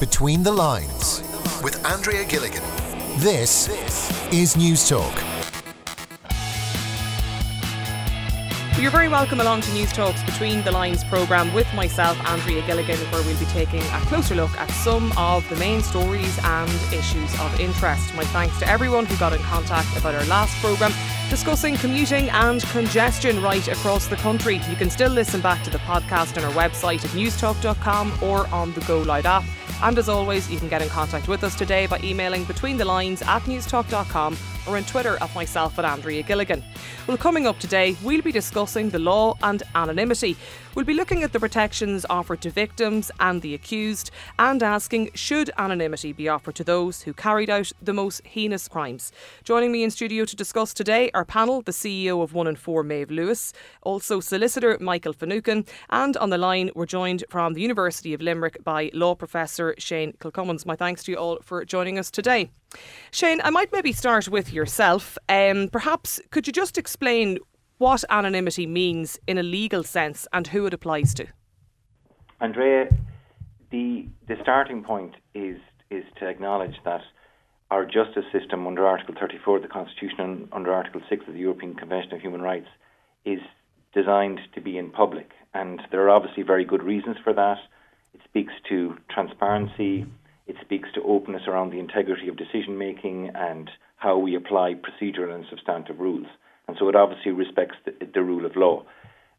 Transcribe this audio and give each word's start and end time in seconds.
Between 0.00 0.44
the 0.44 0.52
Lines 0.52 1.24
with 1.60 1.84
Andrea 1.84 2.24
Gilligan. 2.24 2.62
This 3.16 3.68
is 4.32 4.54
Newstalk. 4.54 5.12
You're 8.80 8.92
very 8.92 9.08
welcome 9.08 9.40
along 9.40 9.62
to 9.62 9.70
Newstalk's 9.70 10.22
Between 10.22 10.62
the 10.62 10.70
Lines 10.70 11.02
programme 11.02 11.52
with 11.52 11.66
myself, 11.74 12.16
Andrea 12.28 12.64
Gilligan, 12.64 12.96
where 13.10 13.24
we'll 13.24 13.38
be 13.40 13.46
taking 13.46 13.82
a 13.82 14.00
closer 14.06 14.36
look 14.36 14.52
at 14.52 14.70
some 14.70 15.12
of 15.18 15.48
the 15.48 15.56
main 15.56 15.82
stories 15.82 16.38
and 16.44 16.70
issues 16.92 17.40
of 17.40 17.58
interest. 17.58 18.14
My 18.14 18.24
thanks 18.26 18.56
to 18.60 18.68
everyone 18.68 19.04
who 19.04 19.16
got 19.16 19.32
in 19.32 19.40
contact 19.40 19.96
about 19.96 20.14
our 20.14 20.24
last 20.26 20.56
programme 20.60 20.92
discussing 21.28 21.74
commuting 21.74 22.30
and 22.30 22.62
congestion 22.68 23.42
right 23.42 23.66
across 23.66 24.06
the 24.06 24.16
country. 24.16 24.60
You 24.70 24.76
can 24.76 24.90
still 24.90 25.10
listen 25.10 25.40
back 25.40 25.64
to 25.64 25.70
the 25.70 25.78
podcast 25.78 26.38
on 26.38 26.44
our 26.44 26.52
website 26.52 27.04
at 27.04 27.10
newstalk.com 27.10 28.22
or 28.22 28.46
on 28.54 28.72
the 28.74 28.80
Go 28.82 29.02
Loud 29.02 29.26
app. 29.26 29.42
And 29.82 29.98
as 29.98 30.08
always, 30.08 30.50
you 30.50 30.58
can 30.58 30.68
get 30.68 30.82
in 30.82 30.88
contact 30.88 31.28
with 31.28 31.44
us 31.44 31.54
today 31.54 31.86
by 31.86 32.00
emailing 32.02 32.44
between 32.44 32.76
the 32.76 32.84
lines 32.84 33.22
at 33.22 33.42
newstalk.com 33.42 34.36
or 34.68 34.76
on 34.76 34.84
Twitter 34.84 35.16
at 35.20 35.34
myself 35.34 35.78
at 35.78 35.84
Andrea 35.84 36.22
Gilligan. 36.22 36.62
Well, 37.06 37.16
coming 37.16 37.46
up 37.46 37.58
today, 37.58 37.96
we'll 38.02 38.22
be 38.22 38.32
discussing 38.32 38.90
the 38.90 38.98
law 38.98 39.36
and 39.42 39.62
anonymity. 39.74 40.36
We'll 40.74 40.84
be 40.84 40.94
looking 40.94 41.22
at 41.22 41.32
the 41.32 41.40
protections 41.40 42.06
offered 42.08 42.40
to 42.42 42.50
victims 42.50 43.10
and 43.18 43.42
the 43.42 43.54
accused 43.54 44.10
and 44.38 44.62
asking 44.62 45.10
should 45.14 45.50
anonymity 45.58 46.12
be 46.12 46.28
offered 46.28 46.54
to 46.56 46.64
those 46.64 47.02
who 47.02 47.12
carried 47.12 47.50
out 47.50 47.72
the 47.82 47.94
most 47.94 48.24
heinous 48.24 48.68
crimes. 48.68 49.10
Joining 49.42 49.72
me 49.72 49.82
in 49.82 49.90
studio 49.90 50.24
to 50.26 50.36
discuss 50.36 50.72
today 50.74 51.10
our 51.14 51.24
panel, 51.24 51.62
the 51.62 51.72
CEO 51.72 52.22
of 52.22 52.34
One 52.34 52.46
in 52.46 52.56
Four 52.56 52.82
Maeve 52.84 53.10
Lewis, 53.10 53.52
also 53.82 54.20
solicitor 54.20 54.76
Michael 54.80 55.14
Finucane, 55.14 55.64
and 55.90 56.16
on 56.18 56.30
the 56.30 56.38
line 56.38 56.70
we're 56.74 56.86
joined 56.86 57.24
from 57.28 57.54
the 57.54 57.62
University 57.62 58.12
of 58.14 58.20
Limerick 58.20 58.62
by 58.62 58.90
law 58.92 59.14
professor 59.14 59.57
Shane 59.78 60.12
Kilcommins. 60.14 60.66
My 60.66 60.76
thanks 60.76 61.04
to 61.04 61.12
you 61.12 61.18
all 61.18 61.38
for 61.42 61.64
joining 61.64 61.98
us 61.98 62.10
today. 62.10 62.50
Shane, 63.10 63.40
I 63.42 63.50
might 63.50 63.72
maybe 63.72 63.92
start 63.92 64.28
with 64.28 64.52
yourself. 64.52 65.18
Um, 65.28 65.68
perhaps 65.70 66.20
could 66.30 66.46
you 66.46 66.52
just 66.52 66.78
explain 66.78 67.38
what 67.78 68.04
anonymity 68.10 68.66
means 68.66 69.18
in 69.26 69.38
a 69.38 69.42
legal 69.42 69.82
sense 69.82 70.26
and 70.32 70.46
who 70.48 70.66
it 70.66 70.74
applies 70.74 71.14
to? 71.14 71.26
Andrea, 72.40 72.88
the 73.70 74.08
the 74.26 74.36
starting 74.42 74.82
point 74.82 75.14
is 75.34 75.58
is 75.90 76.04
to 76.18 76.28
acknowledge 76.28 76.76
that 76.84 77.02
our 77.70 77.84
justice 77.84 78.24
system 78.32 78.66
under 78.66 78.86
Article 78.86 79.14
34 79.18 79.56
of 79.56 79.62
the 79.62 79.68
Constitution 79.68 80.20
and 80.20 80.48
under 80.52 80.72
Article 80.72 81.00
6 81.08 81.24
of 81.26 81.34
the 81.34 81.40
European 81.40 81.74
Convention 81.74 82.14
of 82.14 82.20
Human 82.20 82.40
Rights 82.40 82.68
is 83.24 83.40
designed 83.94 84.40
to 84.54 84.60
be 84.60 84.78
in 84.78 84.90
public. 84.90 85.30
And 85.54 85.80
there 85.90 86.02
are 86.02 86.10
obviously 86.10 86.42
very 86.42 86.64
good 86.64 86.82
reasons 86.82 87.16
for 87.22 87.32
that. 87.34 87.58
Speaks 88.38 88.54
to 88.68 88.96
transparency, 89.10 90.06
it 90.46 90.54
speaks 90.60 90.88
to 90.94 91.02
openness 91.02 91.42
around 91.48 91.70
the 91.70 91.80
integrity 91.80 92.28
of 92.28 92.36
decision 92.36 92.78
making 92.78 93.32
and 93.34 93.68
how 93.96 94.16
we 94.16 94.36
apply 94.36 94.74
procedural 94.74 95.34
and 95.34 95.44
substantive 95.50 95.98
rules. 95.98 96.28
And 96.68 96.76
so 96.78 96.88
it 96.88 96.94
obviously 96.94 97.32
respects 97.32 97.74
the, 97.84 97.94
the 98.14 98.22
rule 98.22 98.46
of 98.46 98.54
law. 98.54 98.84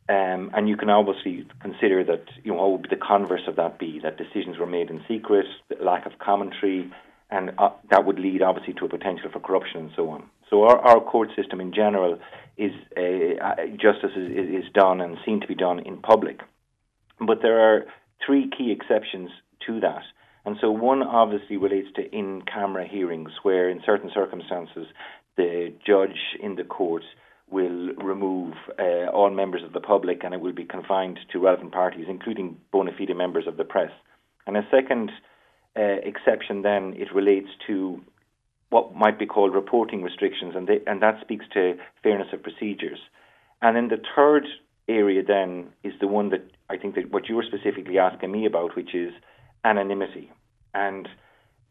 Um, 0.10 0.52
and 0.54 0.68
you 0.68 0.76
can 0.76 0.90
obviously 0.90 1.48
consider 1.62 2.04
that, 2.04 2.26
you 2.44 2.52
know, 2.52 2.58
what 2.58 2.72
would 2.74 2.90
be 2.90 2.90
the 2.90 3.02
converse 3.02 3.44
of 3.48 3.56
that 3.56 3.80
be? 3.80 4.02
That 4.04 4.18
decisions 4.18 4.58
were 4.58 4.66
made 4.66 4.90
in 4.90 5.02
secret, 5.08 5.46
lack 5.82 6.06
of 6.06 6.20
commentary, 6.20 6.92
and 7.30 7.52
uh, 7.58 7.70
that 7.92 8.06
would 8.06 8.20
lead 8.20 8.42
obviously 8.42 8.74
to 8.74 8.86
a 8.86 8.90
potential 8.90 9.30
for 9.32 9.40
corruption 9.40 9.80
and 9.80 9.92
so 9.96 10.10
on. 10.10 10.30
So 10.50 10.64
our, 10.64 10.78
our 10.78 11.00
court 11.00 11.30
system 11.38 11.62
in 11.62 11.72
general 11.72 12.20
is 12.58 12.74
uh, 12.98 13.66
justice 13.78 14.12
is, 14.18 14.66
is 14.66 14.72
done 14.74 15.00
and 15.00 15.16
seen 15.26 15.40
to 15.40 15.48
be 15.48 15.56
done 15.56 15.80
in 15.80 16.02
public. 16.02 16.42
But 17.26 17.42
there 17.42 17.60
are 17.62 17.86
three 18.26 18.50
key 18.56 18.72
exceptions 18.72 19.30
to 19.68 19.80
that. 19.82 20.04
And 20.46 20.58
so 20.62 20.72
one 20.72 21.04
obviously 21.04 21.58
relates 21.58 21.90
to 21.96 22.02
in 22.16 22.42
camera 22.42 22.88
hearings, 22.88 23.32
where 23.44 23.70
in 23.70 23.82
certain 23.86 24.10
circumstances 24.14 24.88
the 25.38 25.74
judge 25.86 26.18
in 26.42 26.56
the 26.56 26.64
court 26.64 27.04
will 27.50 27.94
remove 27.96 28.54
uh, 28.78 29.08
all 29.12 29.30
members 29.30 29.64
of 29.64 29.74
the 29.74 29.80
public 29.80 30.24
and 30.24 30.34
it 30.34 30.42
will 30.42 30.54
be 30.54 30.66
confined 30.66 31.20
to 31.32 31.40
relevant 31.40 31.72
parties, 31.72 32.06
including 32.08 32.58
bona 32.72 32.92
fide 32.98 33.16
members 33.16 33.48
of 33.48 33.58
the 33.58 33.64
press. 33.64 33.92
And 34.46 34.56
a 34.56 34.68
second 34.72 35.12
uh, 35.78 35.82
exception 35.82 36.62
then, 36.62 36.94
it 36.98 37.14
relates 37.14 37.50
to 37.68 38.02
what 38.70 38.96
might 38.96 39.18
be 39.18 39.26
called 39.26 39.54
reporting 39.54 40.04
restrictions, 40.04 40.54
and, 40.56 40.68
they, 40.68 40.80
and 40.86 41.02
that 41.02 41.20
speaks 41.22 41.46
to 41.54 41.76
fairness 42.04 42.28
of 42.34 42.44
procedures. 42.44 43.00
And 43.62 43.76
then 43.76 43.88
the 43.88 44.02
third 44.16 44.46
area 44.88 45.24
then 45.24 45.70
is 45.84 45.94
the 46.00 46.08
one 46.08 46.30
that 46.30 46.50
I 46.70 46.78
think 46.78 46.96
that 46.96 47.12
what 47.12 47.30
you 47.30 47.36
were 47.36 47.44
specifically 47.44 47.98
asking 47.98 48.32
me 48.32 48.46
about, 48.46 48.76
which 48.76 48.94
is 48.94 49.12
anonymity 49.64 50.32
and 50.74 51.08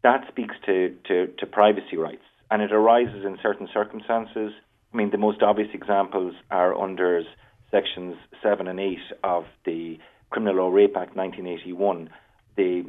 that 0.03 0.21
speaks 0.27 0.55
to, 0.65 0.95
to, 1.07 1.27
to 1.39 1.45
privacy 1.45 1.97
rights. 1.97 2.23
And 2.51 2.61
it 2.61 2.71
arises 2.71 3.25
in 3.25 3.37
certain 3.43 3.67
circumstances. 3.73 4.51
I 4.93 4.97
mean, 4.97 5.11
the 5.11 5.17
most 5.17 5.41
obvious 5.41 5.69
examples 5.73 6.33
are 6.49 6.79
under 6.79 7.21
sections 7.69 8.15
7 8.41 8.67
and 8.67 8.79
8 8.79 8.97
of 9.23 9.45
the 9.65 9.99
Criminal 10.29 10.55
Law 10.55 10.69
Rape 10.69 10.95
Act 10.97 11.15
1981. 11.15 12.09
The 12.55 12.85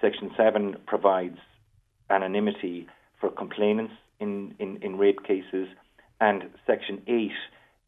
Section 0.00 0.30
7 0.36 0.76
provides 0.86 1.38
anonymity 2.10 2.86
for 3.20 3.30
complainants 3.30 3.94
in, 4.18 4.54
in, 4.58 4.78
in 4.82 4.98
rape 4.98 5.22
cases, 5.22 5.68
and 6.20 6.44
Section 6.66 7.02
8 7.06 7.30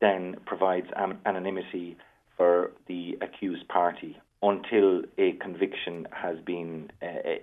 then 0.00 0.36
provides 0.46 0.86
anonymity 1.26 1.96
for 2.38 2.70
the 2.86 3.18
accused 3.20 3.68
party 3.68 4.16
until 4.42 5.02
a 5.18 5.32
conviction 5.32 6.08
has 6.12 6.38
been 6.46 6.90
uh, 7.02 7.34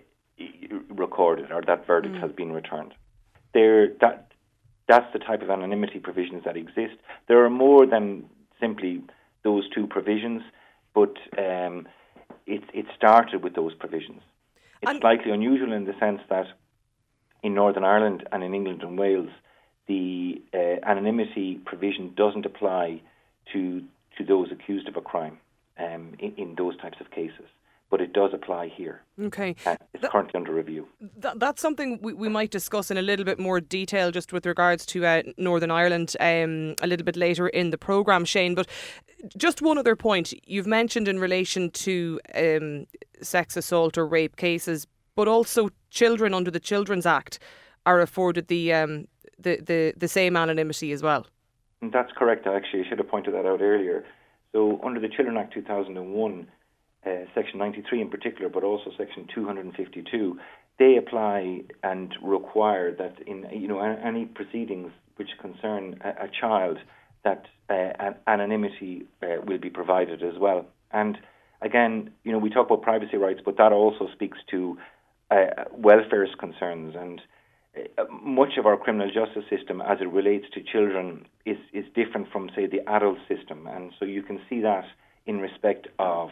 recorded 0.89 1.51
or 1.51 1.61
that 1.67 1.85
verdict 1.85 2.15
mm. 2.15 2.21
has 2.21 2.31
been 2.31 2.51
returned. 2.51 2.93
There, 3.53 3.89
that 4.01 4.31
that's 4.87 5.11
the 5.13 5.19
type 5.19 5.41
of 5.41 5.49
anonymity 5.49 5.99
provisions 5.99 6.43
that 6.45 6.57
exist. 6.57 6.95
There 7.27 7.43
are 7.43 7.49
more 7.49 7.85
than 7.85 8.25
simply 8.59 9.03
those 9.43 9.69
two 9.69 9.87
provisions, 9.87 10.41
but 10.93 11.13
um, 11.37 11.87
it 12.47 12.63
it 12.73 12.85
started 12.95 13.43
with 13.43 13.55
those 13.55 13.73
provisions. 13.73 14.21
It's 14.81 14.91
and 14.91 15.01
slightly 15.01 15.31
unusual 15.31 15.73
in 15.73 15.85
the 15.85 15.93
sense 15.99 16.21
that 16.29 16.45
in 17.43 17.53
Northern 17.53 17.83
Ireland 17.83 18.27
and 18.31 18.43
in 18.43 18.53
England 18.53 18.81
and 18.83 18.97
Wales, 18.97 19.29
the 19.87 20.41
uh, 20.53 20.89
anonymity 20.89 21.59
provision 21.65 22.13
doesn't 22.15 22.45
apply 22.45 23.01
to 23.53 23.83
to 24.17 24.23
those 24.23 24.51
accused 24.51 24.87
of 24.87 24.95
a 24.95 25.01
crime 25.01 25.37
um, 25.77 26.13
in, 26.19 26.33
in 26.37 26.55
those 26.55 26.77
types 26.77 26.97
of 26.99 27.11
cases 27.11 27.45
but 27.89 28.01
it 28.01 28.13
does 28.13 28.31
apply 28.33 28.67
here. 28.67 29.03
Okay. 29.21 29.55
Uh, 29.65 29.75
it's 29.93 30.01
that, 30.01 30.11
currently 30.11 30.37
under 30.37 30.53
review. 30.53 30.87
That, 31.17 31.39
that's 31.39 31.61
something 31.61 31.99
we, 32.01 32.13
we 32.13 32.29
might 32.29 32.51
discuss 32.51 32.89
in 32.89 32.97
a 32.97 33.01
little 33.01 33.25
bit 33.25 33.39
more 33.39 33.61
detail 33.61 34.11
just 34.11 34.33
with 34.33 34.45
regards 34.45 34.85
to 34.87 35.05
uh, 35.05 35.23
Northern 35.37 35.71
Ireland 35.71 36.15
um, 36.19 36.75
a 36.81 36.87
little 36.87 37.05
bit 37.05 37.15
later 37.15 37.47
in 37.47 37.69
the 37.69 37.77
programme, 37.77 38.25
Shane. 38.25 38.55
But 38.55 38.67
just 39.37 39.61
one 39.61 39.77
other 39.77 39.95
point 39.95 40.33
you've 40.47 40.67
mentioned 40.67 41.07
in 41.07 41.19
relation 41.19 41.69
to 41.71 42.19
um, 42.33 42.87
sex 43.21 43.55
assault 43.55 43.97
or 43.97 44.07
rape 44.07 44.35
cases, 44.35 44.87
but 45.15 45.27
also 45.27 45.69
children 45.89 46.33
under 46.33 46.51
the 46.51 46.59
Children's 46.59 47.05
Act 47.05 47.39
are 47.85 48.01
afforded 48.01 48.47
the, 48.47 48.73
um, 48.73 49.07
the, 49.37 49.57
the, 49.63 49.93
the 49.95 50.07
same 50.07 50.35
anonymity 50.35 50.91
as 50.91 51.03
well. 51.03 51.27
That's 51.81 52.11
correct, 52.17 52.47
actually. 52.47 52.83
I 52.85 52.89
should 52.89 52.99
have 52.99 53.09
pointed 53.09 53.33
that 53.33 53.45
out 53.45 53.61
earlier. 53.61 54.05
So, 54.51 54.79
under 54.83 54.99
the 54.99 55.09
Children 55.09 55.37
Act 55.37 55.53
2001, 55.53 56.47
uh, 57.05 57.09
Section 57.35 57.59
93 57.59 58.01
in 58.01 58.09
particular, 58.09 58.49
but 58.49 58.63
also 58.63 58.91
Section 58.97 59.27
252, 59.33 60.39
they 60.79 60.97
apply 60.97 61.61
and 61.83 62.13
require 62.21 62.91
that 62.95 63.15
in 63.27 63.45
you 63.51 63.67
know 63.67 63.79
any 63.79 64.25
proceedings 64.25 64.91
which 65.17 65.29
concern 65.39 65.99
a, 66.03 66.25
a 66.25 66.29
child, 66.39 66.77
that 67.23 67.45
uh, 67.69 68.11
anonymity 68.27 69.05
uh, 69.23 69.41
will 69.45 69.57
be 69.57 69.69
provided 69.69 70.23
as 70.23 70.37
well. 70.39 70.65
And 70.91 71.17
again, 71.61 72.11
you 72.23 72.31
know, 72.31 72.37
we 72.37 72.49
talk 72.49 72.67
about 72.67 72.81
privacy 72.81 73.17
rights, 73.17 73.41
but 73.43 73.57
that 73.57 73.71
also 73.71 74.07
speaks 74.13 74.37
to 74.51 74.77
uh, 75.31 75.65
welfare 75.71 76.27
concerns 76.39 76.95
and. 76.97 77.21
Much 78.09 78.57
of 78.57 78.65
our 78.65 78.77
criminal 78.77 79.07
justice 79.07 79.43
system, 79.49 79.81
as 79.81 79.97
it 80.01 80.09
relates 80.09 80.45
to 80.53 80.61
children, 80.61 81.25
is, 81.45 81.57
is 81.73 81.85
different 81.93 82.31
from, 82.31 82.49
say, 82.55 82.67
the 82.67 82.87
adult 82.89 83.17
system. 83.27 83.67
And 83.67 83.91
so 83.99 84.05
you 84.05 84.23
can 84.23 84.39
see 84.49 84.61
that 84.61 84.85
in 85.25 85.39
respect 85.39 85.87
of 85.99 86.29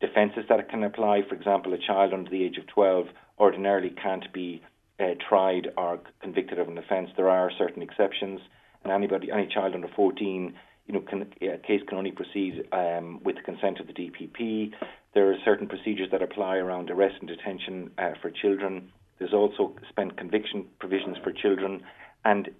defences 0.00 0.44
that 0.48 0.68
can 0.68 0.84
apply. 0.84 1.22
For 1.28 1.34
example, 1.34 1.74
a 1.74 1.78
child 1.78 2.12
under 2.12 2.30
the 2.30 2.44
age 2.44 2.56
of 2.58 2.66
12 2.68 3.06
ordinarily 3.38 3.90
can't 3.90 4.32
be 4.32 4.62
uh, 5.00 5.14
tried 5.28 5.68
or 5.76 6.00
convicted 6.20 6.58
of 6.58 6.68
an 6.68 6.78
offence. 6.78 7.10
There 7.16 7.28
are 7.28 7.50
certain 7.56 7.82
exceptions, 7.82 8.40
and 8.82 8.92
anybody, 8.92 9.30
any 9.30 9.46
child 9.46 9.74
under 9.74 9.88
14, 9.94 10.54
you 10.86 10.94
know, 10.94 11.00
can, 11.00 11.22
a 11.42 11.58
case 11.58 11.82
can 11.86 11.98
only 11.98 12.12
proceed 12.12 12.64
um, 12.72 13.20
with 13.22 13.36
the 13.36 13.42
consent 13.42 13.78
of 13.80 13.86
the 13.86 13.92
DPP. 13.92 14.72
There 15.14 15.30
are 15.30 15.36
certain 15.44 15.68
procedures 15.68 16.08
that 16.12 16.22
apply 16.22 16.56
around 16.56 16.90
arrest 16.90 17.16
and 17.20 17.28
detention 17.28 17.90
uh, 17.98 18.12
for 18.22 18.30
children. 18.30 18.90
There's 19.18 19.34
also 19.34 19.74
spent 19.88 20.16
conviction 20.16 20.66
provisions 20.78 21.16
for 21.22 21.32
children, 21.32 21.82
and 22.24 22.50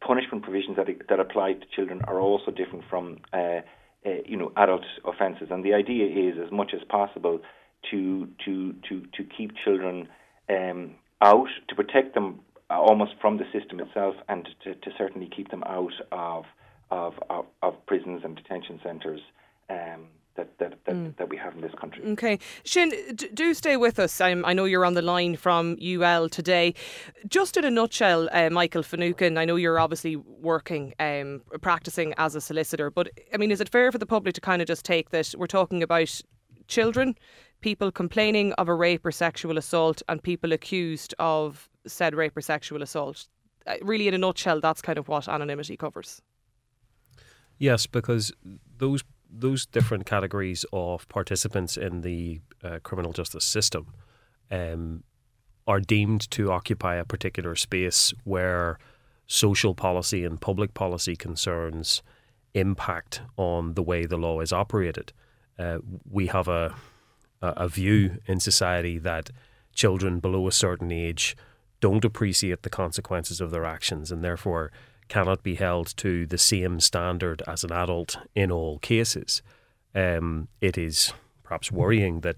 punishment 0.00 0.42
provisions 0.42 0.76
that 0.76 0.88
that 1.08 1.20
apply 1.20 1.54
to 1.54 1.66
children 1.74 2.02
are 2.06 2.20
also 2.20 2.50
different 2.50 2.84
from 2.88 3.18
uh, 3.32 3.60
uh, 4.06 4.10
you 4.24 4.36
know, 4.36 4.52
adult 4.56 4.84
offences. 5.04 5.48
And 5.50 5.64
the 5.64 5.74
idea 5.74 6.06
is, 6.06 6.38
as 6.44 6.52
much 6.52 6.72
as 6.74 6.80
possible, 6.88 7.40
to 7.90 8.28
to 8.44 8.74
to 8.88 9.00
to 9.16 9.24
keep 9.24 9.52
children 9.64 10.08
um, 10.48 10.94
out 11.20 11.48
to 11.68 11.74
protect 11.74 12.14
them 12.14 12.40
almost 12.70 13.12
from 13.20 13.38
the 13.38 13.44
system 13.52 13.80
itself, 13.80 14.14
and 14.28 14.48
to, 14.64 14.74
to 14.74 14.90
certainly 14.96 15.28
keep 15.34 15.50
them 15.50 15.64
out 15.64 15.92
of 16.12 16.44
of, 16.90 17.14
of, 17.28 17.44
of 17.62 17.74
prisons 17.86 18.22
and 18.24 18.36
detention 18.36 18.80
centres. 18.82 19.20
Um, 19.68 20.06
that 20.38 20.56
that, 20.58 20.78
that, 20.86 20.94
mm. 20.94 21.16
that, 21.16 21.28
we 21.28 21.36
have 21.36 21.54
in 21.54 21.60
this 21.60 21.74
country. 21.74 22.02
Okay, 22.12 22.38
Shane, 22.64 22.92
do 23.34 23.52
stay 23.52 23.76
with 23.76 23.98
us. 23.98 24.18
Um, 24.20 24.44
I 24.46 24.54
know 24.54 24.64
you're 24.64 24.86
on 24.86 24.94
the 24.94 25.02
line 25.02 25.36
from 25.36 25.76
UL 25.82 26.28
today. 26.28 26.74
Just 27.28 27.56
in 27.56 27.64
a 27.64 27.70
nutshell, 27.70 28.28
uh, 28.32 28.48
Michael 28.48 28.82
Finucane, 28.82 29.36
I 29.36 29.44
know 29.44 29.56
you're 29.56 29.80
obviously 29.80 30.16
working, 30.16 30.94
um, 31.00 31.42
practicing 31.60 32.14
as 32.16 32.34
a 32.34 32.40
solicitor, 32.40 32.90
but 32.90 33.10
I 33.34 33.36
mean, 33.36 33.50
is 33.50 33.60
it 33.60 33.68
fair 33.68 33.92
for 33.92 33.98
the 33.98 34.06
public 34.06 34.34
to 34.36 34.40
kind 34.40 34.62
of 34.62 34.68
just 34.68 34.84
take 34.84 35.10
that 35.10 35.34
we're 35.36 35.46
talking 35.46 35.82
about 35.82 36.22
children, 36.68 37.16
people 37.60 37.90
complaining 37.90 38.52
of 38.54 38.68
a 38.68 38.74
rape 38.74 39.04
or 39.04 39.12
sexual 39.12 39.58
assault, 39.58 40.00
and 40.08 40.22
people 40.22 40.52
accused 40.52 41.14
of 41.18 41.68
said 41.86 42.14
rape 42.14 42.36
or 42.36 42.40
sexual 42.40 42.82
assault? 42.82 43.26
Uh, 43.66 43.74
really, 43.82 44.06
in 44.06 44.14
a 44.14 44.18
nutshell, 44.18 44.60
that's 44.60 44.80
kind 44.80 44.98
of 44.98 45.08
what 45.08 45.28
anonymity 45.28 45.76
covers. 45.76 46.22
Yes, 47.58 47.86
because 47.86 48.32
those 48.78 49.02
those 49.30 49.66
different 49.66 50.06
categories 50.06 50.64
of 50.72 51.08
participants 51.08 51.76
in 51.76 52.00
the 52.00 52.40
uh, 52.62 52.78
criminal 52.82 53.12
justice 53.12 53.44
system 53.44 53.94
um, 54.50 55.02
are 55.66 55.80
deemed 55.80 56.30
to 56.30 56.50
occupy 56.50 56.96
a 56.96 57.04
particular 57.04 57.54
space 57.54 58.14
where 58.24 58.78
social 59.26 59.74
policy 59.74 60.24
and 60.24 60.40
public 60.40 60.72
policy 60.72 61.14
concerns 61.14 62.02
impact 62.54 63.20
on 63.36 63.74
the 63.74 63.82
way 63.82 64.06
the 64.06 64.16
law 64.16 64.40
is 64.40 64.52
operated. 64.52 65.12
Uh, 65.58 65.78
we 66.10 66.28
have 66.28 66.48
a 66.48 66.74
a 67.40 67.68
view 67.68 68.18
in 68.26 68.40
society 68.40 68.98
that 68.98 69.30
children 69.72 70.18
below 70.18 70.46
a 70.48 70.52
certain 70.52 70.90
age 70.90 71.36
don't 71.80 72.04
appreciate 72.04 72.62
the 72.62 72.70
consequences 72.70 73.40
of 73.40 73.50
their 73.50 73.64
actions 73.64 74.10
and 74.10 74.24
therefore 74.24 74.72
cannot 75.08 75.42
be 75.42 75.54
held 75.54 75.96
to 75.98 76.26
the 76.26 76.38
same 76.38 76.80
standard 76.80 77.42
as 77.46 77.64
an 77.64 77.72
adult 77.72 78.18
in 78.34 78.52
all 78.52 78.78
cases. 78.78 79.42
Um, 79.94 80.48
it 80.60 80.76
is 80.78 81.12
perhaps 81.42 81.72
worrying 81.72 82.20
that 82.20 82.36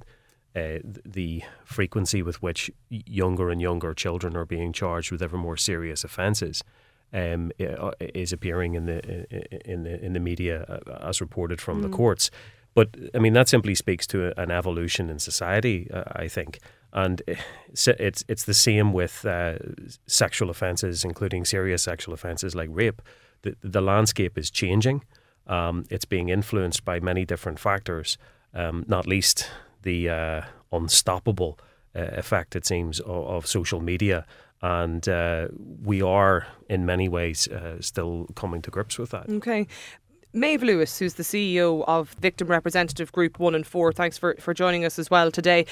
uh, 0.56 0.78
the 1.04 1.42
frequency 1.64 2.22
with 2.22 2.42
which 2.42 2.70
younger 2.88 3.50
and 3.50 3.60
younger 3.60 3.94
children 3.94 4.36
are 4.36 4.44
being 4.44 4.72
charged 4.72 5.12
with 5.12 5.22
ever 5.22 5.36
more 5.36 5.56
serious 5.56 6.04
offences 6.04 6.64
um, 7.12 7.52
uh, 7.60 7.90
is 8.00 8.32
appearing 8.32 8.74
in 8.74 8.86
the 8.86 9.70
in 9.70 9.82
the 9.82 10.04
in 10.04 10.12
the 10.12 10.20
media 10.20 10.80
uh, 10.86 11.08
as 11.08 11.20
reported 11.20 11.60
from 11.60 11.78
mm. 11.78 11.82
the 11.82 11.88
courts. 11.88 12.30
But 12.74 12.96
I 13.14 13.18
mean 13.18 13.32
that 13.32 13.48
simply 13.48 13.74
speaks 13.74 14.06
to 14.08 14.38
an 14.40 14.50
evolution 14.50 15.10
in 15.10 15.18
society, 15.18 15.88
uh, 15.92 16.04
I 16.12 16.28
think 16.28 16.58
and 16.92 17.22
it's 17.68 18.24
it's 18.28 18.44
the 18.44 18.54
same 18.54 18.92
with 18.92 19.24
uh, 19.24 19.56
sexual 20.06 20.50
offences, 20.50 21.04
including 21.04 21.44
serious 21.44 21.82
sexual 21.82 22.14
offences 22.14 22.54
like 22.54 22.68
rape. 22.72 23.02
The 23.42 23.56
the 23.62 23.80
landscape 23.80 24.38
is 24.38 24.50
changing. 24.50 25.02
Um, 25.46 25.84
it's 25.90 26.04
being 26.04 26.28
influenced 26.28 26.84
by 26.84 27.00
many 27.00 27.24
different 27.24 27.58
factors, 27.58 28.18
um, 28.54 28.84
not 28.86 29.06
least 29.06 29.50
the 29.82 30.08
uh, 30.08 30.42
unstoppable 30.70 31.58
uh, 31.94 32.02
effect, 32.12 32.54
it 32.54 32.66
seems, 32.66 33.00
of, 33.00 33.26
of 33.26 33.46
social 33.46 33.80
media. 33.80 34.26
And 34.62 35.08
uh, 35.08 35.48
we 35.82 36.02
are, 36.02 36.46
in 36.68 36.84
many 36.84 37.08
ways, 37.08 37.48
uh, 37.48 37.80
still 37.80 38.26
coming 38.36 38.62
to 38.62 38.70
grips 38.70 38.98
with 38.98 39.10
that. 39.10 39.28
Okay. 39.28 39.66
Maeve 40.32 40.62
Lewis, 40.62 40.98
who's 40.98 41.14
the 41.14 41.22
CEO 41.22 41.84
of 41.88 42.10
Victim 42.20 42.48
Representative 42.48 43.10
Group 43.10 43.38
One 43.40 43.54
in 43.54 43.64
Four, 43.64 43.92
thanks 43.92 44.16
for, 44.16 44.36
for 44.38 44.54
joining 44.54 44.84
us 44.84 44.98
as 44.98 45.10
well 45.10 45.30
today. 45.30 45.66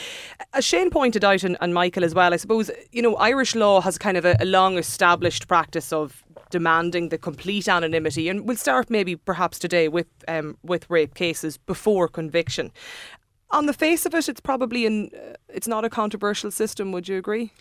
As 0.52 0.64
Shane 0.64 0.90
pointed 0.90 1.24
out, 1.24 1.44
and, 1.44 1.56
and 1.60 1.72
Michael 1.72 2.04
as 2.04 2.14
well, 2.14 2.34
I 2.34 2.36
suppose, 2.36 2.70
you 2.90 3.00
know, 3.00 3.14
Irish 3.16 3.54
law 3.54 3.80
has 3.80 3.98
kind 3.98 4.16
of 4.16 4.24
a, 4.24 4.36
a 4.40 4.44
long 4.44 4.76
established 4.76 5.46
practice 5.46 5.92
of 5.92 6.24
demanding 6.50 7.10
the 7.10 7.18
complete 7.18 7.68
anonymity. 7.68 8.28
And 8.28 8.46
we'll 8.48 8.56
start 8.56 8.90
maybe 8.90 9.14
perhaps 9.14 9.58
today 9.58 9.86
with, 9.86 10.08
um, 10.26 10.56
with 10.64 10.88
rape 10.90 11.14
cases 11.14 11.56
before 11.56 12.08
conviction. 12.08 12.72
On 13.50 13.66
the 13.66 13.72
face 13.72 14.06
of 14.06 14.14
it, 14.14 14.28
it's 14.28 14.40
probably 14.40 14.86
an, 14.86 15.10
uh, 15.14 15.34
it's 15.48 15.68
not 15.68 15.84
a 15.84 15.90
controversial 15.90 16.50
system, 16.50 16.90
would 16.92 17.08
you 17.08 17.16
agree? 17.16 17.52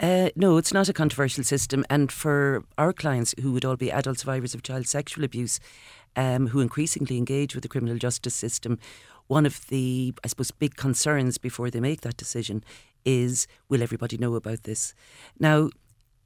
Uh, 0.00 0.30
no, 0.34 0.56
it's 0.56 0.72
not 0.72 0.88
a 0.88 0.92
controversial 0.92 1.44
system. 1.44 1.84
And 1.88 2.10
for 2.10 2.64
our 2.76 2.92
clients, 2.92 3.34
who 3.40 3.52
would 3.52 3.64
all 3.64 3.76
be 3.76 3.92
adult 3.92 4.18
survivors 4.18 4.54
of 4.54 4.62
child 4.62 4.88
sexual 4.88 5.24
abuse, 5.24 5.60
um, 6.16 6.48
who 6.48 6.60
increasingly 6.60 7.18
engage 7.18 7.54
with 7.54 7.62
the 7.62 7.68
criminal 7.68 7.98
justice 7.98 8.34
system, 8.34 8.78
one 9.26 9.46
of 9.46 9.66
the, 9.68 10.14
I 10.22 10.28
suppose, 10.28 10.50
big 10.50 10.76
concerns 10.76 11.38
before 11.38 11.70
they 11.70 11.80
make 11.80 12.02
that 12.02 12.16
decision 12.16 12.64
is 13.04 13.46
will 13.68 13.82
everybody 13.82 14.16
know 14.16 14.34
about 14.34 14.64
this? 14.64 14.94
Now, 15.38 15.70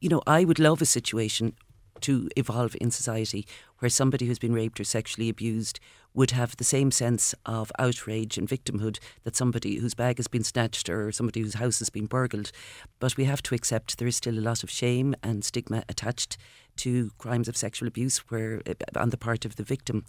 you 0.00 0.08
know, 0.08 0.22
I 0.26 0.44
would 0.44 0.58
love 0.58 0.80
a 0.80 0.86
situation 0.86 1.54
to 2.02 2.28
evolve 2.36 2.76
in 2.80 2.90
society 2.90 3.46
where 3.78 3.88
somebody 3.88 4.26
who's 4.26 4.38
been 4.38 4.52
raped 4.52 4.80
or 4.80 4.84
sexually 4.84 5.28
abused 5.28 5.80
would 6.14 6.30
have 6.32 6.56
the 6.56 6.64
same 6.64 6.90
sense 6.90 7.34
of 7.46 7.70
outrage 7.78 8.38
and 8.38 8.48
victimhood 8.48 8.98
that 9.24 9.36
somebody 9.36 9.76
whose 9.76 9.94
bag 9.94 10.16
has 10.16 10.28
been 10.28 10.42
snatched 10.42 10.88
or 10.88 11.12
somebody 11.12 11.40
whose 11.40 11.54
house 11.54 11.78
has 11.78 11.90
been 11.90 12.06
burgled. 12.06 12.50
But 12.98 13.16
we 13.16 13.24
have 13.24 13.42
to 13.42 13.54
accept 13.54 13.98
there 13.98 14.08
is 14.08 14.16
still 14.16 14.38
a 14.38 14.40
lot 14.40 14.62
of 14.62 14.70
shame 14.70 15.14
and 15.22 15.44
stigma 15.44 15.84
attached 15.88 16.36
to 16.78 17.10
crimes 17.18 17.48
of 17.48 17.56
sexual 17.56 17.88
abuse 17.88 18.18
where 18.30 18.62
eh, 18.66 18.74
on 18.96 19.10
the 19.10 19.16
part 19.16 19.44
of 19.44 19.56
the 19.56 19.62
victim 19.62 20.04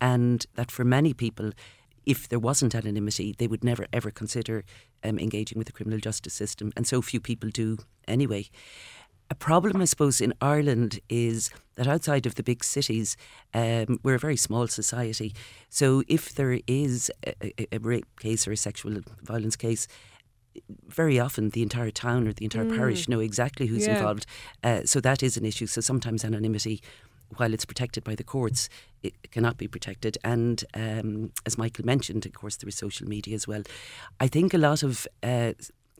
and 0.00 0.46
that 0.54 0.70
for 0.70 0.84
many 0.84 1.14
people 1.14 1.52
if 2.06 2.28
there 2.28 2.38
wasn't 2.38 2.74
anonymity, 2.74 3.34
they 3.38 3.46
would 3.46 3.64
never 3.64 3.86
ever 3.92 4.10
consider 4.10 4.64
um, 5.02 5.18
engaging 5.18 5.58
with 5.58 5.66
the 5.66 5.72
criminal 5.72 5.98
justice 5.98 6.34
system, 6.34 6.72
and 6.76 6.86
so 6.86 7.00
few 7.02 7.20
people 7.20 7.50
do 7.50 7.78
anyway. 8.06 8.48
A 9.30 9.34
problem, 9.34 9.80
I 9.80 9.86
suppose, 9.86 10.20
in 10.20 10.34
Ireland 10.40 11.00
is 11.08 11.50
that 11.76 11.88
outside 11.88 12.26
of 12.26 12.34
the 12.34 12.42
big 12.42 12.62
cities, 12.62 13.16
um, 13.54 13.98
we're 14.02 14.16
a 14.16 14.18
very 14.18 14.36
small 14.36 14.66
society. 14.68 15.34
So 15.70 16.02
if 16.08 16.34
there 16.34 16.60
is 16.66 17.10
a, 17.26 17.74
a, 17.74 17.78
rape 17.78 18.04
case 18.20 18.46
or 18.46 18.52
a 18.52 18.56
sexual 18.56 19.00
violence 19.22 19.56
case, 19.56 19.88
very 20.88 21.18
often 21.18 21.50
the 21.50 21.62
entire 21.62 21.90
town 21.90 22.28
or 22.28 22.32
the 22.32 22.44
entire 22.44 22.64
mm. 22.64 22.76
parish 22.76 23.08
know 23.08 23.20
exactly 23.20 23.66
who's 23.66 23.86
yeah. 23.86 23.96
involved. 23.96 24.26
Uh, 24.62 24.82
so 24.84 25.00
that 25.00 25.22
is 25.22 25.36
an 25.36 25.44
issue. 25.44 25.66
So 25.66 25.80
sometimes 25.80 26.24
anonymity, 26.24 26.82
while 27.36 27.52
it's 27.52 27.64
protected 27.64 28.04
by 28.04 28.14
the 28.14 28.24
courts, 28.24 28.68
it 29.02 29.30
cannot 29.30 29.56
be 29.56 29.68
protected. 29.68 30.18
And 30.24 30.64
um, 30.74 31.32
as 31.46 31.58
Michael 31.58 31.84
mentioned, 31.84 32.26
of 32.26 32.32
course, 32.32 32.56
there 32.56 32.68
is 32.68 32.76
social 32.76 33.08
media 33.08 33.34
as 33.34 33.48
well. 33.48 33.62
I 34.20 34.28
think 34.28 34.54
a 34.54 34.58
lot 34.58 34.82
of 34.82 35.06
uh, 35.22 35.52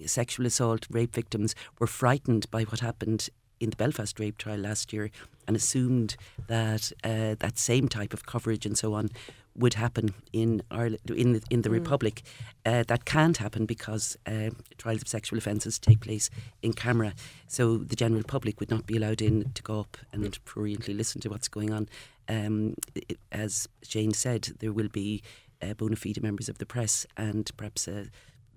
sexual 0.06 0.46
assault, 0.46 0.86
rape 0.90 1.14
victims 1.14 1.54
were 1.78 1.86
frightened 1.86 2.50
by 2.50 2.62
what 2.64 2.80
happened 2.80 3.28
in 3.60 3.70
the 3.70 3.76
Belfast 3.76 4.18
rape 4.20 4.38
trial 4.38 4.58
last 4.58 4.92
year 4.92 5.10
and 5.46 5.56
assumed 5.56 6.16
that 6.46 6.92
uh, 7.02 7.34
that 7.38 7.58
same 7.58 7.88
type 7.88 8.12
of 8.12 8.26
coverage 8.26 8.66
and 8.66 8.76
so 8.76 8.94
on 8.94 9.10
would 9.56 9.74
happen 9.74 10.14
in 10.32 10.62
Ireland, 10.70 11.00
in 11.10 11.34
the, 11.34 11.42
in 11.48 11.62
the 11.62 11.68
mm. 11.68 11.74
Republic. 11.74 12.22
Uh, 12.66 12.82
that 12.88 13.04
can't 13.04 13.36
happen 13.36 13.66
because 13.66 14.16
uh, 14.26 14.50
trials 14.78 15.02
of 15.02 15.08
sexual 15.08 15.38
offences 15.38 15.78
take 15.78 16.00
place 16.00 16.28
in 16.62 16.72
camera. 16.72 17.14
So 17.46 17.78
the 17.78 17.96
general 17.96 18.24
public 18.24 18.58
would 18.60 18.70
not 18.70 18.86
be 18.86 18.96
allowed 18.96 19.22
in 19.22 19.52
to 19.54 19.62
go 19.62 19.80
up 19.80 19.96
and 20.12 20.44
pruriently 20.44 20.94
listen 20.94 21.20
to 21.22 21.28
what's 21.28 21.48
going 21.48 21.72
on. 21.72 21.88
Um, 22.28 22.74
it, 22.94 23.18
as 23.30 23.68
Shane 23.82 24.12
said, 24.12 24.54
there 24.60 24.72
will 24.72 24.88
be 24.88 25.22
uh, 25.62 25.74
bona 25.74 25.96
fide 25.96 26.22
members 26.22 26.48
of 26.48 26.58
the 26.58 26.66
press 26.66 27.06
and 27.16 27.50
perhaps 27.56 27.86
a 27.86 28.06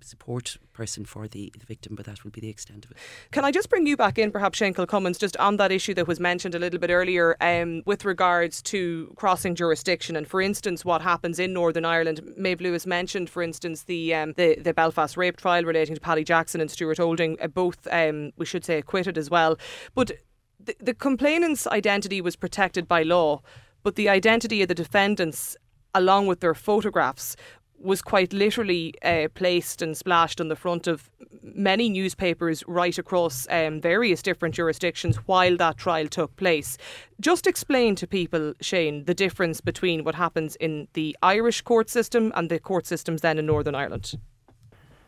support 0.08 0.56
person 0.72 1.04
for 1.04 1.28
the, 1.28 1.52
the 1.58 1.66
victim, 1.66 1.94
but 1.94 2.06
that 2.06 2.24
will 2.24 2.30
be 2.30 2.40
the 2.40 2.48
extent 2.48 2.84
of 2.84 2.90
it. 2.92 2.96
Can 3.30 3.44
I 3.44 3.50
just 3.50 3.68
bring 3.68 3.86
you 3.86 3.96
back 3.96 4.18
in, 4.18 4.30
perhaps, 4.30 4.58
Shane 4.58 4.74
Kilcommins, 4.74 5.18
just 5.18 5.36
on 5.36 5.56
that 5.58 5.70
issue 5.70 5.94
that 5.94 6.06
was 6.06 6.18
mentioned 6.18 6.54
a 6.54 6.58
little 6.58 6.78
bit 6.78 6.90
earlier 6.90 7.36
um, 7.40 7.82
with 7.86 8.04
regards 8.04 8.62
to 8.62 9.12
crossing 9.16 9.54
jurisdiction 9.54 10.16
and, 10.16 10.26
for 10.26 10.40
instance, 10.40 10.84
what 10.84 11.02
happens 11.02 11.38
in 11.38 11.52
Northern 11.52 11.84
Ireland? 11.84 12.20
Maeve 12.36 12.60
Lewis 12.60 12.86
mentioned, 12.86 13.30
for 13.30 13.42
instance, 13.42 13.84
the 13.84 14.14
um, 14.14 14.32
the, 14.36 14.56
the, 14.56 14.74
Belfast 14.74 15.16
rape 15.16 15.36
trial 15.36 15.64
relating 15.64 15.94
to 15.94 16.00
Paddy 16.00 16.24
Jackson 16.24 16.60
and 16.60 16.70
Stuart 16.70 17.00
Olding, 17.00 17.36
uh, 17.40 17.48
both, 17.48 17.86
um, 17.90 18.32
we 18.36 18.46
should 18.46 18.64
say, 18.64 18.78
acquitted 18.78 19.18
as 19.18 19.28
well. 19.28 19.58
But 19.94 20.12
the, 20.60 20.76
the 20.80 20.94
complainant's 20.94 21.66
identity 21.66 22.20
was 22.20 22.36
protected 22.36 22.86
by 22.86 23.02
law, 23.02 23.42
but 23.82 23.96
the 23.96 24.08
identity 24.08 24.62
of 24.62 24.68
the 24.68 24.74
defendants 24.74 25.56
along 25.94 26.26
with 26.26 26.40
their 26.40 26.54
photographs 26.54 27.36
was 27.80 28.02
quite 28.02 28.32
literally 28.32 28.94
uh, 29.02 29.28
placed 29.34 29.82
and 29.82 29.96
splashed 29.96 30.40
on 30.40 30.48
the 30.48 30.56
front 30.56 30.86
of 30.86 31.10
many 31.42 31.88
newspapers 31.88 32.64
right 32.66 32.98
across 32.98 33.46
um, 33.50 33.80
various 33.80 34.22
different 34.22 34.54
jurisdictions 34.54 35.16
while 35.26 35.56
that 35.56 35.76
trial 35.76 36.08
took 36.08 36.34
place. 36.36 36.76
Just 37.20 37.46
explain 37.46 37.94
to 37.96 38.06
people, 38.06 38.54
Shane, 38.60 39.04
the 39.04 39.14
difference 39.14 39.60
between 39.60 40.04
what 40.04 40.14
happens 40.14 40.56
in 40.56 40.88
the 40.94 41.16
Irish 41.22 41.62
court 41.62 41.88
system 41.88 42.32
and 42.34 42.50
the 42.50 42.58
court 42.58 42.86
systems 42.86 43.20
then 43.20 43.38
in 43.38 43.46
Northern 43.46 43.74
Ireland. 43.74 44.14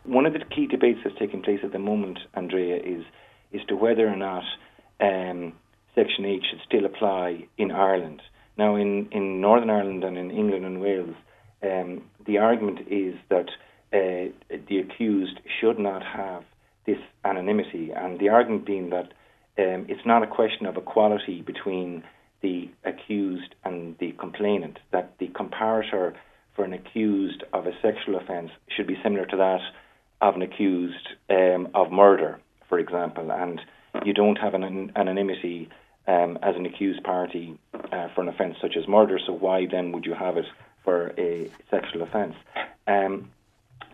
One 0.04 0.26
of 0.26 0.32
the 0.32 0.40
key 0.40 0.66
debates 0.66 1.00
that's 1.04 1.18
taking 1.18 1.42
place 1.42 1.60
at 1.62 1.72
the 1.72 1.78
moment, 1.78 2.18
Andrea, 2.34 2.76
is 2.76 3.04
is 3.52 3.62
to 3.66 3.74
whether 3.74 4.08
or 4.08 4.16
not 4.16 4.44
um, 5.00 5.52
Section 5.94 6.24
8 6.24 6.42
should 6.48 6.60
still 6.64 6.84
apply 6.84 7.46
in 7.58 7.72
Ireland. 7.72 8.22
Now, 8.56 8.76
in, 8.76 9.08
in 9.10 9.40
Northern 9.40 9.70
Ireland 9.70 10.04
and 10.04 10.16
in 10.16 10.30
England 10.30 10.64
and 10.64 10.80
Wales, 10.80 11.16
um, 11.62 12.02
the 12.26 12.38
argument 12.38 12.80
is 12.90 13.14
that 13.28 13.48
uh, 13.92 14.30
the 14.68 14.78
accused 14.78 15.40
should 15.60 15.78
not 15.78 16.02
have 16.02 16.44
this 16.86 16.98
anonymity, 17.24 17.90
and 17.94 18.18
the 18.18 18.28
argument 18.28 18.64
being 18.64 18.90
that 18.90 19.12
um, 19.58 19.86
it's 19.88 20.06
not 20.06 20.22
a 20.22 20.26
question 20.26 20.66
of 20.66 20.76
equality 20.76 21.42
between 21.42 22.02
the 22.40 22.70
accused 22.84 23.54
and 23.64 23.96
the 23.98 24.12
complainant, 24.12 24.78
that 24.92 25.12
the 25.18 25.28
comparator 25.28 26.14
for 26.54 26.64
an 26.64 26.72
accused 26.72 27.44
of 27.52 27.66
a 27.66 27.72
sexual 27.82 28.16
offence 28.16 28.50
should 28.74 28.86
be 28.86 28.96
similar 29.02 29.26
to 29.26 29.36
that 29.36 29.60
of 30.20 30.34
an 30.36 30.42
accused 30.42 31.08
um, 31.28 31.68
of 31.74 31.90
murder, 31.90 32.38
for 32.68 32.78
example, 32.78 33.30
and 33.30 33.60
you 34.04 34.14
don't 34.14 34.36
have 34.36 34.54
an 34.54 34.92
anonymity 34.96 35.68
um, 36.06 36.38
as 36.42 36.54
an 36.56 36.66
accused 36.66 37.02
party 37.02 37.58
uh, 37.92 38.08
for 38.14 38.22
an 38.22 38.28
offence 38.28 38.56
such 38.60 38.76
as 38.76 38.88
murder, 38.88 39.18
so 39.26 39.32
why 39.32 39.66
then 39.70 39.92
would 39.92 40.04
you 40.04 40.14
have 40.14 40.36
it 40.36 40.46
for 40.84 41.12
a 41.18 41.50
sexual 41.70 42.02
offence? 42.02 42.34
Um, 42.86 43.30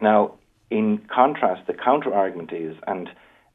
now, 0.01 0.35
in 0.71 0.99
contrast, 1.13 1.67
the 1.67 1.75
counter 1.75 2.13
argument 2.13 2.53
is, 2.53 2.77
and 2.87 3.09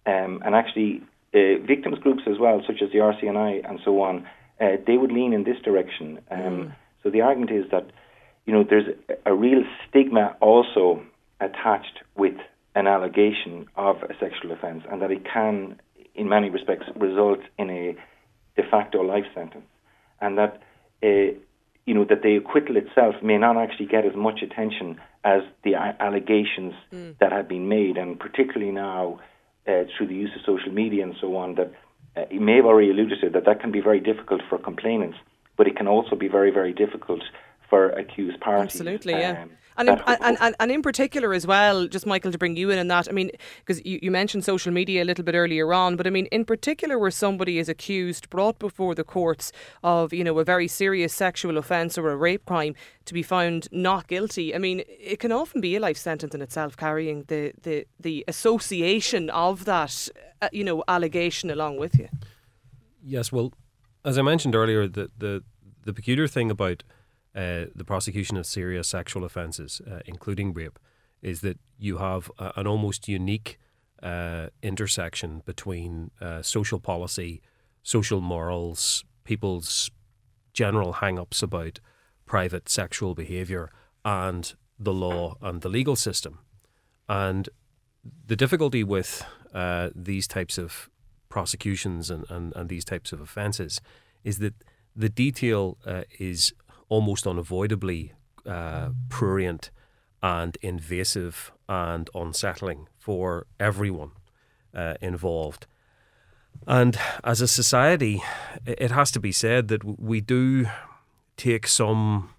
um, 0.06 0.42
and 0.44 0.56
actually 0.56 1.04
uh, 1.34 1.62
victims 1.66 2.00
groups 2.00 2.24
as 2.28 2.40
well, 2.40 2.62
such 2.66 2.82
as 2.82 2.92
the 2.92 3.00
RCNI 3.00 3.70
and 3.70 3.80
so 3.86 4.02
on, 4.02 4.28
uh, 4.60 4.78
they 4.88 4.98
would 4.98 5.12
lean 5.12 5.34
in 5.34 5.44
this 5.44 5.60
direction. 5.64 6.20
Um, 6.30 6.40
mm. 6.40 6.76
So 7.04 7.10
the 7.10 7.22
argument 7.22 7.52
is 7.52 7.70
that 7.72 7.92
you 8.46 8.54
know 8.54 8.64
there's 8.64 8.96
a 9.26 9.34
real 9.34 9.64
stigma 9.88 10.36
also 10.40 11.04
attached 11.40 12.00
with 12.16 12.36
an 12.76 12.88
allegation 12.88 13.68
of 13.76 13.98
a 14.04 14.14
sexual 14.20 14.52
offence, 14.52 14.84
and 14.90 15.02
that 15.02 15.12
it 15.12 15.26
can, 15.26 15.80
in 16.16 16.30
many 16.30 16.50
respects, 16.50 16.86
result 16.96 17.40
in 17.58 17.70
a 17.70 17.96
de 18.56 18.64
facto 18.70 19.02
life 19.02 19.26
sentence, 19.36 19.66
and 20.22 20.38
that 20.38 20.62
uh, 21.04 21.34
you 21.86 21.94
know 21.94 22.06
that 22.06 22.22
the 22.22 22.36
acquittal 22.38 22.78
itself 22.78 23.16
may 23.24 23.38
not 23.38 23.58
actually 23.58 23.88
get 23.88 24.06
as 24.06 24.16
much 24.16 24.42
attention 24.42 25.00
as 25.24 25.42
the 25.64 25.76
allegations 25.76 26.74
mm. 26.94 27.18
that 27.20 27.32
have 27.32 27.48
been 27.48 27.68
made, 27.68 27.98
and 27.98 28.20
particularly 28.20 28.72
now 28.72 29.20
uh, 29.68 29.84
through 29.96 30.08
the 30.08 30.16
use 30.16 30.32
of 30.36 30.42
social 30.46 30.72
media 30.72 31.04
and 31.04 31.16
so 31.20 31.36
on, 31.36 31.56
that 31.56 31.72
uh, 32.16 32.26
you 32.30 32.40
may 32.40 32.56
have 32.58 32.66
already 32.66 32.90
alluded 32.90 33.20
to 33.22 33.30
that 33.30 33.46
that 33.46 33.62
can 33.62 33.72
be 33.72 33.82
very 33.82 34.00
difficult 34.00 34.42
for 34.50 34.58
complainants, 34.58 35.18
but 35.58 35.68
it 35.68 35.76
can 35.76 35.88
also 35.88 36.16
be 36.16 36.28
very 36.28 36.52
very 36.52 36.74
difficult 36.74 37.22
for 37.72 37.90
accused 37.92 38.40
parties. 38.42 38.76
Absolutely, 38.76 39.14
yeah. 39.14 39.44
Um, 39.44 39.52
and 39.78 39.88
in, 39.88 40.02
and, 40.06 40.38
and, 40.42 40.56
and 40.60 40.72
in 40.72 40.82
particular 40.82 41.34
as 41.34 41.48
well, 41.48 41.88
just 41.88 42.06
Michael 42.06 42.34
to 42.34 42.38
bring 42.38 42.58
you 42.58 42.70
in 42.70 42.78
on 42.78 42.90
that. 42.90 43.08
I 43.08 43.14
mean, 43.14 43.32
because 43.60 43.84
you, 43.86 43.98
you 44.04 44.12
mentioned 44.12 44.44
social 44.44 44.74
media 44.74 45.02
a 45.02 45.06
little 45.06 45.24
bit 45.24 45.34
earlier 45.34 45.74
on, 45.74 45.96
but 45.96 46.06
I 46.06 46.10
mean, 46.10 46.26
in 46.26 46.44
particular, 46.44 47.00
where 47.00 47.10
somebody 47.10 47.58
is 47.58 47.70
accused, 47.70 48.30
brought 48.30 48.60
before 48.60 48.94
the 48.94 49.06
courts 49.06 49.54
of 49.84 50.12
you 50.12 50.26
know 50.26 50.38
a 50.40 50.44
very 50.44 50.68
serious 50.68 51.14
sexual 51.14 51.58
offence 51.58 51.98
or 51.98 52.12
a 52.12 52.18
rape 52.18 52.46
crime, 52.46 52.76
to 53.06 53.14
be 53.14 53.24
found 53.24 53.70
not 53.72 54.08
guilty. 54.08 54.54
I 54.54 54.58
mean, 54.58 54.84
it 54.88 55.20
can 55.20 55.32
often 55.32 55.62
be 55.62 55.78
a 55.78 55.80
life 55.80 55.98
sentence 55.98 56.36
in 56.36 56.42
itself, 56.42 56.76
carrying 56.76 57.24
the 57.30 57.54
the 57.64 57.86
the 57.98 58.26
association 58.28 59.30
of 59.30 59.64
that 59.64 60.10
uh, 60.42 60.50
you 60.52 60.66
know 60.66 60.84
allegation 60.90 61.50
along 61.50 61.78
with 61.78 61.98
you. 61.98 62.10
Yes, 63.02 63.32
well, 63.32 63.54
as 64.04 64.18
I 64.18 64.22
mentioned 64.22 64.54
earlier, 64.54 64.86
the 64.88 65.10
the 65.18 65.44
the 65.86 65.94
peculiar 65.94 66.28
thing 66.28 66.52
about 66.52 66.84
uh, 67.36 67.66
the 67.76 67.86
prosecution 67.86 68.38
of 68.38 68.46
serious 68.46 68.88
sexual 68.88 69.24
offences, 69.24 69.82
uh, 69.90 70.00
including 70.06 70.54
rape, 70.54 70.80
is 71.22 71.42
that 71.42 71.60
you 71.78 71.98
have 71.98 72.32
a, 72.38 72.52
an 72.56 72.68
almost 72.68 73.08
unique 73.08 73.58
uh, 74.04 74.48
intersection 74.62 75.42
between 75.46 76.12
uh, 76.20 76.42
social 76.42 76.80
policy, 76.80 77.42
social 77.84 78.22
morals, 78.22 79.04
people's 79.24 79.92
general 80.54 80.94
hang 80.94 81.18
ups 81.20 81.42
about 81.42 81.80
private 82.26 82.68
sexual 82.68 83.16
behaviour, 83.16 83.72
and 84.04 84.56
the 84.80 84.94
law 84.94 85.36
and 85.42 85.62
the 85.62 85.70
legal 85.70 85.96
system. 85.96 86.40
And 87.08 87.48
the 88.26 88.36
difficulty 88.36 88.84
with 88.84 89.24
uh, 89.54 89.90
these 89.96 90.28
types 90.28 90.58
of 90.58 90.90
prosecutions 91.30 92.10
and, 92.10 92.26
and, 92.30 92.54
and 92.56 92.70
these 92.70 92.86
types 92.86 93.14
of 93.14 93.22
offences 93.22 93.80
is 94.24 94.40
that 94.40 94.56
the 94.96 95.10
detail 95.10 95.78
uh, 95.86 96.04
is 96.20 96.54
almost 96.92 97.26
unavoidably 97.26 98.12
uh, 98.46 98.90
prurient 99.08 99.72
and 100.22 100.58
invasive 100.62 101.52
and 101.70 102.10
unsettling 102.14 102.88
for 103.00 103.48
everyone 103.60 104.12
uh, 104.76 104.96
involved. 105.02 105.66
And 106.68 107.00
as 107.24 107.40
a 107.40 107.48
society, 107.48 108.22
it 108.66 108.92
has 108.92 109.10
to 109.12 109.20
be 109.22 109.32
said 109.32 109.70
that 109.70 109.84
we 110.00 110.20
do 110.20 110.68
take 111.38 111.66
some 111.66 112.30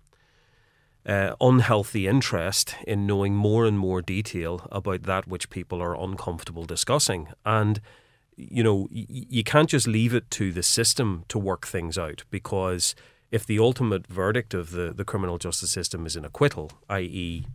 uh, 1.06 1.34
unhealthy 1.40 2.06
interest 2.06 2.76
in 2.86 3.06
knowing 3.06 3.34
more 3.34 3.64
and 3.64 3.78
more 3.78 4.02
detail 4.02 4.68
about 4.70 5.04
that 5.04 5.26
which 5.26 5.48
people 5.48 5.80
are 5.80 5.98
uncomfortable 5.98 6.66
discussing. 6.66 7.28
And, 7.46 7.80
you 8.36 8.62
know, 8.62 8.86
y- 8.92 9.06
you 9.08 9.42
can't 9.42 9.70
just 9.70 9.88
leave 9.88 10.14
it 10.14 10.30
to 10.32 10.52
the 10.52 10.62
system 10.62 11.24
to 11.28 11.38
work 11.38 11.66
things 11.66 11.96
out 11.96 12.24
because 12.30 12.94
if 13.32 13.46
the 13.46 13.58
ultimate 13.58 14.06
verdict 14.06 14.52
of 14.52 14.70
the, 14.70 14.92
the 14.92 15.04
criminal 15.04 15.38
justice 15.38 15.72
system 15.72 16.04
is 16.06 16.14
an 16.14 16.24
acquittal, 16.24 16.70
i.e., 16.90 17.46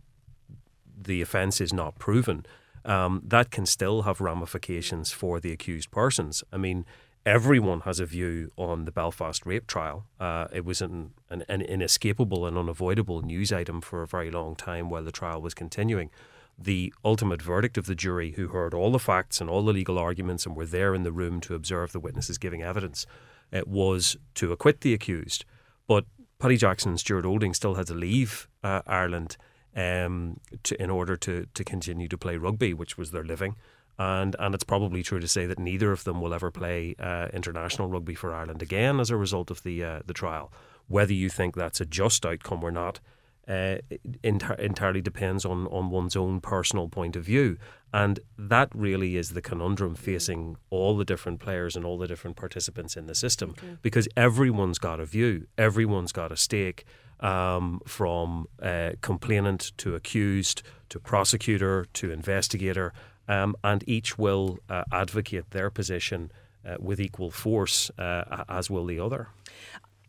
the 1.00 1.22
offence 1.22 1.60
is 1.60 1.72
not 1.72 1.98
proven, 2.00 2.44
um, 2.84 3.22
that 3.24 3.52
can 3.52 3.64
still 3.64 4.02
have 4.02 4.20
ramifications 4.20 5.12
for 5.12 5.38
the 5.38 5.52
accused 5.52 5.92
persons. 5.92 6.42
I 6.52 6.56
mean, 6.56 6.84
everyone 7.24 7.80
has 7.80 8.00
a 8.00 8.06
view 8.06 8.50
on 8.56 8.86
the 8.86 8.90
Belfast 8.90 9.46
rape 9.46 9.68
trial. 9.68 10.04
Uh, 10.18 10.48
it 10.52 10.64
was 10.64 10.82
an, 10.82 11.12
an, 11.30 11.44
an, 11.48 11.62
inescapable 11.62 12.44
and 12.44 12.58
unavoidable 12.58 13.22
news 13.22 13.52
item 13.52 13.80
for 13.80 14.02
a 14.02 14.06
very 14.06 14.32
long 14.32 14.56
time 14.56 14.90
while 14.90 15.04
the 15.04 15.12
trial 15.12 15.40
was 15.40 15.54
continuing. 15.54 16.10
The 16.58 16.92
ultimate 17.04 17.40
verdict 17.40 17.78
of 17.78 17.86
the 17.86 17.94
jury, 17.94 18.32
who 18.32 18.48
heard 18.48 18.74
all 18.74 18.90
the 18.90 18.98
facts 18.98 19.40
and 19.40 19.48
all 19.48 19.64
the 19.64 19.72
legal 19.72 19.96
arguments 19.96 20.44
and 20.44 20.56
were 20.56 20.66
there 20.66 20.92
in 20.92 21.04
the 21.04 21.12
room 21.12 21.40
to 21.42 21.54
observe 21.54 21.92
the 21.92 22.00
witnesses 22.00 22.36
giving 22.36 22.64
evidence, 22.64 23.06
it 23.52 23.68
was 23.68 24.16
to 24.34 24.50
acquit 24.50 24.80
the 24.80 24.92
accused. 24.92 25.44
But 25.88 26.04
Paddy 26.38 26.56
Jackson 26.56 26.90
and 26.90 27.00
Stuart 27.00 27.24
Olding 27.24 27.54
still 27.54 27.74
had 27.74 27.88
to 27.88 27.94
leave 27.94 28.48
uh, 28.62 28.82
Ireland 28.86 29.36
um, 29.74 30.38
to, 30.62 30.80
in 30.80 30.90
order 30.90 31.16
to, 31.16 31.46
to 31.52 31.64
continue 31.64 32.06
to 32.06 32.16
play 32.16 32.36
rugby, 32.36 32.72
which 32.72 32.96
was 32.96 33.10
their 33.10 33.24
living. 33.24 33.56
And, 33.98 34.36
and 34.38 34.54
it's 34.54 34.62
probably 34.62 35.02
true 35.02 35.18
to 35.18 35.26
say 35.26 35.46
that 35.46 35.58
neither 35.58 35.90
of 35.90 36.04
them 36.04 36.20
will 36.20 36.32
ever 36.32 36.52
play 36.52 36.94
uh, 37.00 37.28
international 37.32 37.88
rugby 37.88 38.14
for 38.14 38.32
Ireland 38.32 38.62
again 38.62 39.00
as 39.00 39.10
a 39.10 39.16
result 39.16 39.50
of 39.50 39.64
the 39.64 39.82
uh, 39.82 40.00
the 40.06 40.14
trial. 40.14 40.52
Whether 40.86 41.14
you 41.14 41.28
think 41.28 41.56
that's 41.56 41.80
a 41.80 41.84
just 41.84 42.24
outcome 42.24 42.62
or 42.62 42.70
not 42.70 43.00
uh, 43.48 43.78
entirely 44.22 45.00
depends 45.00 45.44
on, 45.44 45.66
on 45.68 45.90
one's 45.90 46.16
own 46.16 46.40
personal 46.40 46.88
point 46.88 47.16
of 47.16 47.24
view. 47.24 47.56
And 47.92 48.20
that 48.36 48.68
really 48.74 49.16
is 49.16 49.30
the 49.30 49.40
conundrum 49.40 49.94
facing 49.94 50.58
all 50.68 50.96
the 50.96 51.04
different 51.04 51.40
players 51.40 51.74
and 51.74 51.84
all 51.84 51.96
the 51.96 52.06
different 52.06 52.36
participants 52.36 52.96
in 52.96 53.06
the 53.06 53.14
system 53.14 53.50
okay. 53.50 53.78
because 53.80 54.06
everyone's 54.16 54.78
got 54.78 55.00
a 55.00 55.06
view, 55.06 55.46
everyone's 55.56 56.12
got 56.12 56.30
a 56.30 56.36
stake. 56.36 56.84
Um, 57.20 57.80
from 57.84 58.46
uh, 58.62 58.92
complainant 59.00 59.72
to 59.78 59.96
accused 59.96 60.62
to 60.88 61.00
prosecutor 61.00 61.84
to 61.94 62.12
investigator, 62.12 62.92
um, 63.26 63.56
and 63.64 63.82
each 63.88 64.16
will 64.16 64.60
uh, 64.68 64.84
advocate 64.92 65.50
their 65.50 65.68
position 65.68 66.30
uh, 66.64 66.76
with 66.78 67.00
equal 67.00 67.32
force, 67.32 67.90
uh, 67.98 68.44
as 68.48 68.70
will 68.70 68.86
the 68.86 69.00
other. 69.00 69.30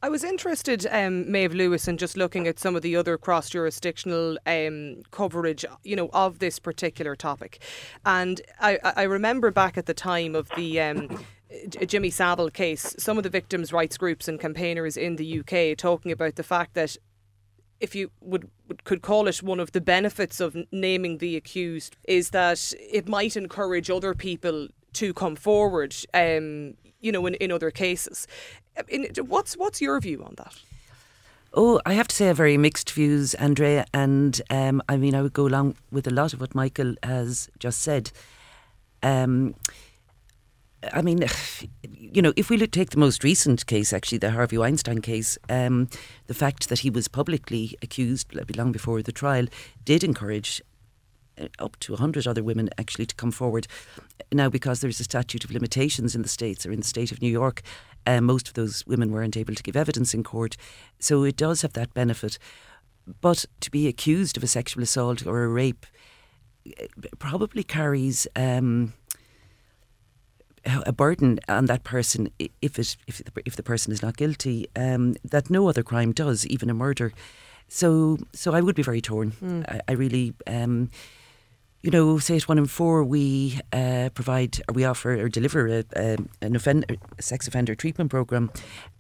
I 0.02 0.08
was 0.08 0.24
interested, 0.24 0.88
um, 0.92 1.30
Maeve 1.30 1.54
Lewis, 1.54 1.88
in 1.88 1.98
just 1.98 2.16
looking 2.16 2.48
at 2.48 2.58
some 2.58 2.76
of 2.76 2.82
the 2.82 2.96
other 2.96 3.18
cross 3.18 3.50
jurisdictional 3.50 4.38
um, 4.48 5.02
coverage, 5.12 5.66
you 5.84 5.96
know, 5.96 6.10
of 6.14 6.40
this 6.40 6.58
particular 6.58 7.18
topic. 7.18 7.62
And 8.06 8.42
I, 8.62 8.80
I 8.84 9.04
remember 9.04 9.52
back 9.52 9.78
at 9.78 9.86
the 9.86 9.94
time 9.94 10.36
of 10.36 10.50
the. 10.56 10.82
Um, 10.82 11.24
Jimmy 11.88 12.12
Savile 12.12 12.52
case, 12.52 12.94
some 13.00 13.18
of 13.18 13.24
the 13.24 13.30
victims' 13.30 13.74
rights 13.74 13.98
groups 13.98 14.28
and 14.28 14.40
campaigners 14.40 14.96
in 14.96 15.16
the 15.16 15.40
UK 15.40 15.76
talking 15.76 16.12
about 16.12 16.36
the 16.36 16.44
fact 16.44 16.76
that 16.76 16.96
if 17.80 17.96
you 17.96 18.12
would, 18.22 18.52
could 18.84 19.02
call 19.02 19.28
it 19.28 19.42
one 19.42 19.60
of 19.60 19.72
the 19.72 19.82
benefits 19.82 20.40
of 20.40 20.56
naming 20.72 21.18
the 21.18 21.36
accused 21.36 21.98
is 22.04 22.30
that 22.30 22.72
it 22.80 23.08
might 23.08 23.36
encourage 23.36 23.90
other 23.90 24.14
people 24.14 24.68
to 24.94 25.12
come 25.12 25.36
forward 25.36 25.96
um, 26.14 26.76
you 27.00 27.12
know 27.12 27.26
in, 27.26 27.34
in 27.36 27.52
other 27.52 27.72
cases 27.72 28.28
what's 29.24 29.58
what's 29.58 29.82
your 29.82 30.00
view 30.00 30.24
on 30.24 30.36
that? 30.38 30.56
Oh, 31.54 31.82
I 31.86 31.94
have 31.94 32.08
to 32.10 32.16
say, 32.16 32.26
I 32.26 32.28
have 32.30 32.38
very 32.38 32.58
mixed 32.58 32.92
views, 32.92 33.34
Andrea. 33.36 33.86
And 33.94 34.40
um, 34.50 34.84
I 34.88 34.98
mean, 34.98 35.16
I 35.16 35.22
would 35.22 35.34
go 35.34 35.48
along 35.48 35.76
with 35.92 36.06
a 36.06 36.12
lot 36.12 36.34
of 36.34 36.42
what 36.42 36.54
Michael 36.54 36.96
has 37.02 37.50
just 37.58 37.82
said. 37.82 38.12
Um, 39.02 39.56
I 40.94 41.02
mean, 41.02 41.26
you 41.90 42.22
know, 42.22 42.34
if 42.36 42.50
we 42.50 42.58
take 42.68 42.92
the 42.92 43.00
most 43.00 43.24
recent 43.24 43.66
case, 43.66 43.94
actually, 43.94 44.20
the 44.20 44.32
Harvey 44.32 44.58
Weinstein 44.58 45.02
case, 45.02 45.38
um, 45.50 45.90
the 46.28 46.34
fact 46.34 46.70
that 46.70 46.80
he 46.80 46.90
was 46.90 47.08
publicly 47.08 47.76
accused 47.82 48.28
long 48.56 48.72
before 48.72 49.02
the 49.02 49.12
trial 49.12 49.48
did 49.86 50.04
encourage 50.04 50.62
uh, 51.40 51.48
up 51.58 51.78
to 51.80 51.94
100 51.94 52.28
other 52.28 52.44
women 52.44 52.70
actually 52.78 53.08
to 53.08 53.16
come 53.16 53.32
forward. 53.32 53.68
Now, 54.32 54.50
because 54.50 54.82
there's 54.82 55.00
a 55.00 55.04
statute 55.04 55.44
of 55.44 55.52
limitations 55.52 56.16
in 56.16 56.22
the 56.22 56.30
States 56.30 56.66
or 56.66 56.72
in 56.72 56.82
the 56.82 56.86
state 56.86 57.12
of 57.12 57.22
New 57.22 57.32
York, 57.32 57.64
uh, 58.06 58.22
most 58.22 58.48
of 58.48 58.54
those 58.54 58.86
women 58.86 59.12
weren't 59.12 59.38
able 59.38 59.56
to 59.56 59.64
give 59.64 59.76
evidence 59.76 60.14
in 60.14 60.24
court. 60.24 60.58
So 61.00 61.24
it 61.24 61.36
does 61.36 61.62
have 61.62 61.74
that 61.74 61.94
benefit. 61.94 62.38
But 63.22 63.46
to 63.62 63.72
be 63.72 63.88
accused 63.88 64.38
of 64.38 64.44
a 64.44 64.48
sexual 64.48 64.84
assault 64.84 65.26
or 65.26 65.44
a 65.44 65.48
rape, 65.48 65.86
probably 67.18 67.64
carries. 67.64 68.28
Um, 68.36 68.94
a 70.66 70.92
burden 70.92 71.40
on 71.48 71.66
that 71.68 71.86
person 71.86 72.30
if 72.40 72.78
it 72.78 72.98
if 73.08 73.24
the, 73.24 73.32
if 73.46 73.56
the 73.56 73.64
person 73.64 73.94
is 73.94 74.02
not 74.02 74.18
guilty 74.18 74.68
um, 74.76 75.16
that 75.24 75.50
no 75.50 75.70
other 75.70 75.84
crime 75.84 76.12
does, 76.12 76.46
even 76.48 76.70
a 76.70 76.74
murder. 76.74 77.14
So 77.70 78.18
so 78.34 78.54
I 78.54 78.62
would 78.62 78.76
be 78.76 78.84
very 78.84 79.02
torn. 79.02 79.32
Mm. 79.42 79.70
I, 79.70 79.82
I, 79.88 79.92
really. 79.94 80.34
Um, 80.46 80.90
you 81.82 81.92
know, 81.92 82.20
say 82.20 82.36
at 82.36 82.48
one 82.48 82.58
in 82.58 82.66
four, 82.66 83.04
we 83.04 83.60
uh, 83.72 84.10
provide 84.14 84.60
or 84.68 84.74
we 84.74 84.84
offer 84.84 85.14
or 85.14 85.30
deliver 85.30 85.68
a, 85.68 85.84
a, 85.96 86.18
an 86.42 86.56
offender, 86.56 86.96
sex 87.20 87.48
offender 87.48 87.76
treatment 87.76 88.12
program, 88.12 88.52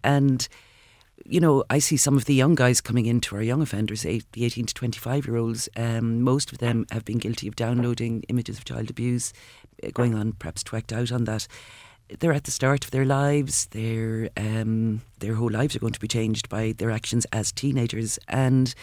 and 0.03 0.47
you 1.25 1.39
know, 1.39 1.63
I 1.69 1.79
see 1.79 1.97
some 1.97 2.17
of 2.17 2.25
the 2.25 2.33
young 2.33 2.55
guys 2.55 2.81
coming 2.81 3.05
into 3.05 3.35
our 3.35 3.41
young 3.41 3.61
offenders, 3.61 4.05
eight, 4.05 4.25
the 4.33 4.45
18 4.45 4.67
to 4.67 4.73
25 4.73 5.27
year 5.27 5.37
olds. 5.37 5.69
Um, 5.75 6.21
most 6.21 6.51
of 6.51 6.59
them 6.59 6.85
have 6.91 7.05
been 7.05 7.17
guilty 7.17 7.47
of 7.47 7.55
downloading 7.55 8.23
images 8.29 8.57
of 8.57 8.65
child 8.65 8.89
abuse, 8.89 9.33
going 9.93 10.15
on 10.15 10.33
perhaps 10.33 10.63
act 10.73 10.93
out 10.93 11.11
on 11.11 11.25
that. 11.25 11.47
They're 12.19 12.33
at 12.33 12.45
the 12.45 12.51
start 12.51 12.85
of 12.85 12.91
their 12.91 13.05
lives. 13.05 13.67
Their 13.67 14.29
um, 14.35 15.01
their 15.19 15.35
whole 15.35 15.51
lives 15.51 15.75
are 15.75 15.79
going 15.79 15.93
to 15.93 15.99
be 15.99 16.07
changed 16.07 16.49
by 16.49 16.73
their 16.77 16.89
actions 16.89 17.25
as 17.31 17.51
teenagers, 17.51 18.17
and 18.27 18.73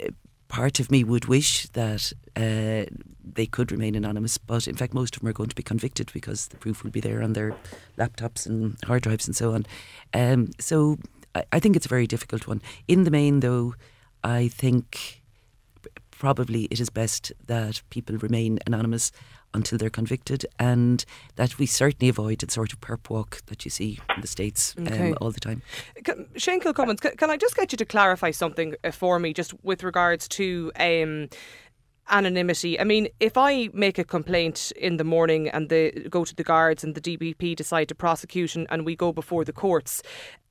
uh, 0.00 0.08
part 0.52 0.78
of 0.78 0.90
me 0.90 1.02
would 1.02 1.24
wish 1.24 1.66
that 1.68 2.12
uh, 2.36 2.84
they 3.24 3.46
could 3.46 3.72
remain 3.72 3.94
anonymous, 3.94 4.36
but 4.36 4.68
in 4.68 4.76
fact, 4.76 4.92
most 4.92 5.16
of 5.16 5.22
them 5.22 5.30
are 5.30 5.32
going 5.32 5.48
to 5.48 5.56
be 5.56 5.62
convicted 5.62 6.12
because 6.12 6.48
the 6.48 6.58
proof 6.58 6.84
will 6.84 6.90
be 6.90 7.00
there 7.00 7.22
on 7.22 7.32
their 7.32 7.56
laptops 7.96 8.44
and 8.44 8.76
hard 8.84 9.02
drives 9.02 9.26
and 9.26 9.34
so 9.34 9.54
on. 9.54 9.64
Um, 10.12 10.50
so 10.60 10.98
I, 11.34 11.44
I 11.52 11.58
think 11.58 11.74
it's 11.74 11.86
a 11.86 11.88
very 11.88 12.06
difficult 12.06 12.46
one. 12.46 12.60
In 12.86 13.04
the 13.04 13.10
main, 13.10 13.40
though, 13.40 13.74
I 14.22 14.48
think 14.48 15.22
probably 16.10 16.64
it 16.64 16.80
is 16.80 16.90
best 16.90 17.32
that 17.46 17.80
people 17.88 18.18
remain 18.18 18.58
anonymous 18.66 19.10
until 19.54 19.78
they're 19.78 19.90
convicted, 19.90 20.46
and 20.58 21.04
that 21.36 21.58
we 21.58 21.66
certainly 21.66 22.08
avoid 22.08 22.38
the 22.38 22.50
sort 22.50 22.72
of 22.72 22.80
perp 22.80 23.10
walk 23.10 23.42
that 23.46 23.64
you 23.64 23.70
see 23.70 23.98
in 24.14 24.20
the 24.20 24.26
States 24.26 24.74
um, 24.78 24.86
okay. 24.86 25.10
um, 25.10 25.18
all 25.20 25.30
the 25.30 25.40
time. 25.40 25.62
Shane 26.36 26.60
Kilcommins, 26.60 27.00
can, 27.00 27.16
can 27.16 27.30
I 27.30 27.36
just 27.36 27.56
get 27.56 27.72
you 27.72 27.76
to 27.78 27.84
clarify 27.84 28.30
something 28.30 28.74
uh, 28.84 28.90
for 28.90 29.18
me, 29.18 29.32
just 29.32 29.54
with 29.62 29.82
regards 29.82 30.28
to 30.28 30.72
um, 30.78 31.28
anonymity. 32.10 32.78
I 32.78 32.84
mean, 32.84 33.08
if 33.20 33.36
I 33.36 33.68
make 33.72 33.98
a 33.98 34.04
complaint 34.04 34.72
in 34.76 34.96
the 34.96 35.04
morning 35.04 35.48
and 35.48 35.68
they 35.68 35.90
go 36.10 36.24
to 36.24 36.34
the 36.34 36.44
guards 36.44 36.84
and 36.84 36.94
the 36.94 37.00
DPP 37.00 37.56
decide 37.56 37.88
to 37.88 37.94
prosecute 37.94 38.54
and, 38.56 38.66
and 38.70 38.84
we 38.84 38.96
go 38.96 39.12
before 39.12 39.44
the 39.44 39.52
courts, 39.52 40.02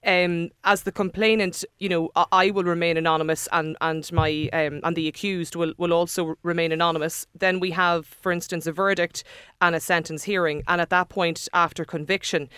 um, 0.06 0.50
as 0.64 0.84
the 0.84 0.92
complainant, 0.92 1.64
you 1.78 1.88
know, 1.88 2.10
I 2.16 2.50
will 2.50 2.64
remain 2.64 2.98
anonymous, 2.98 3.48
and 3.52 3.78
and 3.82 4.12
my 4.12 4.50
um, 4.52 4.80
and 4.84 4.96
the 4.96 5.08
accused 5.08 5.56
will 5.56 5.74
will 5.78 5.94
also 5.94 6.36
remain 6.42 6.72
anonymous. 6.72 7.28
Then 7.38 7.60
we 7.60 7.72
have, 7.72 8.08
for 8.08 8.32
instance, 8.32 8.66
a 8.66 8.72
verdict 8.72 9.24
and 9.62 9.76
a 9.76 9.80
sentence 9.80 10.24
hearing, 10.24 10.64
and 10.68 10.82
at 10.82 10.90
that 10.90 11.10
point, 11.10 11.48
after 11.54 11.86
conviction, 11.86 12.50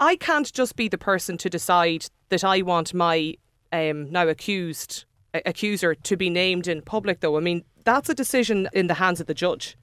I 0.00 0.16
can't 0.16 0.52
just 0.52 0.74
be 0.74 0.88
the 0.88 0.98
person 0.98 1.38
to 1.38 1.48
decide 1.48 2.06
that 2.30 2.42
I 2.42 2.62
want 2.62 2.94
my 2.94 3.36
um, 3.72 4.10
now 4.10 4.26
accused 4.26 5.04
accuser 5.32 5.94
to 5.94 6.16
be 6.16 6.28
named 6.30 6.66
in 6.66 6.82
public. 6.82 7.20
Though 7.20 7.36
I 7.36 7.40
mean, 7.40 7.64
that's 7.84 8.08
a 8.08 8.14
decision 8.14 8.68
in 8.72 8.86
the 8.86 8.94
hands 8.94 9.20
of 9.20 9.26
the 9.26 9.34
judge. 9.34 9.76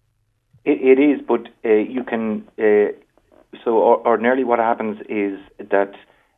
it, 0.66 1.00
it 1.00 1.02
is, 1.02 1.22
but 1.28 1.48
uh, 1.66 1.74
you 1.74 2.04
can. 2.04 2.48
Uh, 2.60 2.92
so 3.64 3.78
ordinarily, 4.06 4.44
what 4.44 4.60
happens 4.60 5.00
is 5.10 5.40
that 5.58 5.94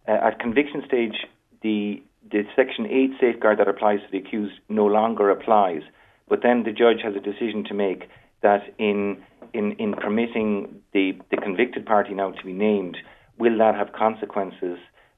uh, 0.07 0.27
at 0.27 0.39
conviction 0.39 0.83
stage, 0.85 1.25
the 1.61 2.01
the 2.31 2.43
Section 2.55 2.85
8 2.85 3.11
safeguard 3.19 3.57
that 3.59 3.67
applies 3.67 3.99
to 4.01 4.11
the 4.11 4.19
accused 4.19 4.53
no 4.69 4.85
longer 4.85 5.29
applies. 5.29 5.81
But 6.27 6.43
then 6.43 6.63
the 6.63 6.71
judge 6.71 7.01
has 7.03 7.15
a 7.15 7.19
decision 7.19 7.63
to 7.69 7.73
make 7.73 8.07
that 8.41 8.61
in 8.77 9.23
in, 9.53 9.71
in 9.73 9.93
permitting 9.93 10.81
the, 10.93 11.13
the 11.31 11.37
convicted 11.37 11.85
party 11.85 12.13
now 12.13 12.31
to 12.31 12.45
be 12.45 12.53
named, 12.53 12.97
will 13.39 13.57
that 13.57 13.73
have 13.73 13.93
consequences 13.93 14.77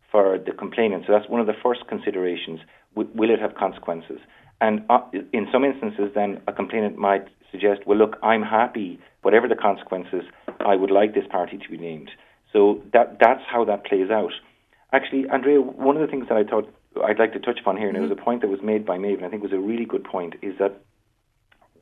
for 0.10 0.38
the 0.38 0.54
complainant? 0.54 1.04
So 1.06 1.12
that's 1.12 1.28
one 1.30 1.42
of 1.42 1.48
the 1.48 1.60
first 1.62 1.82
considerations. 1.90 2.62
W- 2.96 3.12
will 3.14 3.30
it 3.30 3.40
have 3.40 3.56
consequences? 3.56 4.20
And 4.62 4.86
uh, 4.90 5.00
in 5.34 5.48
some 5.52 5.66
instances, 5.66 6.12
then 6.14 6.40
a 6.48 6.54
complainant 6.54 6.98
might 6.98 7.26
suggest, 7.52 7.82
well, 7.86 7.98
look, 7.98 8.18
I'm 8.24 8.44
happy, 8.44 9.00
whatever 9.24 9.48
the 9.48 9.56
consequences, 9.56 10.24
I 10.60 10.76
would 10.76 10.92
like 10.92 11.14
this 11.14 11.26
party 11.30 11.58
to 11.58 11.70
be 11.70 11.78
named. 11.78 12.12
So 12.54 12.82
that 12.94 13.18
that's 13.20 13.42
how 13.52 13.66
that 13.66 13.86
plays 13.86 14.12
out. 14.12 14.32
Actually, 14.94 15.28
Andrea, 15.30 15.60
one 15.60 15.96
of 15.98 16.02
the 16.02 16.08
things 16.08 16.28
that 16.30 16.38
I 16.38 16.44
thought 16.44 16.72
I'd 17.04 17.18
like 17.18 17.34
to 17.34 17.40
touch 17.40 17.60
upon 17.60 17.78
here, 17.78 17.88
and 17.88 17.96
mm-hmm. 17.96 18.06
it 18.06 18.10
was 18.10 18.18
a 18.18 18.24
point 18.24 18.42
that 18.42 18.50
was 18.50 18.62
made 18.62 18.86
by 18.86 18.98
Maeve, 18.98 19.18
and 19.18 19.26
I 19.26 19.30
think 19.30 19.42
was 19.42 19.54
a 19.54 19.60
really 19.60 19.86
good 19.86 20.04
point, 20.04 20.36
is 20.42 20.58
that 20.60 20.82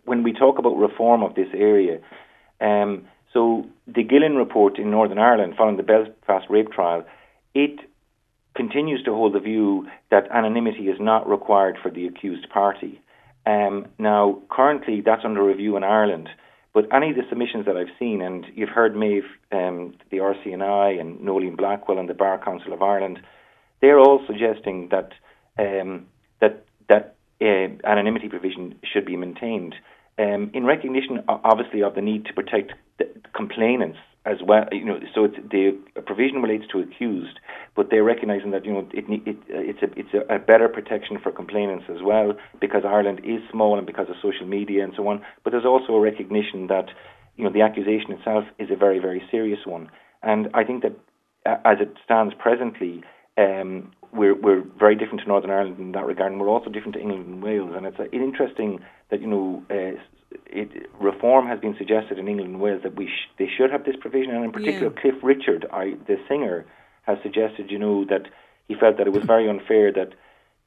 when 0.06 0.24
we 0.24 0.32
talk 0.32 0.58
about 0.58 0.78
reform 0.78 1.24
of 1.24 1.36
this 1.36 1.50
area, 1.54 2.00
um, 2.62 3.08
so 3.34 3.66
the 3.88 4.04
Gillen 4.04 4.36
report 4.36 4.80
in 4.80 4.90
Northern 4.90 5.20
Ireland 5.20 5.56
following 5.58 5.78
the 5.78 5.84
Belfast 5.84 6.46
rape 6.50 6.72
trial, 6.72 7.04
it 7.54 7.80
continues 8.60 9.02
to 9.04 9.14
hold 9.14 9.34
the 9.34 9.40
view 9.40 9.88
that 10.12 10.30
anonymity 10.32 10.90
is 10.90 11.00
not 11.00 11.30
required 11.30 11.78
for 11.82 11.90
the 11.90 12.06
accused 12.06 12.50
party. 12.50 13.02
Um, 13.46 13.86
now, 13.98 14.42
currently, 14.52 15.00
that's 15.00 15.24
under 15.24 15.42
review 15.42 15.78
in 15.78 15.84
Ireland. 15.86 16.28
But 16.74 16.94
any 16.94 17.12
of 17.12 17.16
the 17.16 17.24
submissions 17.30 17.66
that 17.68 17.78
I've 17.78 17.96
seen, 17.98 18.22
and 18.22 18.46
you've 18.54 18.76
heard 18.80 18.98
Maeve, 18.98 19.30
um, 19.54 19.96
the 20.12 20.18
RCNI, 20.18 21.00
and 21.00 21.22
Noeline 21.22 21.56
Blackwell, 21.56 22.00
and 22.00 22.10
the 22.10 22.14
Bar 22.14 22.44
Council 22.44 22.74
of 22.74 22.82
Ireland, 22.82 23.22
they're 23.82 23.98
all 23.98 24.20
suggesting 24.28 24.90
that 24.92 25.14
um, 25.58 26.08
that 26.42 26.66
that 26.90 27.16
uh, 27.42 27.70
anonymity 27.86 28.28
provision 28.28 28.76
should 28.84 29.06
be 29.06 29.16
maintained 29.16 29.74
um, 30.20 30.52
in 30.54 30.66
recognition, 30.66 31.24
obviously, 31.30 31.82
of 31.82 31.96
the 31.96 32.02
need 32.02 32.26
to 32.26 32.34
protect 32.34 32.74
complainants 33.34 34.00
as 34.30 34.38
well. 34.46 34.66
You 34.72 34.86
know, 34.86 35.00
so 35.14 35.26
it's, 35.26 35.36
the 35.50 35.78
provision 36.02 36.42
relates 36.42 36.66
to 36.72 36.80
accused, 36.80 37.40
but 37.76 37.90
they're 37.90 38.04
recognising 38.04 38.52
that 38.52 38.66
you 38.66 38.74
know 38.74 38.88
it, 38.94 39.06
it, 39.10 39.38
it's 39.50 39.82
a 39.82 40.00
it's 40.00 40.14
a, 40.14 40.36
a, 40.36 40.40
better 40.40 40.70
protection 40.70 41.18
for 41.22 41.32
complainants 41.32 41.86
as 41.90 42.02
well 42.04 42.34
because 42.62 42.84
Ireland 42.86 43.22
is 43.24 43.42
small 43.52 43.78
and 43.78 43.88
because 43.88 44.08
of 44.10 44.16
social 44.22 44.46
media 44.46 44.84
and 44.84 44.94
so 44.96 45.08
on. 45.08 45.22
But 45.44 45.52
there's 45.52 45.66
also 45.66 45.94
a 45.94 46.00
recognition 46.00 46.68
that 46.68 46.90
you 47.36 47.44
know 47.44 47.52
the 47.52 47.62
accusation 47.62 48.12
itself 48.12 48.46
is 48.60 48.70
a 48.72 48.76
very 48.76 49.00
very 49.00 49.24
serious 49.32 49.66
one, 49.66 49.90
and 50.22 50.50
I 50.54 50.64
think 50.64 50.84
that 50.84 50.94
as 51.66 51.78
it 51.80 51.96
stands 52.06 52.34
presently. 52.38 53.04
Um, 53.38 53.94
we're 54.12 54.36
we're 54.36 54.64
very 54.78 54.96
different 54.96 55.22
to 55.22 55.28
Northern 55.28 55.52
Ireland 55.52 55.80
in 55.80 55.92
that 55.94 56.06
regard, 56.06 56.32
and 56.32 56.42
we're 56.42 56.50
also 56.50 56.70
different 56.70 56.96
to 56.96 57.00
England 57.00 57.28
and 57.28 57.44
Wales. 57.44 57.72
And 57.76 57.86
it's 57.86 58.00
uh, 58.00 58.06
interesting 58.12 58.80
that 59.12 59.22
you 59.22 59.28
know 59.28 59.64
uh, 59.70 60.02
it, 60.46 60.90
reform 61.00 61.48
has 61.48 61.60
been 61.60 61.76
suggested 61.78 62.18
in 62.20 62.28
England 62.28 62.52
and 62.52 62.62
Wales 62.62 62.82
that 62.84 62.96
we 62.96 63.08
sh- 63.08 63.30
they 63.38 63.48
should 63.48 63.72
have 63.72 63.86
this 63.86 63.96
provision, 64.00 64.36
and 64.36 64.46
in 64.46 64.52
particular, 64.52 64.92
yeah. 64.94 65.02
Cliff 65.02 65.16
Richard, 65.24 65.66
I, 65.72 65.96
the 66.08 66.18
singer, 66.28 66.66
has 67.04 67.18
suggested, 67.24 67.72
you 67.72 67.80
know, 67.80 68.06
that 68.06 68.28
he 68.68 68.76
felt 68.76 68.98
that 68.98 69.08
it 69.08 69.14
was 69.14 69.24
very 69.24 69.50
unfair 69.50 69.92
that 69.94 70.14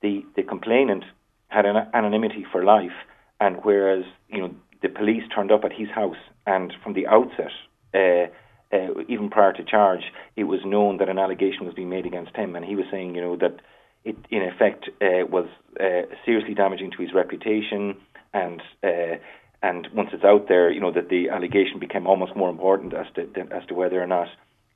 the 0.03 0.25
the 0.37 0.43
complainant 0.43 1.05
had 1.49 1.67
an 1.67 1.77
anonymity 1.95 2.45
for 2.51 2.65
life, 2.65 2.97
and 3.41 3.57
whereas 3.63 4.05
you 4.29 4.41
know 4.41 4.55
the 4.83 4.89
police 4.89 5.23
turned 5.35 5.53
up 5.53 5.65
at 5.65 5.73
his 5.73 5.89
house, 5.89 6.23
and 6.47 6.73
from 6.83 6.95
the 6.95 7.07
outset. 7.07 7.53
Uh, 7.95 8.27
uh, 8.73 9.03
even 9.07 9.29
prior 9.29 9.53
to 9.53 9.63
charge, 9.63 10.05
it 10.35 10.45
was 10.45 10.61
known 10.65 10.97
that 10.97 11.11
an 11.11 11.19
allegation 11.19 11.67
was 11.67 11.75
being 11.75 11.91
made 11.91 12.07
against 12.07 12.35
him, 12.35 12.57
and 12.57 12.65
he 12.65 12.75
was 12.75 12.87
saying, 12.91 13.15
you 13.15 13.21
know, 13.21 13.37
that 13.37 13.61
it 14.05 14.17
in 14.31 14.43
effect 14.43 14.89
uh, 15.03 15.27
was 15.29 15.47
uh, 15.79 16.03
seriously 16.25 16.55
damaging 16.55 16.91
to 16.91 17.03
his 17.03 17.13
reputation, 17.13 17.97
and 18.33 18.63
uh, 18.83 19.17
and 19.63 19.89
once 19.95 20.11
it's 20.13 20.25
out 20.25 20.49
there, 20.49 20.71
you 20.71 20.81
know 20.81 20.93
that 20.93 21.09
the 21.09 21.29
allegation 21.29 21.79
became 21.79 22.07
almost 22.07 22.35
more 22.35 22.51
important 22.51 22.95
as 22.95 23.07
to 23.15 23.23
as 23.51 23.65
to 23.67 23.75
whether 23.75 24.03
or 24.03 24.07
not 24.07 24.29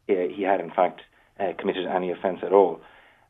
uh, 0.09 0.29
he 0.35 0.43
had 0.43 0.61
in 0.61 0.71
fact 0.71 1.03
uh, 1.41 1.53
committed 1.59 1.87
any 1.87 2.11
offence 2.11 2.41
at 2.43 2.53
all. 2.53 2.81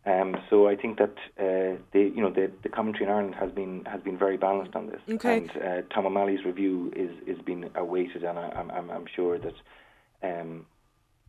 Um, 0.04 0.36
so 0.50 0.68
I 0.68 0.76
think 0.76 0.98
that 0.98 1.16
uh, 1.38 1.78
the 1.92 2.12
you 2.14 2.20
know 2.20 2.30
the, 2.30 2.50
the 2.62 2.68
commentary 2.68 3.06
in 3.06 3.10
Ireland 3.10 3.34
has 3.36 3.50
been 3.50 3.84
has 3.86 4.00
been 4.02 4.18
very 4.18 4.36
balanced 4.36 4.76
on 4.76 4.86
this. 4.86 5.00
Okay. 5.08 5.38
And 5.38 5.50
uh, 5.50 5.82
Tom 5.92 6.06
O'Malley's 6.06 6.44
review 6.44 6.92
is 6.94 7.10
is 7.26 7.42
being 7.42 7.68
awaited, 7.74 8.22
and 8.22 8.38
I, 8.38 8.52
am 8.54 8.70
I'm, 8.70 8.90
I'm 8.90 9.06
sure 9.16 9.38
that 9.38 9.54
um, 10.22 10.66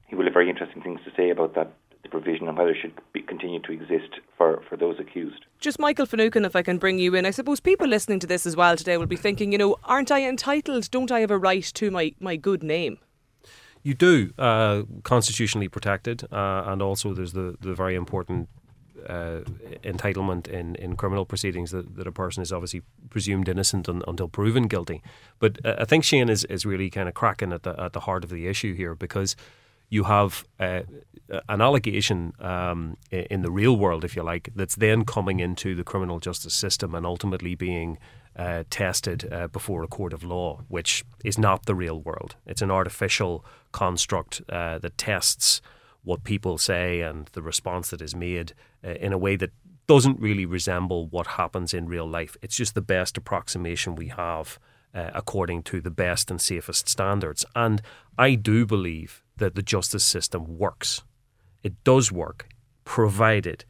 he 0.08 0.16
will 0.16 0.26
have 0.26 0.34
very 0.34 0.50
interesting 0.50 0.82
things 0.82 1.00
to 1.06 1.12
say 1.16 1.30
about 1.30 1.56
that 1.56 1.72
the 2.04 2.10
provision 2.10 2.48
and 2.48 2.58
whether 2.58 2.72
it 2.72 2.78
should 2.82 2.94
be, 3.14 3.22
continue 3.22 3.62
to 3.62 3.72
exist 3.72 4.20
for, 4.38 4.62
for 4.70 4.78
those 4.78 5.00
accused. 5.00 5.46
Just 5.60 5.80
Michael 5.80 6.06
Finucane, 6.06 6.46
if 6.46 6.56
I 6.56 6.62
can 6.62 6.78
bring 6.78 7.00
you 7.00 7.16
in, 7.16 7.26
I 7.26 7.32
suppose 7.32 7.60
people 7.60 7.88
listening 7.88 8.20
to 8.20 8.28
this 8.28 8.46
as 8.46 8.56
well 8.56 8.78
today 8.78 8.98
will 8.98 9.06
be 9.06 9.16
thinking, 9.16 9.52
you 9.52 9.58
know, 9.58 9.78
aren't 9.84 10.12
I 10.12 10.24
entitled? 10.28 10.90
Don't 10.92 11.12
I 11.12 11.20
have 11.22 11.32
a 11.32 11.38
right 11.38 11.64
to 11.64 11.92
my, 11.92 12.14
my 12.20 12.36
good 12.36 12.64
name? 12.64 13.00
You 13.84 13.94
do, 13.94 14.32
uh, 14.38 14.84
constitutionally 15.04 15.70
protected, 15.70 16.24
uh, 16.32 16.64
and 16.66 16.82
also 16.82 17.14
there's 17.14 17.34
the, 17.34 17.56
the 17.62 17.74
very 17.74 17.96
important 17.96 18.50
uh, 19.08 19.42
entitlement 19.84 20.48
in, 20.48 20.76
in 20.76 20.96
criminal 20.96 21.26
proceedings 21.26 21.72
that, 21.72 21.96
that 21.96 22.08
a 22.08 22.12
person 22.12 22.42
is 22.44 22.52
obviously 22.52 22.82
presumed 23.10 23.48
innocent 23.48 23.88
un, 23.88 24.02
until 24.08 24.28
proven 24.28 24.68
guilty. 24.68 25.02
But 25.40 25.64
uh, 25.66 25.76
I 25.80 25.86
think 25.86 26.04
Shane 26.04 26.30
is, 26.30 26.44
is 26.46 26.66
really 26.66 26.90
kind 26.90 27.08
of 27.08 27.14
cracking 27.14 27.54
at 27.54 27.64
the 27.64 27.80
at 27.80 27.94
the 27.94 28.02
heart 28.02 28.24
of 28.24 28.30
the 28.30 28.48
issue 28.48 28.74
here 28.74 28.96
because 28.96 29.36
you 29.90 30.04
have 30.04 30.46
uh, 30.60 30.82
an 31.50 31.62
allegation 31.62 32.34
um, 32.40 32.98
in 33.12 33.42
the 33.42 33.52
real 33.52 33.78
world, 33.78 34.04
if 34.04 34.16
you 34.16 34.24
like, 34.24 34.50
that's 34.56 34.76
then 34.76 35.06
coming 35.06 35.40
into 35.40 35.76
the 35.76 35.84
criminal 35.84 36.20
justice 36.20 36.54
system 36.54 36.96
and 36.96 37.06
ultimately 37.06 37.56
being 37.56 37.98
uh, 38.36 38.64
tested 38.70 39.32
uh, 39.32 39.48
before 39.48 39.84
a 39.84 39.88
court 39.88 40.14
of 40.14 40.24
law, 40.24 40.62
which 40.68 41.04
is 41.26 41.38
not 41.38 41.66
the 41.66 41.76
real 41.76 42.00
world. 42.00 42.36
It's 42.46 42.62
an 42.62 42.72
artificial 42.72 43.44
construct 43.72 44.42
uh, 44.50 44.80
that 44.80 44.98
tests 44.98 45.62
what 46.04 46.24
people 46.24 46.58
say 46.58 47.02
and 47.02 47.28
the 47.34 47.42
response 47.42 47.90
that 47.90 48.02
is 48.02 48.16
made 48.16 48.54
uh, 48.86 48.92
in 48.92 49.12
a 49.12 49.18
way 49.18 49.36
that 49.36 49.52
doesn't 49.88 50.20
really 50.20 50.46
resemble 50.46 51.08
what 51.08 51.28
happens 51.28 51.74
in 51.74 51.88
real 51.88 52.08
life. 52.08 52.38
It's 52.42 52.56
just 52.56 52.76
the 52.76 52.82
best 52.82 53.18
approximation 53.18 53.96
we 53.96 54.10
have 54.10 54.60
uh, 54.94 55.12
according 55.14 55.64
to 55.64 55.82
the 55.82 55.92
best 55.92 56.30
and 56.30 56.40
safest 56.40 56.88
standards. 56.88 57.46
And 57.56 57.82
I 58.18 58.36
do 58.36 58.66
believe 58.66 59.24
that 59.38 59.56
the 59.56 59.62
justice 59.62 60.04
system 60.04 60.58
works. 60.58 61.04
It 61.64 61.84
does 61.84 62.12
work, 62.12 62.50
provided 62.86 63.66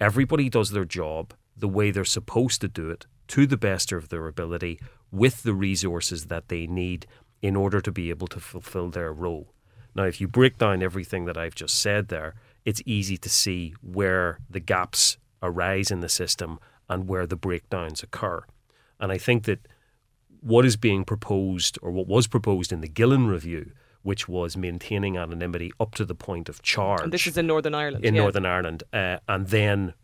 everybody 0.00 0.48
does 0.48 0.70
their 0.70 0.84
job 0.84 1.34
the 1.56 1.68
way 1.68 1.90
they're 1.90 2.04
supposed 2.04 2.60
to 2.60 2.68
do 2.68 2.90
it 2.90 3.06
to 3.28 3.46
the 3.46 3.56
best 3.56 3.92
of 3.92 4.08
their 4.08 4.26
ability 4.26 4.80
with 5.10 5.42
the 5.42 5.54
resources 5.54 6.26
that 6.26 6.48
they 6.48 6.66
need 6.66 7.06
in 7.40 7.56
order 7.56 7.80
to 7.80 7.92
be 7.92 8.10
able 8.10 8.26
to 8.28 8.40
fulfill 8.40 8.88
their 8.88 9.12
role. 9.12 9.52
Now, 9.94 10.04
if 10.04 10.20
you 10.20 10.26
break 10.26 10.58
down 10.58 10.82
everything 10.82 11.26
that 11.26 11.36
I've 11.36 11.54
just 11.54 11.78
said 11.80 12.08
there, 12.08 12.34
it's 12.64 12.82
easy 12.86 13.16
to 13.18 13.28
see 13.28 13.74
where 13.82 14.38
the 14.48 14.60
gaps 14.60 15.18
arise 15.42 15.90
in 15.90 16.00
the 16.00 16.08
system 16.08 16.58
and 16.88 17.08
where 17.08 17.26
the 17.26 17.36
breakdowns 17.36 18.02
occur. 18.02 18.44
And 18.98 19.12
I 19.12 19.18
think 19.18 19.44
that 19.44 19.66
what 20.40 20.64
is 20.64 20.76
being 20.76 21.04
proposed, 21.04 21.78
or 21.82 21.90
what 21.90 22.08
was 22.08 22.26
proposed 22.26 22.72
in 22.72 22.80
the 22.80 22.88
Gillen 22.88 23.26
review, 23.26 23.72
which 24.02 24.28
was 24.28 24.56
maintaining 24.56 25.16
anonymity 25.16 25.72
up 25.78 25.94
to 25.94 26.04
the 26.04 26.14
point 26.14 26.48
of 26.48 26.62
charge. 26.62 27.02
And 27.02 27.12
this 27.12 27.26
is 27.26 27.36
in 27.36 27.46
Northern 27.46 27.74
Ireland. 27.74 28.04
In 28.04 28.14
yeah. 28.14 28.22
Northern 28.22 28.46
Ireland, 28.46 28.82
uh, 28.92 29.18
and 29.28 29.48
then 29.48 29.94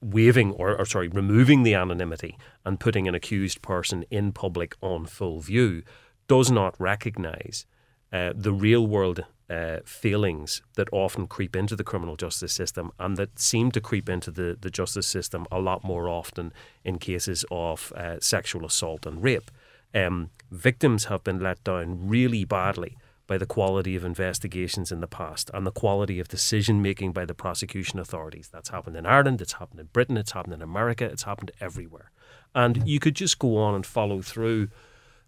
waiving 0.00 0.52
or, 0.52 0.76
or 0.76 0.84
sorry, 0.84 1.08
removing 1.08 1.62
the 1.62 1.74
anonymity 1.74 2.36
and 2.64 2.78
putting 2.78 3.08
an 3.08 3.14
accused 3.14 3.62
person 3.62 4.04
in 4.10 4.32
public 4.32 4.76
on 4.80 5.06
full 5.06 5.40
view 5.40 5.82
does 6.28 6.50
not 6.50 6.78
recognise 6.78 7.66
uh, 8.12 8.32
the 8.34 8.52
real 8.52 8.86
world 8.86 9.24
uh, 9.48 9.78
feelings 9.84 10.60
that 10.74 10.88
often 10.92 11.26
creep 11.26 11.54
into 11.54 11.76
the 11.76 11.84
criminal 11.84 12.16
justice 12.16 12.52
system 12.52 12.90
and 12.98 13.16
that 13.16 13.38
seem 13.38 13.70
to 13.70 13.80
creep 13.80 14.08
into 14.08 14.30
the, 14.30 14.56
the 14.60 14.70
justice 14.70 15.06
system 15.06 15.46
a 15.52 15.60
lot 15.60 15.84
more 15.84 16.08
often 16.08 16.52
in 16.84 16.98
cases 16.98 17.44
of 17.50 17.92
uh, 17.96 18.16
sexual 18.20 18.64
assault 18.66 19.06
and 19.06 19.22
rape. 19.22 19.50
Um, 19.94 20.30
victims 20.50 21.04
have 21.06 21.22
been 21.22 21.40
let 21.40 21.62
down 21.64 22.08
really 22.08 22.44
badly 22.44 22.96
by 23.26 23.38
the 23.38 23.46
quality 23.46 23.96
of 23.96 24.04
investigations 24.04 24.92
in 24.92 25.00
the 25.00 25.06
past 25.06 25.50
and 25.52 25.66
the 25.66 25.72
quality 25.72 26.20
of 26.20 26.28
decision 26.28 26.80
making 26.80 27.12
by 27.12 27.24
the 27.24 27.34
prosecution 27.34 27.98
authorities. 27.98 28.48
That's 28.48 28.68
happened 28.68 28.96
in 28.96 29.06
Ireland, 29.06 29.40
it's 29.40 29.54
happened 29.54 29.80
in 29.80 29.86
Britain, 29.86 30.16
it's 30.16 30.32
happened 30.32 30.54
in 30.54 30.62
America, 30.62 31.04
it's 31.04 31.24
happened 31.24 31.50
everywhere. 31.60 32.10
And 32.54 32.86
you 32.88 33.00
could 33.00 33.16
just 33.16 33.38
go 33.38 33.58
on 33.58 33.74
and 33.74 33.84
follow 33.84 34.22
through 34.22 34.68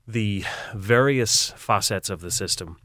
the 0.07 0.45
various 0.75 1.51
facets 1.51 2.09
of 2.09 2.21
the 2.21 2.31
system 2.31 2.79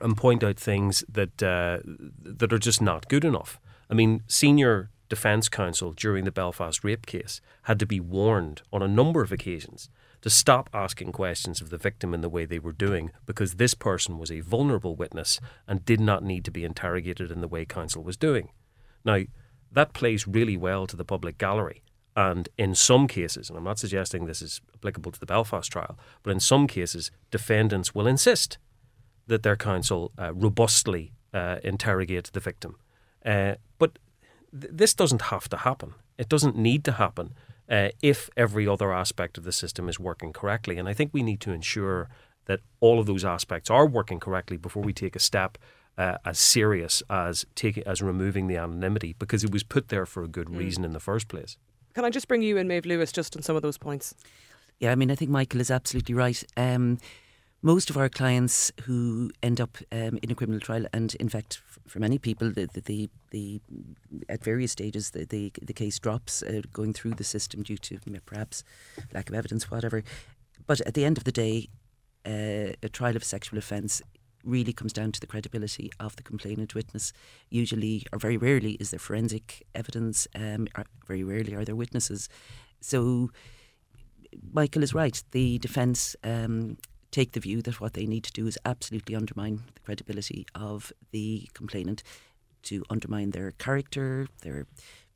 and 0.00 0.16
point 0.16 0.42
out 0.42 0.58
things 0.58 1.04
that 1.08 1.42
uh, 1.42 1.78
that 1.84 2.52
are 2.52 2.58
just 2.58 2.80
not 2.80 3.08
good 3.08 3.24
enough. 3.24 3.60
I 3.90 3.94
mean, 3.94 4.22
senior 4.26 4.90
defence 5.08 5.48
counsel 5.48 5.92
during 5.92 6.24
the 6.24 6.32
Belfast 6.32 6.82
rape 6.82 7.06
case 7.06 7.40
had 7.62 7.78
to 7.78 7.86
be 7.86 8.00
warned 8.00 8.62
on 8.72 8.82
a 8.82 8.88
number 8.88 9.22
of 9.22 9.30
occasions 9.30 9.90
to 10.24 10.30
stop 10.30 10.70
asking 10.72 11.12
questions 11.12 11.60
of 11.60 11.68
the 11.68 11.76
victim 11.76 12.14
in 12.14 12.22
the 12.22 12.30
way 12.30 12.46
they 12.46 12.58
were 12.58 12.72
doing 12.72 13.10
because 13.26 13.56
this 13.56 13.74
person 13.74 14.18
was 14.18 14.32
a 14.32 14.40
vulnerable 14.40 14.96
witness 14.96 15.38
and 15.68 15.84
did 15.84 16.00
not 16.00 16.24
need 16.24 16.46
to 16.46 16.50
be 16.50 16.64
interrogated 16.64 17.30
in 17.30 17.42
the 17.42 17.46
way 17.46 17.66
counsel 17.66 18.02
was 18.02 18.16
doing. 18.16 18.48
Now, 19.04 19.24
that 19.70 19.92
plays 19.92 20.26
really 20.26 20.56
well 20.56 20.86
to 20.86 20.96
the 20.96 21.04
public 21.04 21.36
gallery. 21.36 21.82
And 22.16 22.48
in 22.56 22.74
some 22.74 23.06
cases, 23.06 23.50
and 23.50 23.58
I'm 23.58 23.64
not 23.64 23.78
suggesting 23.78 24.24
this 24.24 24.40
is 24.40 24.62
applicable 24.74 25.12
to 25.12 25.20
the 25.20 25.26
Belfast 25.26 25.70
trial, 25.70 25.98
but 26.22 26.30
in 26.30 26.40
some 26.40 26.66
cases, 26.68 27.10
defendants 27.30 27.94
will 27.94 28.06
insist 28.06 28.56
that 29.26 29.42
their 29.42 29.56
counsel 29.56 30.10
uh, 30.18 30.32
robustly 30.32 31.12
uh, 31.34 31.56
interrogate 31.62 32.30
the 32.32 32.40
victim. 32.40 32.76
Uh, 33.26 33.56
but 33.78 33.98
th- 34.58 34.72
this 34.74 34.94
doesn't 34.94 35.20
have 35.20 35.50
to 35.50 35.58
happen. 35.58 35.92
It 36.16 36.30
doesn't 36.30 36.56
need 36.56 36.82
to 36.84 36.92
happen 36.92 37.34
uh, 37.68 37.88
if 38.02 38.30
every 38.36 38.66
other 38.66 38.92
aspect 38.92 39.38
of 39.38 39.44
the 39.44 39.52
system 39.52 39.88
is 39.88 39.98
working 39.98 40.32
correctly. 40.32 40.78
And 40.78 40.88
I 40.88 40.94
think 40.94 41.10
we 41.12 41.22
need 41.22 41.40
to 41.40 41.52
ensure 41.52 42.08
that 42.46 42.60
all 42.80 43.00
of 43.00 43.06
those 43.06 43.24
aspects 43.24 43.70
are 43.70 43.86
working 43.86 44.20
correctly 44.20 44.56
before 44.56 44.82
we 44.82 44.92
take 44.92 45.16
a 45.16 45.20
step 45.20 45.56
uh, 45.96 46.18
as 46.24 46.38
serious 46.38 47.02
as 47.08 47.46
taking 47.54 47.84
as 47.86 48.02
removing 48.02 48.48
the 48.48 48.56
anonymity 48.56 49.14
because 49.18 49.44
it 49.44 49.52
was 49.52 49.62
put 49.62 49.88
there 49.88 50.06
for 50.06 50.22
a 50.22 50.28
good 50.28 50.48
mm. 50.48 50.58
reason 50.58 50.84
in 50.84 50.92
the 50.92 51.00
first 51.00 51.28
place. 51.28 51.56
Can 51.94 52.04
I 52.04 52.10
just 52.10 52.26
bring 52.26 52.42
you 52.42 52.56
in, 52.56 52.66
Maeve 52.66 52.86
Lewis, 52.86 53.12
just 53.12 53.36
on 53.36 53.42
some 53.42 53.54
of 53.54 53.62
those 53.62 53.78
points? 53.78 54.14
Yeah, 54.80 54.90
I 54.90 54.96
mean, 54.96 55.10
I 55.10 55.14
think 55.14 55.30
Michael 55.30 55.60
is 55.60 55.70
absolutely 55.70 56.14
right. 56.14 56.42
Um, 56.56 56.98
most 57.64 57.88
of 57.88 57.96
our 57.96 58.10
clients 58.10 58.70
who 58.82 59.30
end 59.42 59.58
up 59.58 59.78
um, 59.90 60.18
in 60.22 60.30
a 60.30 60.34
criminal 60.34 60.60
trial, 60.60 60.84
and 60.92 61.14
in 61.14 61.30
fact, 61.30 61.62
for 61.86 61.98
many 61.98 62.18
people, 62.18 62.50
the 62.50 62.68
the, 62.74 63.08
the, 63.30 63.60
at 64.28 64.44
various 64.44 64.72
stages 64.72 65.10
the 65.10 65.24
the, 65.24 65.50
the 65.62 65.72
case 65.72 65.98
drops 65.98 66.42
uh, 66.42 66.60
going 66.74 66.92
through 66.92 67.14
the 67.14 67.24
system 67.24 67.62
due 67.62 67.78
to 67.78 67.98
perhaps 68.26 68.64
lack 69.14 69.30
of 69.30 69.34
evidence, 69.34 69.70
whatever. 69.70 70.04
But 70.66 70.82
at 70.82 70.92
the 70.92 71.06
end 71.06 71.16
of 71.16 71.24
the 71.24 71.32
day, 71.32 71.70
uh, 72.26 72.76
a 72.82 72.90
trial 72.92 73.16
of 73.16 73.24
sexual 73.24 73.58
offence 73.58 74.02
really 74.44 74.74
comes 74.74 74.92
down 74.92 75.12
to 75.12 75.20
the 75.20 75.26
credibility 75.26 75.90
of 75.98 76.16
the 76.16 76.22
complainant 76.22 76.74
witness. 76.74 77.14
Usually, 77.48 78.04
or 78.12 78.18
very 78.18 78.36
rarely, 78.36 78.72
is 78.72 78.90
there 78.90 79.00
forensic 79.00 79.66
evidence. 79.74 80.28
Um, 80.34 80.68
very 81.06 81.24
rarely 81.24 81.54
are 81.54 81.64
there 81.64 81.76
witnesses. 81.76 82.28
So. 82.80 83.30
Michael 84.52 84.82
is 84.82 84.92
right. 84.92 85.22
The 85.30 85.58
defence 85.58 86.16
um, 86.24 86.76
take 87.14 87.32
the 87.32 87.40
view 87.40 87.62
that 87.62 87.80
what 87.80 87.92
they 87.92 88.06
need 88.06 88.24
to 88.24 88.32
do 88.32 88.46
is 88.46 88.58
absolutely 88.64 89.14
undermine 89.14 89.62
the 89.74 89.80
credibility 89.80 90.44
of 90.54 90.92
the 91.12 91.48
complainant, 91.54 92.02
to 92.64 92.82
undermine 92.90 93.30
their 93.30 93.52
character, 93.52 94.26
their 94.42 94.66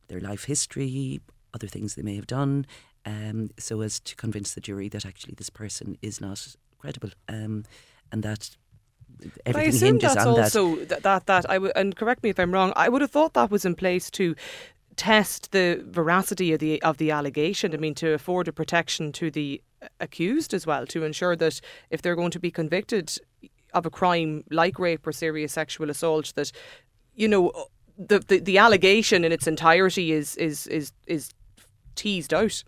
their 0.07 0.21
life 0.21 0.45
history, 0.45 1.21
other 1.53 1.67
things 1.67 1.95
they 1.95 2.03
may 2.03 2.15
have 2.15 2.27
done, 2.27 2.67
um, 3.05 3.51
so 3.59 3.81
as 3.81 4.01
to 4.01 4.15
convince 4.17 4.55
the 4.55 4.61
jury 4.61 4.89
that 4.89 5.05
actually 5.05 5.35
this 5.37 5.51
person 5.51 5.99
is 6.01 6.21
not 6.21 6.57
credible, 6.79 7.11
um, 7.29 7.65
and 8.13 8.23
that 8.23 8.57
everything 9.45 9.73
I 9.73 9.77
assume 9.77 9.99
that's 9.99 10.27
also 10.27 10.77
that. 10.85 11.03
that 11.03 11.27
that 11.27 11.51
I 11.51 11.55
w- 11.55 11.73
and 11.75 11.97
correct 11.97 12.23
me 12.23 12.31
if 12.31 12.39
I'm 12.39 12.53
wrong. 12.53 12.73
I 12.77 12.89
would 12.89 13.03
have 13.03 13.11
thought 13.11 13.35
that 13.35 13.51
was 13.51 13.65
in 13.65 13.75
place 13.75 14.11
to 14.13 14.37
test 14.97 15.53
the 15.53 15.83
veracity 15.85 16.53
of 16.53 16.61
the 16.61 16.81
of 16.83 16.97
the 16.99 17.11
allegation. 17.11 17.75
I 17.75 17.79
mean, 17.79 17.95
to 17.97 18.13
afford 18.13 18.47
a 18.49 18.53
protection 18.53 19.13
to 19.13 19.31
the 19.31 19.61
accused 20.01 20.55
as 20.55 20.67
well 20.67 20.87
to 20.87 21.05
ensure 21.05 21.37
that 21.37 21.61
if 21.91 22.03
they're 22.03 22.17
going 22.17 22.31
to 22.31 22.41
be 22.41 22.51
convicted 22.51 23.19
of 23.75 23.87
a 23.87 23.91
crime 23.91 24.45
like 24.51 24.79
rape 24.79 25.07
or 25.07 25.13
serious 25.13 25.53
sexual 25.53 25.91
assault 25.91 26.33
that 26.35 26.51
you 27.15 27.29
know 27.29 27.53
the 27.99 28.19
the, 28.21 28.39
the 28.39 28.59
allegation 28.59 29.25
in 29.25 29.33
its 29.33 29.47
entirety 29.47 30.13
is 30.13 30.37
is 30.37 30.67
is 30.69 30.93
is 31.07 31.31
teased 31.95 32.33
out 32.33 32.63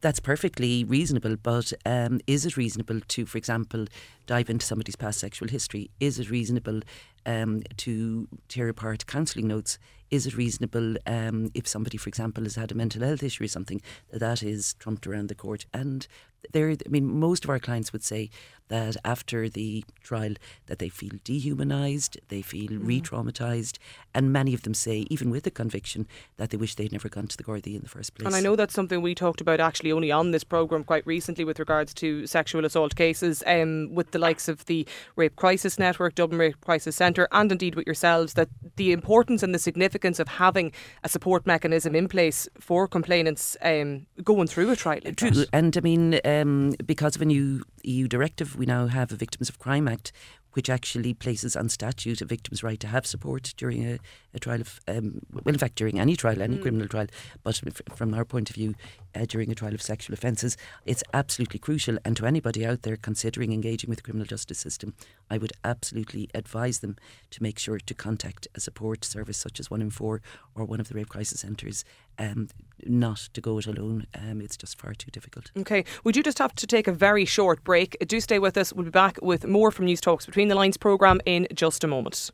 that's 0.00 0.20
perfectly 0.20 0.84
reasonable, 0.84 1.36
but 1.36 1.72
um, 1.86 2.20
is 2.26 2.44
it 2.44 2.56
reasonable 2.56 3.00
to, 3.00 3.24
for 3.24 3.38
example, 3.38 3.86
dive 4.26 4.50
into 4.50 4.66
somebody's 4.66 4.96
past 4.96 5.20
sexual 5.20 5.48
history? 5.48 5.90
Is 6.00 6.18
it 6.18 6.28
reasonable 6.28 6.80
um, 7.24 7.62
to 7.78 8.28
tear 8.48 8.68
apart 8.68 9.06
counselling 9.06 9.48
notes? 9.48 9.78
Is 10.12 10.26
it 10.26 10.36
reasonable 10.36 10.96
um, 11.06 11.50
if 11.54 11.66
somebody, 11.66 11.96
for 11.96 12.10
example, 12.10 12.44
has 12.44 12.56
had 12.56 12.70
a 12.70 12.74
mental 12.74 13.02
health 13.02 13.22
issue 13.22 13.44
or 13.44 13.48
something, 13.48 13.80
that 14.10 14.18
that 14.18 14.42
is 14.42 14.74
trumped 14.74 15.06
around 15.06 15.30
the 15.30 15.34
court? 15.34 15.64
And 15.72 16.06
there, 16.52 16.70
I 16.70 16.88
mean, 16.88 17.18
most 17.18 17.44
of 17.44 17.50
our 17.50 17.58
clients 17.58 17.92
would 17.92 18.02
say 18.02 18.30
that 18.68 18.96
after 19.04 19.50
the 19.50 19.84
trial 20.02 20.32
that 20.66 20.78
they 20.78 20.88
feel 20.88 21.10
dehumanised, 21.26 22.16
they 22.28 22.40
feel 22.40 22.70
mm. 22.70 22.86
re-traumatised, 22.86 23.76
and 24.14 24.32
many 24.32 24.54
of 24.54 24.62
them 24.62 24.72
say, 24.72 25.06
even 25.10 25.30
with 25.30 25.46
a 25.46 25.50
conviction, 25.50 26.06
that 26.38 26.50
they 26.50 26.56
wish 26.56 26.74
they'd 26.74 26.90
never 26.90 27.10
gone 27.10 27.26
to 27.26 27.36
the 27.36 27.44
Gardaí 27.44 27.74
in 27.74 27.82
the 27.82 27.88
first 27.88 28.14
place. 28.14 28.26
And 28.26 28.34
I 28.34 28.40
know 28.40 28.56
that's 28.56 28.72
something 28.72 29.02
we 29.02 29.14
talked 29.14 29.42
about 29.42 29.60
actually 29.60 29.92
only 29.92 30.10
on 30.10 30.30
this 30.30 30.42
programme 30.42 30.84
quite 30.84 31.06
recently 31.06 31.44
with 31.44 31.58
regards 31.58 31.92
to 31.94 32.26
sexual 32.26 32.64
assault 32.64 32.96
cases 32.96 33.42
um, 33.46 33.94
with 33.94 34.12
the 34.12 34.18
likes 34.18 34.48
of 34.48 34.64
the 34.64 34.86
Rape 35.16 35.36
Crisis 35.36 35.78
Network, 35.78 36.14
Dublin 36.14 36.38
Rape 36.38 36.60
Crisis 36.62 36.96
Centre, 36.96 37.28
and 37.30 37.52
indeed 37.52 37.74
with 37.74 37.86
yourselves, 37.86 38.34
that 38.34 38.48
the 38.76 38.92
importance 38.92 39.42
and 39.42 39.54
the 39.54 39.58
significance 39.58 40.18
of 40.18 40.28
having 40.28 40.72
a 41.04 41.10
support 41.10 41.46
mechanism 41.46 41.94
in 41.94 42.08
place 42.08 42.48
for 42.58 42.88
complainants 42.88 43.54
um, 43.60 44.06
going 44.24 44.46
through 44.46 44.70
a 44.70 44.76
trial. 44.76 45.00
Like 45.04 45.16
True, 45.16 45.44
and 45.52 45.76
I 45.76 45.80
mean, 45.80 46.20
um, 46.40 46.74
because 46.84 47.16
of 47.16 47.22
a 47.22 47.26
new 47.26 47.62
EU 47.82 48.08
directive, 48.08 48.56
we 48.56 48.66
now 48.66 48.86
have 48.86 49.12
a 49.12 49.16
Victims 49.16 49.48
of 49.48 49.58
Crime 49.58 49.88
Act, 49.88 50.12
which 50.52 50.68
actually 50.68 51.14
places 51.14 51.56
on 51.56 51.68
statute 51.68 52.20
a 52.20 52.24
victim's 52.24 52.62
right 52.62 52.78
to 52.80 52.86
have 52.86 53.06
support 53.06 53.54
during 53.56 53.84
a, 53.86 53.98
a 54.34 54.38
trial 54.38 54.60
of, 54.60 54.80
um, 54.86 55.20
well, 55.32 55.54
in 55.54 55.58
fact, 55.58 55.76
during 55.76 55.98
any 55.98 56.14
trial, 56.14 56.42
any 56.42 56.56
mm. 56.56 56.62
criminal 56.62 56.86
trial, 56.86 57.06
but 57.42 57.60
from 57.94 58.14
our 58.14 58.24
point 58.24 58.50
of 58.50 58.56
view, 58.56 58.74
uh, 59.14 59.24
during 59.26 59.50
a 59.50 59.54
trial 59.54 59.74
of 59.74 59.82
sexual 59.82 60.14
offences, 60.14 60.56
it's 60.84 61.02
absolutely 61.14 61.58
crucial. 61.58 61.96
And 62.04 62.16
to 62.16 62.26
anybody 62.26 62.66
out 62.66 62.82
there 62.82 62.96
considering 62.96 63.52
engaging 63.52 63.88
with 63.88 63.98
the 63.98 64.02
criminal 64.02 64.26
justice 64.26 64.58
system, 64.58 64.94
I 65.30 65.38
would 65.38 65.52
absolutely 65.64 66.28
advise 66.34 66.80
them 66.80 66.96
to 67.30 67.42
make 67.42 67.58
sure 67.58 67.78
to 67.78 67.94
contact 67.94 68.48
a 68.54 68.60
support 68.60 69.04
service 69.04 69.38
such 69.38 69.58
as 69.58 69.70
One 69.70 69.82
in 69.82 69.90
Four 69.90 70.20
or 70.54 70.64
one 70.64 70.80
of 70.80 70.88
the 70.88 70.94
rape 70.94 71.08
crisis 71.08 71.40
centres 71.40 71.84
um, 72.22 72.48
not 72.84 73.28
to 73.32 73.40
go 73.40 73.58
it 73.58 73.66
alone. 73.66 74.06
Um, 74.14 74.40
it's 74.40 74.56
just 74.56 74.78
far 74.80 74.94
too 74.94 75.10
difficult. 75.10 75.50
Okay, 75.56 75.84
we 76.04 76.12
do 76.12 76.22
just 76.22 76.38
have 76.38 76.54
to 76.56 76.66
take 76.66 76.86
a 76.86 76.92
very 76.92 77.24
short 77.24 77.62
break. 77.64 77.96
Do 78.06 78.20
stay 78.20 78.38
with 78.38 78.56
us. 78.56 78.72
We'll 78.72 78.84
be 78.84 78.90
back 78.90 79.18
with 79.22 79.46
more 79.46 79.70
from 79.70 79.86
Newstalk's 79.86 80.26
Between 80.26 80.48
the 80.48 80.54
Lines 80.54 80.76
programme 80.76 81.20
in 81.26 81.46
just 81.54 81.84
a 81.84 81.86
moment. 81.86 82.30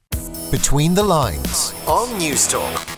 Between 0.50 0.94
the 0.94 1.02
Lines 1.02 1.72
on 1.86 2.08
Newstalk. 2.20 2.97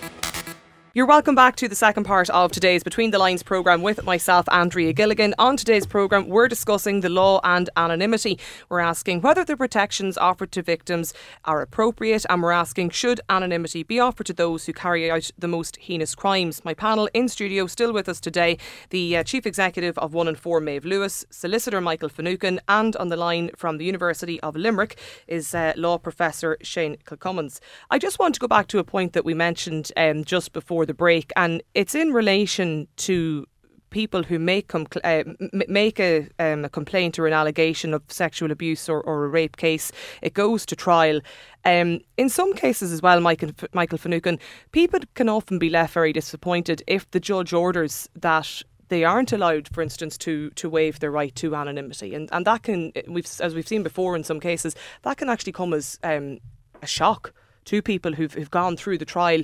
You're 0.92 1.07
welcome 1.07 1.37
back 1.37 1.55
to 1.57 1.68
the 1.68 1.76
second 1.76 2.03
part 2.03 2.29
of 2.31 2.50
today's 2.50 2.83
Between 2.83 3.12
the 3.12 3.18
Lines 3.20 3.44
programme 3.44 3.81
with 3.81 4.03
myself, 4.03 4.48
Andrea 4.50 4.92
Gilligan. 4.92 5.37
On 5.38 5.57
today's 5.57 5.87
programme, 5.87 6.29
we're 6.29 6.48
discussing 6.48 6.98
the 6.98 7.09
law 7.09 7.38
and 7.44 7.70
anonymity. 7.76 8.40
We're 8.68 8.81
asking 8.81 9.20
whether 9.20 9.44
the 9.44 9.57
protections 9.57 10.18
offered 10.18 10.50
to 10.50 10.62
victims 10.62 11.14
are 11.44 11.62
appropriate, 11.62 12.26
and 12.29 12.42
we're 12.42 12.50
asking 12.50 12.90
should 12.90 13.20
anonymity 13.31 13.85
be 13.85 14.00
offered 14.00 14.26
to 14.26 14.33
those 14.33 14.66
who 14.66 14.72
carry 14.72 15.09
out 15.09 15.31
the 15.38 15.46
most 15.46 15.76
heinous 15.76 16.16
crimes. 16.16 16.64
My 16.64 16.74
panel 16.74 17.09
in 17.14 17.29
studio, 17.29 17.68
still 17.68 17.92
with 17.92 18.09
us 18.09 18.18
today, 18.18 18.59
the 18.88 19.18
uh, 19.18 19.22
Chief 19.22 19.46
Executive 19.46 19.96
of 19.96 20.12
One 20.12 20.26
in 20.26 20.35
Four, 20.35 20.59
Maeve 20.59 20.85
Lewis, 20.85 21.24
Solicitor 21.31 21.81
Michael 21.81 22.09
Finucane, 22.09 22.59
and 22.68 22.96
on 22.96 23.11
the 23.11 23.16
line 23.16 23.53
from 23.55 23.79
the 23.79 23.85
University 23.85 24.40
of 24.40 24.57
Limerick 24.57 24.98
is 25.29 25.55
uh, 25.55 25.72
Law 25.76 25.98
Professor 25.98 26.57
Shane 26.62 26.96
Kilcommins. 27.05 27.61
I 27.92 28.00
just 28.00 28.18
want 28.18 28.35
to 28.35 28.40
go 28.40 28.48
back 28.48 28.66
to 28.66 28.81
a 28.81 28.85
point 28.85 29.12
that 29.12 29.24
we 29.24 29.35
mentioned 29.35 29.92
um, 29.96 30.24
just 30.24 30.53
before 30.53 30.79
before 30.80 30.86
the 30.86 30.94
break, 30.94 31.30
and 31.36 31.62
it's 31.74 31.94
in 31.94 32.12
relation 32.12 32.88
to 32.96 33.46
people 33.90 34.22
who 34.22 34.38
make 34.38 34.68
compl- 34.68 35.04
uh, 35.04 35.24
make 35.68 36.00
a, 36.00 36.26
um, 36.38 36.64
a, 36.64 36.68
complaint 36.68 37.18
or 37.18 37.26
an 37.26 37.32
allegation 37.32 37.92
of 37.92 38.02
sexual 38.08 38.50
abuse 38.50 38.88
or, 38.88 39.02
or 39.02 39.24
a 39.24 39.28
rape 39.28 39.56
case, 39.56 39.92
it 40.22 40.32
goes 40.32 40.64
to 40.64 40.76
trial. 40.76 41.20
Um, 41.64 42.00
in 42.16 42.28
some 42.28 42.54
cases 42.54 42.92
as 42.92 43.02
well, 43.02 43.20
Michael, 43.20 43.50
Michael 43.74 43.98
Finucane, 43.98 44.38
people 44.72 45.00
can 45.14 45.28
often 45.28 45.58
be 45.58 45.68
left 45.68 45.92
very 45.92 46.12
disappointed 46.12 46.82
if 46.86 47.10
the 47.10 47.20
judge 47.20 47.52
orders 47.52 48.08
that 48.14 48.62
they 48.88 49.04
aren't 49.04 49.32
allowed, 49.32 49.68
for 49.68 49.82
instance, 49.82 50.16
to 50.18 50.50
to 50.50 50.70
waive 50.70 51.00
their 51.00 51.10
right 51.10 51.34
to 51.34 51.54
anonymity, 51.54 52.14
and 52.14 52.28
and 52.32 52.46
that 52.46 52.62
can 52.62 52.92
we've 53.06 53.28
as 53.40 53.54
we've 53.54 53.68
seen 53.68 53.82
before 53.82 54.16
in 54.16 54.24
some 54.24 54.40
cases 54.40 54.74
that 55.02 55.18
can 55.18 55.28
actually 55.28 55.52
come 55.52 55.74
as 55.74 55.98
um, 56.02 56.38
a 56.82 56.86
shock 56.86 57.32
to 57.70 57.82
people 57.82 58.12
who've, 58.12 58.34
who've 58.34 58.50
gone 58.50 58.76
through 58.76 58.98
the 58.98 59.04
trial 59.04 59.42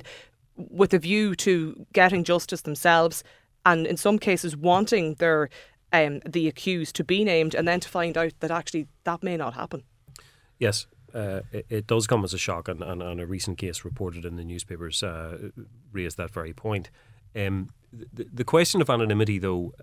with 0.57 0.93
a 0.93 0.99
view 0.99 1.35
to 1.35 1.85
getting 1.93 2.23
justice 2.23 2.61
themselves, 2.61 3.23
and 3.65 3.85
in 3.87 3.97
some 3.97 4.19
cases 4.19 4.55
wanting 4.55 5.15
their 5.15 5.49
um, 5.93 6.19
the 6.25 6.47
accused 6.47 6.95
to 6.97 7.03
be 7.03 7.23
named, 7.23 7.55
and 7.55 7.67
then 7.67 7.79
to 7.79 7.89
find 7.89 8.17
out 8.17 8.33
that 8.39 8.51
actually 8.51 8.87
that 9.03 9.23
may 9.23 9.37
not 9.37 9.53
happen. 9.53 9.83
Yes, 10.59 10.87
uh, 11.13 11.41
it, 11.51 11.65
it, 11.69 11.87
does 11.87 12.07
come 12.07 12.23
as 12.23 12.33
a 12.33 12.37
shock, 12.37 12.67
and, 12.67 12.81
and, 12.81 13.01
and, 13.01 13.21
a 13.21 13.25
recent 13.25 13.57
case 13.57 13.85
reported 13.85 14.25
in 14.25 14.35
the 14.35 14.43
newspapers 14.43 15.01
uh, 15.03 15.49
raised 15.91 16.17
that 16.17 16.31
very 16.31 16.53
point. 16.53 16.89
Um, 17.35 17.69
the, 17.93 18.27
the 18.33 18.43
question 18.43 18.81
of 18.81 18.89
anonymity, 18.89 19.39
though, 19.39 19.73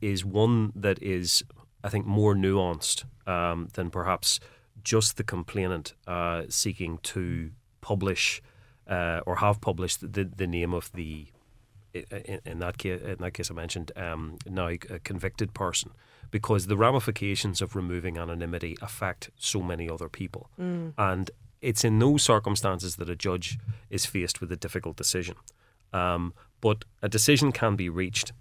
is 0.00 0.24
one 0.24 0.72
that 0.74 1.02
is, 1.02 1.42
I 1.82 1.88
think, 1.88 2.06
more 2.06 2.34
nuanced 2.34 3.04
um, 3.26 3.68
than 3.72 3.90
perhaps 3.90 4.40
just 4.82 5.16
the 5.16 5.24
complainant 5.24 5.94
uh, 6.06 6.42
seeking 6.48 6.98
to 7.04 7.50
publish 7.80 8.42
uh, 8.88 9.20
or 9.26 9.36
have 9.36 9.60
published 9.60 10.00
the, 10.12 10.24
the 10.24 10.46
name 10.46 10.72
of 10.72 10.90
the 10.92 11.26
in, 11.94 12.40
in, 12.44 12.58
that 12.58 12.78
case 12.78 13.00
in 13.00 13.16
that 13.18 13.32
case 13.32 13.50
I 13.50 13.54
mentioned 13.54 13.92
um, 13.96 14.38
now 14.46 14.68
a 14.68 14.78
convicted 14.78 15.54
person 15.54 15.92
because 16.30 16.66
the 16.66 16.76
ramifications 16.76 17.62
of 17.62 17.74
removing 17.74 18.18
anonymity 18.18 18.76
affect 18.82 19.30
so 19.36 19.62
many 19.62 19.88
other 19.88 20.08
people 20.08 20.50
mm. 20.60 20.92
and 20.98 21.30
it's 21.60 21.84
in 21.84 21.98
those 21.98 22.22
circumstances 22.22 22.96
that 22.96 23.08
a 23.08 23.16
judge 23.16 23.58
is 23.90 24.06
faced 24.06 24.40
with 24.40 24.52
a 24.52 24.56
difficult 24.56 24.96
decision 24.96 25.36
um, 25.92 26.34
but 26.60 26.84
a 27.02 27.08
decision 27.08 27.52
can 27.52 27.76
be 27.76 27.88
reached 27.88 28.32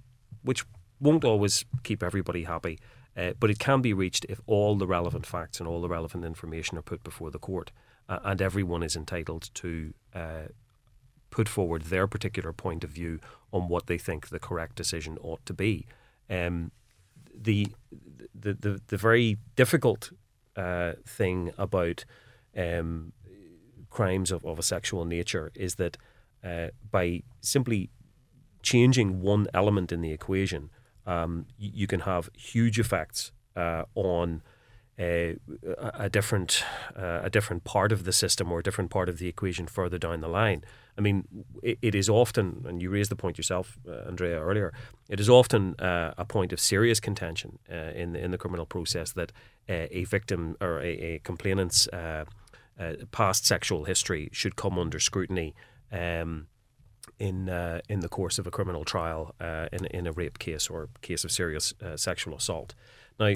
which 0.44 0.66
won't 1.00 1.24
always 1.24 1.66
keep 1.84 2.04
everybody 2.04 2.44
happy 2.44 2.80
uh, 3.16 3.32
but 3.40 3.50
it 3.50 3.60
can 3.60 3.82
be 3.82 3.94
reached 3.94 4.26
if 4.30 4.42
all 4.46 4.76
the 4.76 4.88
relevant 4.88 5.26
facts 5.26 5.60
and 5.60 5.68
all 5.68 5.82
the 5.82 5.90
relevant 5.90 6.24
information 6.26 6.78
are 6.78 6.84
put 6.84 7.04
before 7.04 7.32
the 7.32 7.40
court 7.40 7.72
uh, 8.10 8.20
and 8.24 8.42
everyone 8.42 8.84
is 8.84 8.96
entitled 8.96 9.50
to 9.54 9.94
uh, 10.17 10.47
put 11.30 11.47
forward 11.47 11.84
their 11.84 12.08
particular 12.08 12.51
point 12.53 12.84
of 12.84 12.89
view 12.89 13.19
on 13.51 13.67
what 13.67 13.88
they 13.88 13.97
think 13.97 14.30
the 14.30 14.39
correct 14.39 14.75
decision 14.75 15.17
ought 15.21 15.45
to 15.45 15.53
be. 15.53 15.86
Um, 16.30 16.71
the, 17.34 17.67
the, 18.34 18.53
the 18.53 18.82
the 18.88 18.97
very 18.97 19.38
difficult 19.56 20.12
uh, 20.56 20.93
thing 21.06 21.51
about 21.58 22.06
um, 22.58 23.13
crimes 23.89 24.32
of, 24.32 24.43
of 24.45 24.58
a 24.58 24.63
sexual 24.63 25.06
nature 25.06 25.51
is 25.53 25.75
that 25.75 25.97
uh, 26.43 26.69
by 26.91 27.21
simply 27.41 27.89
changing 28.63 29.21
one 29.21 29.47
element 29.53 29.91
in 29.91 30.01
the 30.01 30.12
equation, 30.12 30.69
um, 31.06 31.45
you, 31.58 31.71
you, 31.73 31.88
can 31.88 32.01
have 32.01 32.30
huge 32.36 32.80
effects 32.80 33.32
uh, 33.56 33.84
on 33.95 34.41
a, 35.00 35.38
a 35.94 36.10
different 36.10 36.64
uh, 36.96 37.22
a 37.24 37.30
different 37.30 37.64
part 37.64 37.92
of 37.92 38.04
the 38.04 38.12
system 38.12 38.52
or 38.52 38.60
a 38.60 38.64
different 38.64 38.90
part 38.90 39.10
of 39.10 39.20
the 39.20 39.28
equation 39.28 39.68
further 39.68 39.98
down 39.98 40.22
the 40.22 40.28
line. 40.28 40.64
I 40.98 41.02
mean, 41.02 41.28
it, 41.62 41.78
it 41.82 41.96
is 41.96 42.10
often, 42.10 42.66
and 42.68 42.82
you 42.82 42.90
raised 42.90 43.12
the 43.12 43.16
point 43.16 43.38
yourself, 43.38 43.78
uh, 43.88 44.08
Andrea, 44.08 44.40
earlier. 44.40 44.74
It 45.10 45.20
is 45.20 45.30
often 45.30 45.76
uh, 45.80 46.14
a 46.18 46.26
point 46.26 46.52
of 46.52 46.60
serious 46.60 47.00
contention 47.00 47.60
uh, 47.72 47.92
in 47.96 48.14
the, 48.14 48.24
in 48.24 48.32
the 48.32 48.38
criminal 48.38 48.66
process 48.66 49.12
that 49.12 49.32
uh, 49.70 49.86
a 49.92 50.06
victim 50.06 50.58
or 50.60 50.80
a, 50.80 50.88
a 50.88 51.20
complainant's 51.20 51.88
uh, 51.90 52.26
past 53.12 53.46
sexual 53.46 53.84
history 53.84 54.30
should 54.32 54.56
come 54.56 54.80
under 54.80 55.00
scrutiny. 55.00 55.54
Um, 55.92 56.48
in 57.20 57.50
uh, 57.50 57.80
in 57.90 58.02
the 58.02 58.10
course 58.10 58.38
of 58.38 58.46
a 58.46 58.52
criminal 58.52 58.84
trial 58.86 59.34
uh, 59.40 59.68
in 59.72 59.86
in 59.86 60.08
a 60.08 60.12
rape 60.12 60.38
case 60.40 60.70
or 60.70 60.90
case 61.02 61.24
of 61.24 61.32
serious 61.32 61.74
uh, 61.82 61.98
sexual 61.98 62.36
assault. 62.36 62.76
Now, 63.20 63.34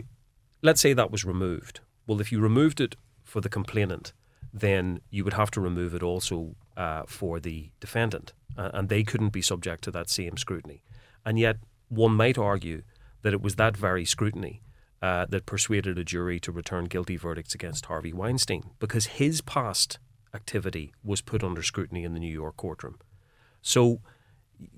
let's 0.61 0.81
say 0.81 0.93
that 0.93 1.11
was 1.11 1.25
removed. 1.25 1.79
Well, 2.07 2.21
if 2.21 2.31
you 2.31 2.39
removed 2.39 2.81
it 2.81 2.95
for 3.23 3.41
the 3.41 3.49
complainant, 3.49 4.13
then 4.53 5.01
you 5.09 5.23
would 5.23 5.33
have 5.33 5.51
to 5.51 5.61
remove 5.61 5.93
it 5.93 6.03
also 6.03 6.55
uh, 6.75 7.03
for 7.07 7.39
the 7.39 7.69
defendant, 7.79 8.33
uh, 8.57 8.71
and 8.73 8.89
they 8.89 9.03
couldn't 9.03 9.29
be 9.29 9.41
subject 9.41 9.83
to 9.83 9.91
that 9.91 10.09
same 10.09 10.37
scrutiny. 10.37 10.83
And 11.25 11.39
yet, 11.39 11.57
one 11.89 12.13
might 12.13 12.37
argue 12.37 12.83
that 13.21 13.33
it 13.33 13.41
was 13.41 13.55
that 13.55 13.77
very 13.77 14.05
scrutiny 14.05 14.61
uh, 15.01 15.25
that 15.29 15.45
persuaded 15.45 15.97
a 15.97 16.03
jury 16.03 16.39
to 16.39 16.51
return 16.51 16.85
guilty 16.85 17.17
verdicts 17.17 17.55
against 17.55 17.85
Harvey 17.85 18.13
Weinstein, 18.13 18.71
because 18.79 19.05
his 19.05 19.41
past 19.41 19.99
activity 20.33 20.93
was 21.03 21.21
put 21.21 21.43
under 21.43 21.61
scrutiny 21.61 22.03
in 22.03 22.13
the 22.13 22.19
New 22.19 22.33
York 22.33 22.57
courtroom. 22.57 22.97
So 23.61 23.99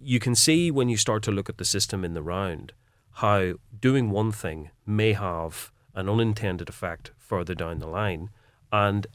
you 0.02 0.20
can 0.20 0.36
see 0.36 0.72
when 0.72 0.90
you 0.90 0.98
start 0.98 1.24
to 1.24 1.32
look 1.32 1.50
at 1.50 1.58
the 1.58 1.66
system 1.66 2.06
in 2.06 2.14
the 2.14 2.24
round 2.24 2.74
how 3.14 3.54
doing 3.80 4.10
one 4.10 4.32
thing 4.32 4.72
may 4.86 5.14
have 5.14 5.72
an 5.96 6.10
unintended 6.10 6.70
effect 6.70 7.12
further 7.18 7.54
down 7.54 7.80
the 7.80 7.88
line. 7.88 8.30
And 8.72 9.06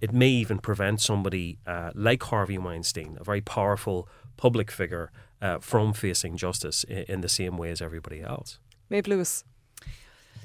it 0.00 0.12
may 0.12 0.28
even 0.28 0.58
prevent 0.58 1.00
somebody 1.00 1.58
uh, 1.66 1.90
like 1.94 2.22
Harvey 2.24 2.58
Weinstein, 2.58 3.16
a 3.20 3.24
very 3.24 3.40
powerful 3.40 4.08
public 4.36 4.70
figure, 4.70 5.10
uh, 5.40 5.58
from 5.58 5.92
facing 5.92 6.36
justice 6.36 6.84
in, 6.84 7.04
in, 7.08 7.20
the 7.20 7.28
same 7.28 7.56
way 7.56 7.70
as 7.70 7.82
everybody 7.82 8.22
else. 8.22 8.58
Maeve 8.90 9.08
Lewis. 9.08 9.44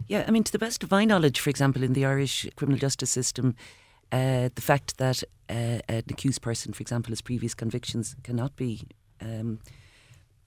Yeah, 0.07 0.25
I 0.27 0.31
mean, 0.31 0.43
to 0.43 0.51
the 0.51 0.59
best 0.59 0.83
of 0.83 0.89
my 0.89 1.05
knowledge, 1.05 1.39
for 1.39 1.49
example, 1.49 1.83
in 1.83 1.93
the 1.93 2.05
Irish 2.05 2.47
criminal 2.55 2.79
justice 2.79 3.11
system, 3.11 3.55
uh, 4.11 4.49
the 4.55 4.61
fact 4.61 4.97
that 4.97 5.23
uh, 5.49 5.79
an 5.87 6.03
accused 6.09 6.41
person, 6.41 6.73
for 6.73 6.81
example, 6.81 7.11
has 7.11 7.21
previous 7.21 7.53
convictions 7.53 8.15
cannot 8.23 8.55
be 8.55 8.87
um, 9.21 9.59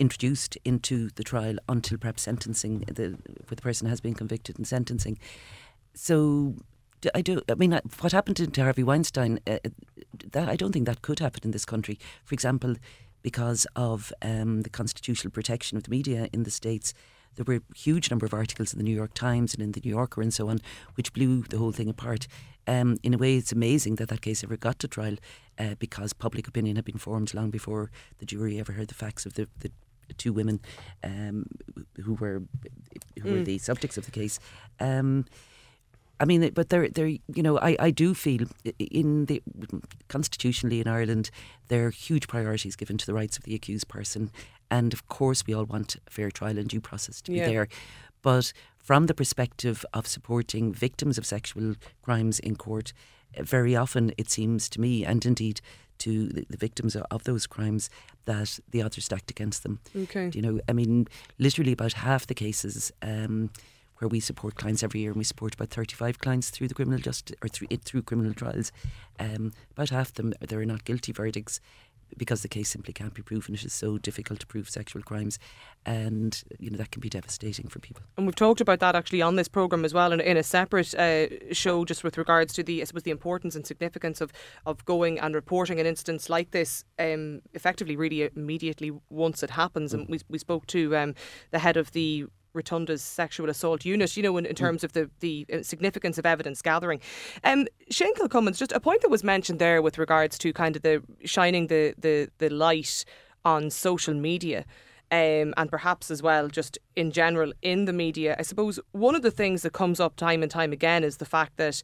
introduced 0.01 0.57
into 0.65 1.11
the 1.15 1.23
trial 1.23 1.57
until 1.69 1.99
perhaps 1.99 2.23
sentencing, 2.23 2.81
the, 2.81 3.11
where 3.11 3.57
the 3.57 3.63
person 3.63 3.87
has 3.89 4.01
been 4.01 4.15
convicted 4.15 4.59
and 4.59 4.67
sentencing. 4.67 5.19
So 5.95 6.55
I 7.15 7.23
do. 7.23 7.43
I 7.49 7.55
mean, 7.55 7.79
what 8.01 8.13
happened 8.13 8.53
to 8.53 8.63
Harvey 8.63 8.83
Weinstein? 8.83 9.41
Uh, 9.47 9.59
that 10.33 10.49
I 10.49 10.57
don't 10.57 10.73
think 10.73 10.87
that 10.87 11.03
could 11.03 11.21
happen 11.21 11.43
in 11.45 11.51
this 11.53 11.65
country. 11.65 11.99
For 12.25 12.35
example, 12.35 12.77
because 13.23 13.67
of 13.77 14.13
um, 14.23 14.63
the 14.63 14.71
constitutional 14.71 15.31
protection 15.31 15.77
of 15.77 15.85
the 15.85 15.91
media 15.91 16.29
in 16.33 16.43
the 16.43 16.51
states, 16.51 16.93
there 17.37 17.45
were 17.45 17.63
a 17.63 17.79
huge 17.79 18.11
number 18.11 18.27
of 18.27 18.35
articles 18.35 18.73
in 18.73 18.79
the 18.79 18.85
New 18.85 18.95
York 18.95 19.15
Times 19.15 19.55
and 19.55 19.63
in 19.63 19.73
the 19.73 19.81
New 19.85 19.91
Yorker 19.91 20.21
and 20.21 20.33
so 20.33 20.49
on, 20.49 20.59
which 20.95 21.13
blew 21.13 21.43
the 21.43 21.59
whole 21.59 21.73
thing 21.73 21.89
apart. 21.89 22.27
Um, 22.67 22.99
in 23.03 23.15
a 23.15 23.19
way, 23.19 23.37
it's 23.37 23.53
amazing 23.53 23.97
that 23.97 24.09
that 24.09 24.21
case 24.21 24.45
ever 24.45 24.57
got 24.57 24.79
to 24.81 24.89
trial 24.89 25.17
uh, 25.59 25.75
because 25.79 26.13
public 26.13 26.47
opinion 26.49 26.77
had 26.77 26.85
been 26.85 26.99
formed 26.99 27.33
long 27.35 27.51
before 27.51 27.91
the 28.19 28.27
jury 28.27 28.59
ever 28.59 28.73
heard 28.73 28.89
the 28.89 28.95
facts 28.95 29.27
of 29.27 29.35
the, 29.35 29.49
the 29.61 29.71
two 30.16 30.33
women 30.33 30.61
um, 31.05 31.46
who 32.03 32.14
were 32.14 32.42
who 33.23 33.29
mm. 33.29 33.33
were 33.33 33.42
the 33.42 33.59
subjects 33.59 33.96
of 33.99 34.05
the 34.05 34.11
case. 34.11 34.38
Um, 34.79 35.27
I 36.20 36.27
mean, 36.27 36.51
but 36.53 36.68
there, 36.68 36.87
there, 36.87 37.07
you 37.07 37.42
know, 37.42 37.59
I, 37.59 37.77
I 37.81 37.90
do 37.90 38.12
feel 38.12 38.46
in 38.79 39.25
the 39.25 39.42
constitutionally 40.09 40.81
in 40.81 40.87
Ireland, 40.87 41.31
there 41.68 41.87
are 41.87 41.90
huge 41.90 42.29
priorities 42.29 42.77
given 42.77 42.99
to 42.99 43.07
the 43.07 43.14
rights 43.14 43.38
of 43.38 43.44
the 43.44 43.55
accused 43.55 43.88
person, 43.88 44.31
and 44.70 44.92
of 44.92 45.09
course, 45.09 45.46
we 45.46 45.55
all 45.55 45.64
want 45.64 45.96
a 46.07 46.11
fair 46.11 46.31
trial 46.31 46.59
and 46.59 46.68
due 46.68 46.81
process 46.81 47.23
to 47.23 47.33
be 47.33 47.38
yeah. 47.38 47.46
there. 47.46 47.68
But 48.23 48.53
from 48.77 49.07
the 49.07 49.14
perspective 49.14 49.85
of 49.94 50.07
supporting 50.07 50.75
victims 50.75 51.16
of 51.16 51.25
sexual 51.25 51.75
crimes 52.03 52.38
in 52.38 52.57
court, 52.57 52.92
very 53.38 53.77
often 53.77 54.12
it 54.19 54.31
seems 54.31 54.69
to 54.71 54.81
me, 54.81 55.05
and 55.05 55.25
indeed 55.25 55.61
to 55.99 56.29
the, 56.29 56.47
the 56.49 56.57
victims 56.57 56.97
of, 56.97 57.05
of, 57.11 57.25
those 57.25 57.47
crimes, 57.47 57.90
that 58.25 58.59
the 58.71 58.83
odds 58.83 58.97
are 58.97 59.03
stacked 59.03 59.31
against 59.31 59.62
them. 59.62 59.81
Okay. 59.95 60.31
you 60.33 60.40
know, 60.40 60.61
I 60.69 60.73
mean, 60.73 61.09
literally 61.38 61.73
about 61.73 61.93
half 61.95 62.27
the 62.27 62.35
cases. 62.35 62.93
Um, 63.03 63.51
where 63.99 64.09
we 64.09 64.19
support 64.19 64.55
clients 64.55 64.83
every 64.83 65.01
year, 65.01 65.11
and 65.11 65.19
we 65.19 65.25
support 65.25 65.53
about 65.53 65.69
35 65.69 66.19
clients 66.21 66.49
through 66.49 66.69
the 66.69 66.75
criminal 66.75 66.99
justice 66.99 67.37
or 67.43 67.49
through 67.49 67.69
through 67.85 68.01
criminal 68.01 68.33
trials. 68.33 68.73
Um, 69.19 69.53
about 69.73 69.90
half 69.90 70.14
them 70.14 70.33
there 70.40 70.59
are 70.59 70.64
not 70.64 70.85
guilty 70.85 71.12
verdicts, 71.12 71.61
because 72.16 72.42
the 72.42 72.49
case 72.49 72.68
simply 72.68 72.92
can't 72.92 73.14
be 73.14 73.23
proven. 73.23 73.55
It 73.55 73.64
is 73.64 73.73
so 73.73 73.99
difficult 73.99 74.40
to 74.40 74.46
prove 74.46 74.68
sexual 74.68 75.03
crimes, 75.03 75.38
and 75.87 76.42
you 76.59 76.70
know 76.70 76.79
that 76.79 76.90
can 76.90 77.01
be 77.01 77.09
devastating 77.09 77.68
for 77.68 77.79
people. 77.79 78.03
And 78.16 78.27
we've 78.27 78.35
talked 78.35 78.61
about 78.61 78.81
that 78.81 78.94
actually 78.94 79.23
on 79.23 79.37
this 79.37 79.49
program 79.49 79.85
as 79.85 79.94
well, 79.94 80.12
in, 80.12 80.20
in 80.20 80.37
a 80.37 80.42
separate 80.42 80.94
uh, 80.94 81.53
show, 81.53 81.85
just 81.85 82.05
with 82.05 82.18
regards 82.18 82.53
to 82.55 82.62
the 82.62 82.81
I 82.81 82.85
suppose 82.85 83.03
the 83.03 83.11
importance 83.11 83.57
and 83.57 83.66
significance 83.66 84.20
of 84.20 84.33
of 84.66 84.85
going 84.85 85.18
and 85.18 85.35
reporting 85.35 85.81
an 85.81 85.87
instance 85.87 86.29
like 86.29 86.51
this, 86.51 86.85
um, 86.99 87.42
effectively, 87.55 87.96
really 87.96 88.31
immediately 88.35 88.92
once 89.11 89.42
it 89.42 89.51
happens. 89.51 89.92
Mm. 89.92 89.94
And 89.94 90.09
we 90.09 90.20
we 90.29 90.38
spoke 90.38 90.66
to 90.68 90.96
um, 90.96 91.14
the 91.51 91.59
head 91.59 91.77
of 91.77 91.92
the 91.92 92.27
Rotunda's 92.53 93.03
sexual 93.03 93.49
assault 93.49 93.85
unit, 93.85 94.17
you 94.17 94.23
know, 94.23 94.37
in, 94.37 94.47
in 94.47 94.55
mm. 94.55 94.59
terms 94.59 94.85
of 94.85 94.93
the, 94.93 95.11
the 95.21 95.47
uh, 95.53 95.63
significance 95.63 96.19
of 96.19 96.27
evidence 96.27 96.63
gathering. 96.63 97.01
Um, 97.45 97.67
Shane 97.91 98.15
Kilcommins, 98.15 98.59
just 98.59 98.73
a 98.73 98.81
point 98.81 99.03
that 99.03 99.11
was 99.11 99.25
mentioned 99.25 99.59
there 99.59 99.83
with 99.83 99.99
regards 99.99 100.39
to 100.39 100.53
kind 100.53 100.77
of 100.77 100.83
the 100.83 101.03
shining 101.25 101.69
the, 101.69 101.95
the, 101.99 102.29
the 102.39 102.49
light 102.51 103.05
on 103.45 103.71
social 103.71 104.15
media. 104.15 104.65
Um, 105.13 105.55
and 105.57 105.69
perhaps 105.69 106.09
as 106.09 106.23
well, 106.23 106.47
just 106.47 106.79
in 106.95 107.11
general 107.11 107.53
in 107.63 107.87
the 107.87 107.93
media. 107.93 108.37
I 108.39 108.43
suppose 108.43 108.79
one 108.93 109.17
of 109.17 109.23
the 109.23 109.33
things 109.33 109.63
that 109.63 109.73
comes 109.73 109.99
up 109.99 110.15
time 110.15 110.41
and 110.41 110.51
time 110.51 110.73
again 110.73 111.03
is 111.03 111.17
the 111.17 111.25
fact 111.25 111.57
that 111.57 111.83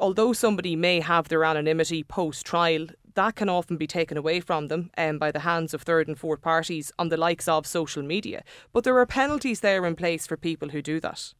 although 0.00 0.32
somebody 0.32 0.74
may 0.74 1.00
have 1.00 1.28
their 1.28 1.44
anonymity 1.44 2.04
post 2.04 2.46
trial, 2.46 2.86
that 3.18 3.34
can 3.34 3.48
often 3.48 3.76
be 3.76 3.88
taken 3.88 4.16
away 4.16 4.38
from 4.38 4.68
them 4.68 4.90
um, 4.96 5.18
by 5.18 5.32
the 5.32 5.40
hands 5.40 5.74
of 5.74 5.82
third 5.82 6.06
and 6.06 6.16
fourth 6.16 6.40
parties 6.40 6.92
on 7.00 7.08
the 7.08 7.16
likes 7.16 7.48
of 7.48 7.66
social 7.66 8.02
media. 8.02 8.44
But 8.72 8.84
there 8.84 8.96
are 8.96 9.06
penalties 9.06 9.58
there 9.58 9.84
in 9.84 9.96
place 9.96 10.24
for 10.24 10.36
people 10.36 10.68
who 10.68 10.80
do 10.80 11.00
that. 11.00 11.34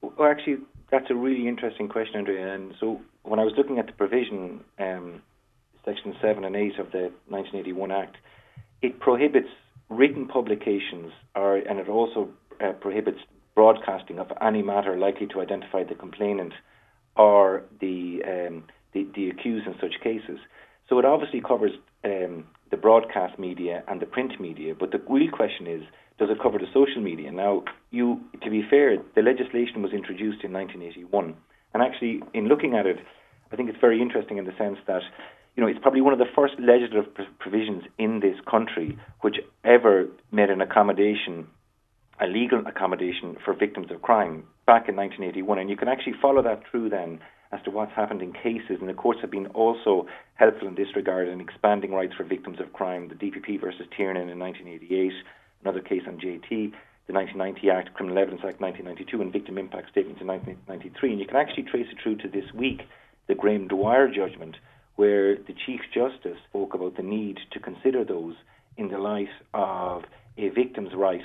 Well, 0.00 0.30
actually, 0.30 0.56
that's 0.90 1.10
a 1.10 1.14
really 1.14 1.46
interesting 1.48 1.88
question, 1.88 2.16
Andrea. 2.16 2.54
And 2.54 2.74
so 2.80 3.02
when 3.24 3.38
I 3.38 3.44
was 3.44 3.52
looking 3.58 3.78
at 3.78 3.86
the 3.86 3.92
provision, 3.92 4.64
um, 4.78 5.20
Section 5.84 6.16
7 6.22 6.44
and 6.44 6.56
8 6.56 6.78
of 6.78 6.92
the 6.92 7.12
1981 7.28 7.92
Act, 7.92 8.16
it 8.80 8.98
prohibits 8.98 9.50
written 9.90 10.26
publications 10.26 11.12
or, 11.34 11.56
and 11.56 11.78
it 11.78 11.90
also 11.90 12.30
uh, 12.64 12.72
prohibits 12.72 13.18
broadcasting 13.54 14.18
of 14.18 14.32
any 14.40 14.62
matter 14.62 14.96
likely 14.96 15.26
to 15.26 15.42
identify 15.42 15.84
the 15.84 15.94
complainant 15.94 16.54
or 17.16 17.64
the, 17.80 18.22
um, 18.26 18.64
the, 18.94 19.06
the 19.14 19.28
accused 19.28 19.66
in 19.66 19.74
such 19.78 20.00
cases. 20.02 20.38
So 20.88 20.98
it 20.98 21.04
obviously 21.04 21.40
covers 21.40 21.72
um, 22.04 22.44
the 22.70 22.76
broadcast 22.76 23.38
media 23.38 23.82
and 23.88 24.00
the 24.00 24.06
print 24.06 24.40
media, 24.40 24.74
but 24.78 24.92
the 24.92 25.02
real 25.08 25.30
question 25.30 25.66
is, 25.66 25.82
does 26.18 26.30
it 26.30 26.38
cover 26.40 26.58
the 26.58 26.66
social 26.72 27.02
media? 27.02 27.30
Now, 27.30 27.64
you, 27.90 28.20
to 28.42 28.50
be 28.50 28.62
fair, 28.68 28.96
the 29.14 29.22
legislation 29.22 29.82
was 29.82 29.92
introduced 29.92 30.44
in 30.44 30.52
1981, 30.52 31.36
and 31.74 31.82
actually, 31.82 32.22
in 32.32 32.48
looking 32.48 32.74
at 32.74 32.86
it, 32.86 32.96
I 33.52 33.56
think 33.56 33.68
it's 33.68 33.80
very 33.80 34.00
interesting 34.00 34.38
in 34.38 34.44
the 34.44 34.56
sense 34.56 34.78
that, 34.86 35.02
you 35.54 35.62
know, 35.62 35.68
it's 35.68 35.78
probably 35.80 36.00
one 36.00 36.12
of 36.12 36.18
the 36.18 36.30
first 36.34 36.54
legislative 36.58 37.12
provisions 37.38 37.84
in 37.98 38.20
this 38.20 38.36
country 38.50 38.98
which 39.20 39.36
ever 39.64 40.06
made 40.32 40.50
an 40.50 40.60
accommodation, 40.60 41.46
a 42.20 42.26
legal 42.26 42.62
accommodation 42.66 43.36
for 43.44 43.52
victims 43.52 43.90
of 43.90 44.00
crime 44.02 44.44
back 44.66 44.88
in 44.88 44.96
1981, 44.96 45.58
and 45.58 45.68
you 45.68 45.76
can 45.76 45.88
actually 45.88 46.14
follow 46.20 46.42
that 46.42 46.62
through 46.70 46.88
then 46.88 47.20
as 47.52 47.62
to 47.64 47.70
what's 47.70 47.92
happened 47.92 48.22
in 48.22 48.32
cases. 48.32 48.78
And 48.80 48.88
the 48.88 48.94
courts 48.94 49.20
have 49.20 49.30
been 49.30 49.46
also 49.48 50.06
helpful 50.34 50.68
in 50.68 50.74
this 50.74 50.94
regard 50.94 51.28
in 51.28 51.40
expanding 51.40 51.92
rights 51.92 52.14
for 52.16 52.24
victims 52.24 52.60
of 52.60 52.72
crime. 52.72 53.08
The 53.08 53.14
DPP 53.14 53.60
versus 53.60 53.86
Tiernan 53.96 54.28
in 54.28 54.38
1988, 54.38 55.12
another 55.62 55.80
case 55.80 56.02
on 56.06 56.18
JT, 56.18 56.72
the 57.06 57.12
1990 57.12 57.70
Act, 57.70 57.94
Criminal 57.94 58.18
Evidence 58.18 58.42
Act 58.46 58.60
1992, 58.60 59.22
and 59.22 59.32
victim 59.32 59.58
impact 59.58 59.90
statements 59.90 60.20
in 60.20 60.26
1993. 60.26 61.10
And 61.10 61.20
you 61.20 61.26
can 61.26 61.36
actually 61.36 61.64
trace 61.64 61.86
it 61.90 61.98
through 62.02 62.16
to 62.16 62.28
this 62.28 62.52
week, 62.52 62.82
the 63.28 63.34
Graham 63.34 63.68
Dwyer 63.68 64.08
judgment, 64.08 64.56
where 64.96 65.36
the 65.36 65.54
Chief 65.66 65.80
Justice 65.94 66.38
spoke 66.48 66.74
about 66.74 66.96
the 66.96 67.02
need 67.02 67.38
to 67.52 67.60
consider 67.60 68.04
those 68.04 68.34
in 68.76 68.88
the 68.88 68.98
light 68.98 69.28
of 69.54 70.04
a 70.36 70.48
victim's 70.48 70.94
right 70.94 71.22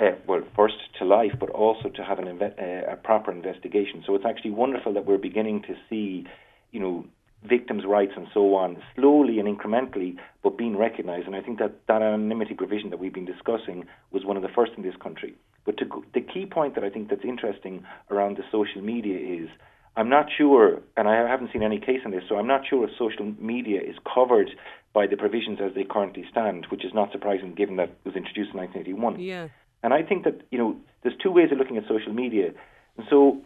uh, 0.00 0.12
well, 0.26 0.42
first 0.56 0.76
to 0.98 1.04
life, 1.04 1.32
but 1.38 1.50
also 1.50 1.88
to 1.90 2.02
have 2.02 2.18
an 2.18 2.24
inve- 2.24 2.58
uh, 2.58 2.92
a 2.92 2.96
proper 2.96 3.30
investigation. 3.30 4.02
So 4.06 4.14
it's 4.14 4.24
actually 4.24 4.52
wonderful 4.52 4.94
that 4.94 5.04
we're 5.04 5.18
beginning 5.18 5.62
to 5.62 5.74
see, 5.88 6.26
you 6.72 6.80
know, 6.80 7.04
victims' 7.46 7.84
rights 7.86 8.12
and 8.16 8.26
so 8.34 8.54
on, 8.54 8.82
slowly 8.96 9.38
and 9.38 9.48
incrementally, 9.48 10.16
but 10.42 10.58
being 10.58 10.76
recognised. 10.76 11.26
And 11.26 11.34
I 11.34 11.40
think 11.40 11.58
that 11.58 11.86
that 11.86 12.02
anonymity 12.02 12.54
provision 12.54 12.90
that 12.90 12.98
we've 12.98 13.12
been 13.12 13.24
discussing 13.24 13.86
was 14.10 14.24
one 14.24 14.36
of 14.36 14.42
the 14.42 14.48
first 14.48 14.72
in 14.76 14.82
this 14.82 14.96
country. 14.96 15.34
But 15.64 15.76
go, 15.88 16.04
the 16.14 16.20
key 16.20 16.46
point 16.46 16.74
that 16.74 16.84
I 16.84 16.90
think 16.90 17.08
that's 17.08 17.24
interesting 17.24 17.84
around 18.10 18.36
the 18.36 18.44
social 18.50 18.82
media 18.82 19.18
is. 19.18 19.48
I'm 19.96 20.08
not 20.08 20.26
sure, 20.38 20.80
and 20.96 21.08
I 21.08 21.28
haven't 21.28 21.50
seen 21.52 21.64
any 21.64 21.80
case 21.80 21.98
on 22.04 22.12
this, 22.12 22.22
so 22.28 22.36
I'm 22.36 22.46
not 22.46 22.62
sure 22.64 22.84
if 22.84 22.90
social 22.96 23.34
media 23.40 23.80
is 23.80 23.96
covered 24.14 24.48
by 24.92 25.08
the 25.08 25.16
provisions 25.16 25.58
as 25.60 25.74
they 25.74 25.82
currently 25.82 26.24
stand, 26.30 26.66
which 26.70 26.84
is 26.84 26.94
not 26.94 27.10
surprising 27.10 27.54
given 27.54 27.74
that 27.76 27.88
it 27.88 27.98
was 28.04 28.14
introduced 28.14 28.52
in 28.52 28.58
1981. 28.58 29.18
Yeah. 29.18 29.48
And 29.82 29.94
I 29.94 30.02
think 30.02 30.24
that, 30.24 30.42
you 30.50 30.58
know, 30.58 30.76
there's 31.02 31.16
two 31.22 31.30
ways 31.30 31.50
of 31.52 31.58
looking 31.58 31.76
at 31.76 31.84
social 31.88 32.12
media. 32.12 32.52
And 32.96 33.06
so 33.08 33.40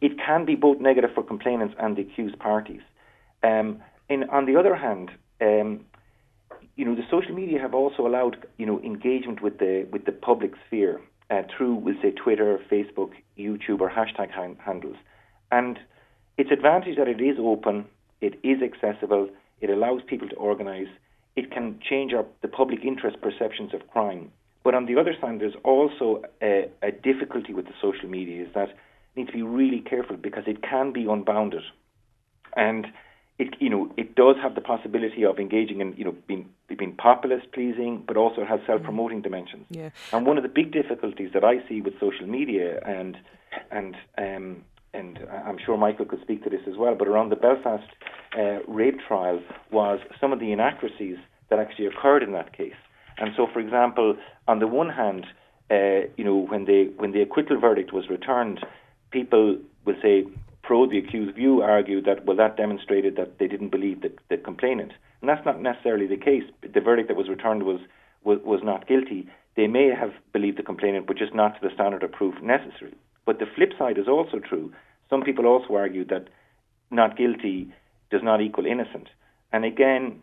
it 0.00 0.18
can 0.18 0.44
be 0.44 0.54
both 0.54 0.80
negative 0.80 1.10
for 1.14 1.22
complainants 1.22 1.74
and 1.78 1.96
the 1.96 2.02
accused 2.02 2.38
parties. 2.38 2.82
Um, 3.42 3.82
and 4.08 4.28
on 4.30 4.46
the 4.46 4.56
other 4.56 4.76
hand, 4.76 5.10
um, 5.40 5.84
you 6.76 6.84
know, 6.84 6.94
the 6.94 7.06
social 7.10 7.34
media 7.34 7.58
have 7.60 7.74
also 7.74 8.06
allowed, 8.06 8.46
you 8.56 8.66
know, 8.66 8.80
engagement 8.80 9.42
with 9.42 9.58
the 9.58 9.86
with 9.90 10.04
the 10.04 10.12
public 10.12 10.52
sphere 10.66 11.00
uh, 11.30 11.42
through, 11.54 11.74
we'll 11.74 12.00
say, 12.02 12.10
Twitter, 12.10 12.58
Facebook, 12.70 13.12
YouTube, 13.38 13.80
or 13.80 13.90
hashtag 13.90 14.30
han- 14.30 14.56
handles. 14.64 14.96
And 15.50 15.78
its 16.38 16.50
advantage 16.50 16.96
that 16.96 17.08
it 17.08 17.20
is 17.20 17.36
open, 17.38 17.86
it 18.20 18.38
is 18.42 18.62
accessible, 18.62 19.28
it 19.60 19.70
allows 19.70 20.00
people 20.06 20.28
to 20.28 20.36
organise, 20.36 20.88
it 21.36 21.50
can 21.50 21.78
change 21.88 22.12
our, 22.12 22.24
the 22.42 22.48
public 22.48 22.84
interest 22.84 23.20
perceptions 23.20 23.72
of 23.74 23.86
crime. 23.88 24.30
But 24.64 24.74
on 24.74 24.86
the 24.86 24.96
other 24.96 25.14
side, 25.20 25.40
there's 25.40 25.56
also 25.64 26.22
a, 26.40 26.68
a 26.82 26.92
difficulty 26.92 27.52
with 27.52 27.66
the 27.66 27.74
social 27.80 28.08
media 28.08 28.44
is 28.44 28.54
that 28.54 28.68
you 29.14 29.24
need 29.24 29.26
to 29.26 29.32
be 29.32 29.42
really 29.42 29.80
careful 29.80 30.16
because 30.16 30.44
it 30.46 30.62
can 30.62 30.92
be 30.92 31.06
unbounded, 31.06 31.62
and 32.56 32.86
it 33.38 33.56
you 33.58 33.68
know 33.68 33.92
it 33.96 34.14
does 34.14 34.36
have 34.40 34.54
the 34.54 34.60
possibility 34.60 35.24
of 35.24 35.38
engaging 35.38 35.80
in 35.80 35.94
you 35.96 36.04
know 36.04 36.14
being 36.26 36.48
being 36.68 36.94
populist 36.94 37.50
pleasing, 37.52 38.04
but 38.06 38.16
also 38.16 38.44
has 38.44 38.60
self 38.66 38.82
promoting 38.82 39.20
mm. 39.20 39.24
dimensions. 39.24 39.66
Yeah. 39.70 39.90
And 40.12 40.26
one 40.26 40.36
of 40.36 40.42
the 40.42 40.48
big 40.48 40.72
difficulties 40.72 41.30
that 41.34 41.44
I 41.44 41.66
see 41.68 41.80
with 41.80 41.98
social 41.98 42.26
media 42.26 42.80
and 42.86 43.16
and 43.70 43.96
um, 44.16 44.64
and 44.94 45.18
I'm 45.46 45.58
sure 45.64 45.76
Michael 45.76 46.04
could 46.04 46.20
speak 46.20 46.44
to 46.44 46.50
this 46.50 46.60
as 46.68 46.76
well, 46.76 46.94
but 46.94 47.08
around 47.08 47.30
the 47.30 47.36
Belfast 47.36 47.88
uh, 48.38 48.58
rape 48.68 48.98
trial 49.06 49.40
was 49.70 50.00
some 50.20 50.32
of 50.32 50.40
the 50.40 50.52
inaccuracies 50.52 51.16
that 51.48 51.58
actually 51.58 51.86
occurred 51.86 52.22
in 52.22 52.32
that 52.32 52.56
case. 52.56 52.74
And 53.18 53.32
so, 53.36 53.46
for 53.52 53.60
example, 53.60 54.16
on 54.48 54.58
the 54.58 54.66
one 54.66 54.88
hand, 54.90 55.26
uh, 55.70 56.06
you 56.16 56.24
know, 56.24 56.36
when 56.36 56.64
the 56.64 56.92
when 56.96 57.12
the 57.12 57.22
acquittal 57.22 57.58
verdict 57.58 57.92
was 57.92 58.08
returned, 58.08 58.64
people 59.10 59.56
will 59.84 59.96
say 60.02 60.26
pro 60.62 60.88
the 60.88 60.98
accused 60.98 61.34
view 61.34 61.62
argued 61.62 62.04
that 62.04 62.24
well 62.24 62.36
that 62.36 62.56
demonstrated 62.56 63.16
that 63.16 63.38
they 63.38 63.48
didn't 63.48 63.70
believe 63.70 64.02
the, 64.02 64.12
the 64.28 64.36
complainant, 64.36 64.92
and 65.20 65.28
that's 65.28 65.44
not 65.44 65.60
necessarily 65.60 66.06
the 66.06 66.16
case. 66.16 66.44
The 66.62 66.80
verdict 66.80 67.08
that 67.08 67.16
was 67.16 67.28
returned 67.28 67.62
was, 67.62 67.80
was 68.24 68.38
was 68.44 68.60
not 68.62 68.86
guilty. 68.86 69.28
They 69.56 69.66
may 69.66 69.88
have 69.88 70.12
believed 70.32 70.58
the 70.58 70.62
complainant, 70.62 71.06
but 71.06 71.16
just 71.16 71.34
not 71.34 71.60
to 71.60 71.68
the 71.68 71.74
standard 71.74 72.02
of 72.02 72.12
proof 72.12 72.34
necessary. 72.42 72.94
But 73.24 73.38
the 73.38 73.46
flip 73.54 73.72
side 73.78 73.98
is 73.98 74.08
also 74.08 74.38
true. 74.40 74.72
Some 75.10 75.22
people 75.22 75.46
also 75.46 75.74
argue 75.74 76.04
that 76.06 76.28
not 76.90 77.16
guilty 77.16 77.72
does 78.10 78.22
not 78.22 78.40
equal 78.40 78.66
innocent, 78.66 79.08
and 79.52 79.64
again, 79.64 80.22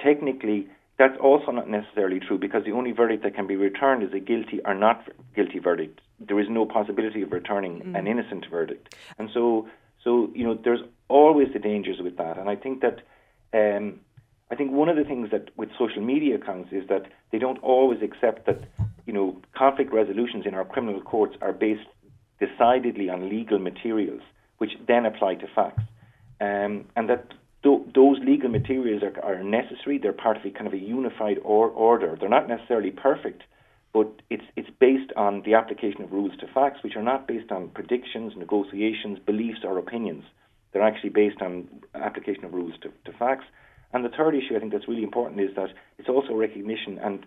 technically 0.00 0.68
that's 0.98 1.16
also 1.20 1.52
not 1.52 1.68
necessarily 1.68 2.18
true 2.18 2.38
because 2.38 2.64
the 2.64 2.72
only 2.72 2.90
verdict 2.90 3.22
that 3.22 3.34
can 3.34 3.46
be 3.46 3.56
returned 3.56 4.02
is 4.02 4.12
a 4.12 4.18
guilty 4.18 4.60
or 4.64 4.74
not 4.74 5.08
guilty 5.34 5.60
verdict. 5.60 6.00
There 6.18 6.40
is 6.40 6.48
no 6.50 6.66
possibility 6.66 7.22
of 7.22 7.30
returning 7.30 7.80
mm. 7.80 7.98
an 7.98 8.06
innocent 8.08 8.46
verdict, 8.50 8.94
and 9.18 9.30
so 9.32 9.68
so 10.02 10.30
you 10.34 10.44
know 10.44 10.58
there's 10.62 10.80
always 11.08 11.52
the 11.52 11.60
dangers 11.60 12.00
with 12.00 12.16
that. 12.16 12.36
And 12.36 12.50
I 12.50 12.56
think 12.56 12.82
that 12.82 13.00
um, 13.54 14.00
I 14.50 14.56
think 14.56 14.72
one 14.72 14.88
of 14.88 14.96
the 14.96 15.04
things 15.04 15.30
that 15.30 15.50
with 15.56 15.70
social 15.78 16.02
media 16.02 16.34
accounts 16.34 16.72
is 16.72 16.88
that 16.88 17.06
they 17.30 17.38
don't 17.38 17.62
always 17.62 18.02
accept 18.02 18.46
that 18.46 18.64
you 19.06 19.12
know 19.12 19.40
conflict 19.56 19.92
resolutions 19.92 20.46
in 20.46 20.54
our 20.54 20.64
criminal 20.64 21.00
courts 21.00 21.36
are 21.40 21.52
based 21.52 21.86
decidedly 22.40 23.08
on 23.08 23.28
legal 23.28 23.60
materials, 23.60 24.22
which 24.58 24.72
then 24.86 25.06
apply 25.06 25.36
to 25.36 25.46
facts, 25.54 25.82
um, 26.40 26.86
and 26.96 27.08
that 27.08 27.26
th- 27.62 27.82
those 27.94 28.18
legal 28.20 28.48
materials 28.48 29.02
are, 29.02 29.24
are, 29.24 29.42
necessary. 29.42 29.98
They're 29.98 30.12
part 30.12 30.36
of 30.36 30.44
a 30.44 30.50
kind 30.50 30.66
of 30.66 30.72
a 30.72 30.78
unified 30.78 31.38
or- 31.42 31.70
order. 31.70 32.16
They're 32.18 32.28
not 32.28 32.48
necessarily 32.48 32.90
perfect, 32.90 33.42
but 33.92 34.08
it's 34.30 34.44
it's 34.56 34.70
based 34.78 35.12
on 35.16 35.42
the 35.44 35.54
application 35.54 36.02
of 36.02 36.12
rules 36.12 36.32
to 36.40 36.46
facts, 36.48 36.82
which 36.82 36.96
are 36.96 37.02
not 37.02 37.26
based 37.26 37.50
on 37.50 37.68
predictions, 37.68 38.34
negotiations, 38.36 39.18
beliefs, 39.18 39.60
or 39.64 39.78
opinions. 39.78 40.24
They're 40.72 40.82
actually 40.82 41.10
based 41.10 41.40
on 41.40 41.68
application 41.94 42.44
of 42.44 42.52
rules 42.52 42.74
to, 42.82 42.92
to 43.10 43.18
facts. 43.18 43.44
And 43.92 44.04
the 44.04 44.10
third 44.10 44.34
issue 44.34 44.54
I 44.54 44.58
think 44.58 44.72
that's 44.72 44.86
really 44.86 45.02
important 45.02 45.40
is 45.40 45.56
that 45.56 45.70
it's 45.98 46.10
also 46.10 46.34
recognition, 46.34 46.98
and 46.98 47.24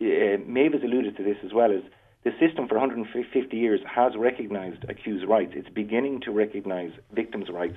uh, 0.00 0.42
Maeve 0.44 0.72
has 0.72 0.82
alluded 0.82 1.16
to 1.16 1.22
this 1.22 1.36
as 1.44 1.52
well, 1.52 1.70
is 1.70 1.84
the 2.24 2.32
system 2.40 2.66
for 2.66 2.74
150 2.74 3.56
years 3.56 3.80
has 3.86 4.16
recognised 4.18 4.84
accused 4.88 5.28
rights. 5.28 5.52
It's 5.54 5.68
beginning 5.68 6.22
to 6.22 6.32
recognise 6.32 6.90
victims' 7.12 7.48
rights 7.48 7.76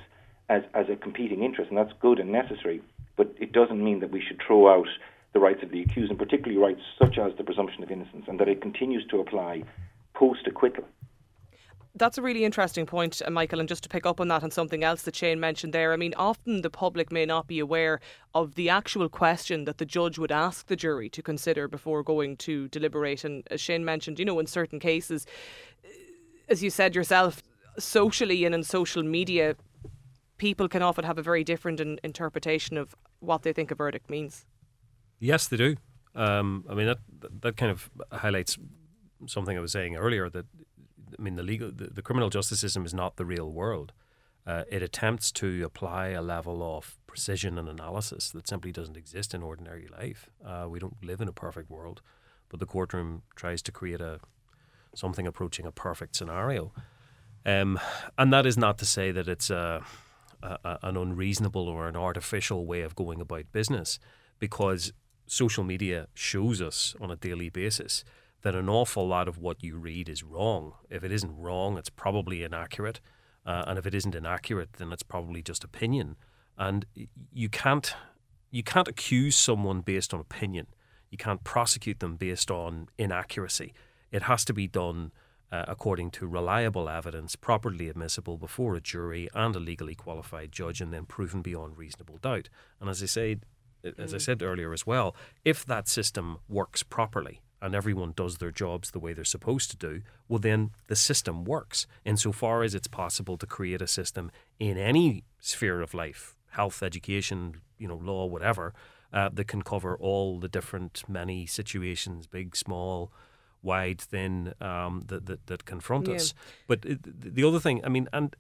as, 0.50 0.64
as 0.74 0.88
a 0.90 0.96
competing 0.96 1.44
interest, 1.44 1.70
and 1.70 1.78
that's 1.78 1.94
good 2.02 2.20
and 2.20 2.32
necessary, 2.32 2.82
but 3.16 3.34
it 3.40 3.52
doesn't 3.52 3.84
mean 3.84 4.00
that 4.00 4.12
we 4.12 4.22
should 4.22 4.42
throw 4.46 4.70
out 4.70 4.88
the 5.34 5.40
rights 5.40 5.62
of 5.62 5.70
the 5.72 5.82
accused, 5.82 6.10
and 6.10 6.20
particularly 6.20 6.58
rights 6.58 6.82
such 6.98 7.18
as 7.18 7.32
the 7.38 7.44
presumption 7.44 7.84
of 7.84 7.92
innocence, 7.92 8.26
and 8.28 8.40
that 8.40 8.50
it 8.50 8.62
continues 8.62 9.06
to 9.08 9.20
apply 9.20 9.64
post 10.14 10.48
acquittal 10.48 10.86
that's 11.96 12.18
a 12.18 12.22
really 12.22 12.46
interesting 12.46 12.86
point, 12.86 13.22
uh, 13.26 13.30
Michael. 13.30 13.60
And 13.60 13.68
just 13.68 13.84
to 13.84 13.90
pick 13.90 14.06
up 14.06 14.20
on 14.20 14.28
that 14.30 14.44
and 14.44 14.54
something 14.54 14.84
else 14.84 15.04
that 15.04 15.16
Shane 15.16 15.40
mentioned 15.40 15.74
there, 15.74 15.92
I 15.94 15.98
mean, 15.98 16.14
often 16.16 16.62
the 16.62 16.70
public 16.70 17.12
may 17.12 17.26
not 17.26 17.48
be 17.48 17.60
aware 17.60 18.00
of 18.34 18.56
the 18.56 18.70
actual 18.70 19.10
question 19.10 19.66
that 19.66 19.78
the 19.78 19.86
judge 19.86 20.18
would 20.18 20.32
ask 20.32 20.68
the 20.68 20.76
jury 20.76 21.10
to 21.10 21.22
consider 21.22 21.68
before 21.68 22.04
going 22.04 22.38
to 22.38 22.68
deliberate. 22.70 23.24
And 23.24 23.44
as 23.52 23.60
Shane 23.62 23.84
mentioned, 23.84 24.20
you 24.20 24.26
know, 24.26 24.40
in 24.40 24.48
certain 24.48 24.80
cases, 24.80 25.26
as 26.48 26.64
you 26.64 26.70
said 26.70 26.96
yourself, 26.96 27.44
socially 27.78 28.46
and 28.46 28.54
in 28.54 28.64
social 28.64 29.04
media, 29.04 29.56
people 30.40 30.68
can 30.68 30.82
often 30.82 31.06
have 31.06 31.20
a 31.20 31.22
very 31.22 31.44
different 31.44 31.80
in- 31.80 32.00
interpretation 32.04 32.78
of 32.78 32.96
what 33.20 33.44
they 33.44 33.54
think 33.54 33.70
a 33.70 33.76
verdict 33.76 34.10
means. 34.10 34.46
Yes, 35.20 35.48
they 35.48 35.58
do. 35.58 35.76
Um, 36.16 36.66
I 36.68 36.74
mean, 36.74 36.88
that 36.88 37.00
that 37.42 37.56
kind 37.56 37.72
of 37.72 37.90
highlights 38.12 38.58
something 39.28 39.56
I 39.56 39.62
was 39.62 39.72
saying 39.72 39.96
earlier 39.96 40.30
that 40.30 40.46
I 41.18 41.22
mean, 41.22 41.36
the 41.36 41.44
legal, 41.44 41.72
the, 41.72 41.88
the 41.88 42.02
criminal 42.02 42.30
justice 42.30 42.60
system 42.60 42.86
is 42.86 42.94
not 42.94 43.18
the 43.18 43.26
real 43.26 43.52
world. 43.52 43.94
Uh, 44.48 44.64
it 44.72 44.82
attempts 44.82 45.32
to 45.34 45.64
apply 45.64 46.08
a 46.08 46.22
level 46.22 46.64
of 46.64 46.98
precision 47.06 47.58
and 47.58 47.70
analysis 47.70 48.32
that 48.32 48.48
simply 48.48 48.72
doesn't 48.72 48.98
exist 48.98 49.34
in 49.34 49.44
ordinary 49.44 49.88
life. 50.00 50.30
Uh, 50.44 50.66
we 50.68 50.80
don't 50.80 51.04
live 51.04 51.22
in 51.22 51.28
a 51.28 51.34
perfect 51.34 51.70
world, 51.70 52.02
but 52.50 52.60
the 52.60 52.66
courtroom 52.66 53.22
tries 53.36 53.62
to 53.62 53.72
create 53.72 54.02
a 54.02 54.20
something 54.96 55.28
approaching 55.28 55.68
a 55.68 55.72
perfect 55.72 56.16
scenario. 56.16 56.72
Um, 57.46 57.80
and 58.18 58.34
that 58.34 58.46
is 58.46 58.58
not 58.58 58.78
to 58.80 58.86
say 58.86 59.12
that 59.12 59.28
it's 59.28 59.50
a, 59.50 59.84
a, 60.42 60.78
an 60.84 60.98
unreasonable 60.98 61.68
or 61.68 61.88
an 61.88 61.96
artificial 61.96 62.66
way 62.66 62.82
of 62.82 62.96
going 62.96 63.22
about 63.22 63.52
business, 63.52 64.00
because 64.40 64.94
social 65.28 65.64
media 65.64 66.08
shows 66.14 66.62
us 66.62 66.96
on 67.00 67.12
a 67.12 67.16
daily 67.16 67.50
basis 67.50 68.04
that 68.42 68.56
an 68.56 68.70
awful 68.70 69.08
lot 69.08 69.28
of 69.28 69.38
what 69.38 69.64
you 69.64 69.78
read 69.78 70.10
is 70.10 70.24
wrong. 70.24 70.74
If 70.90 71.04
it 71.04 71.12
isn't 71.12 71.38
wrong, 71.38 71.78
it's 71.78 71.90
probably 71.90 72.44
inaccurate. 72.44 73.02
Uh, 73.46 73.64
and 73.68 73.78
if 73.78 73.86
it 73.86 73.94
isn't 73.94 74.16
inaccurate, 74.16 74.74
then 74.74 74.92
it's 74.92 75.04
probably 75.04 75.42
just 75.42 75.64
opinion. 75.64 76.16
And 76.58 76.86
you 77.34 77.50
can't 77.50 77.94
you 78.52 78.64
can't 78.64 78.88
accuse 78.88 79.36
someone 79.36 79.82
based 79.82 80.14
on 80.14 80.20
opinion. 80.20 80.68
You 81.12 81.18
can't 81.18 81.44
prosecute 81.44 82.00
them 82.00 82.16
based 82.16 82.50
on 82.50 82.88
inaccuracy. 82.98 83.74
It 84.12 84.24
has 84.24 84.44
to 84.46 84.54
be 84.54 84.68
done 84.68 85.12
uh, 85.52 85.66
according 85.68 86.12
to 86.12 86.28
reliable 86.28 86.90
evidence, 86.90 87.36
properly 87.36 87.90
admissible 87.90 88.38
before 88.38 88.76
a 88.76 88.82
jury 88.82 89.30
and 89.34 89.56
a 89.56 89.60
legally 89.60 89.96
qualified 89.96 90.52
judge, 90.52 90.82
and 90.82 90.94
then 90.94 91.06
proven 91.06 91.42
beyond 91.42 91.78
reasonable 91.78 92.18
doubt. 92.18 92.50
And 92.80 92.90
as 92.90 93.02
I 93.02 93.08
said, 93.08 93.46
as 93.98 94.14
I 94.14 94.18
mm. 94.18 94.22
said 94.22 94.44
earlier 94.44 94.74
as 94.74 94.86
well, 94.86 95.16
if 95.46 95.66
that 95.66 95.88
system 95.88 96.38
works 96.48 96.84
properly, 96.84 97.42
and 97.62 97.76
everyone 97.76 98.14
does 98.16 98.38
their 98.38 98.52
jobs 98.52 98.92
the 98.92 99.00
way 99.00 99.14
they're 99.14 99.26
supposed 99.26 99.70
to 99.72 99.78
do, 99.78 100.02
well, 100.28 100.40
then 100.40 100.72
the 100.88 100.96
system 100.96 101.44
works. 101.44 101.88
Insofar 102.06 102.64
as 102.64 102.74
it's 102.74 102.88
possible 102.88 103.38
to 103.38 103.46
create 103.46 103.82
a 103.82 103.88
system 103.88 104.32
in 104.60 104.78
any 104.78 105.24
sphere 105.40 105.82
of 105.82 105.94
life, 105.94 106.36
health, 106.52 106.82
education, 106.82 107.56
you 107.78 107.88
know, 107.88 107.98
law, 107.98 108.26
whatever, 108.26 108.74
uh, 109.12 109.30
that 109.34 109.48
can 109.48 109.62
cover 109.62 109.98
all 109.98 110.40
the 110.40 110.48
different 110.48 111.04
many 111.08 111.46
situations, 111.46 112.28
big, 112.28 112.56
small, 112.56 113.12
wide, 113.62 114.02
thin, 114.02 114.54
um, 114.62 115.04
that, 115.08 115.26
that, 115.26 115.48
that 115.48 115.66
confront 115.66 116.08
yeah. 116.08 116.16
us. 116.16 116.34
But 116.68 116.82
the 116.82 117.44
other 117.44 117.60
thing, 117.60 117.84
I 117.84 117.90
mean, 117.90 118.08
and, 118.14 118.36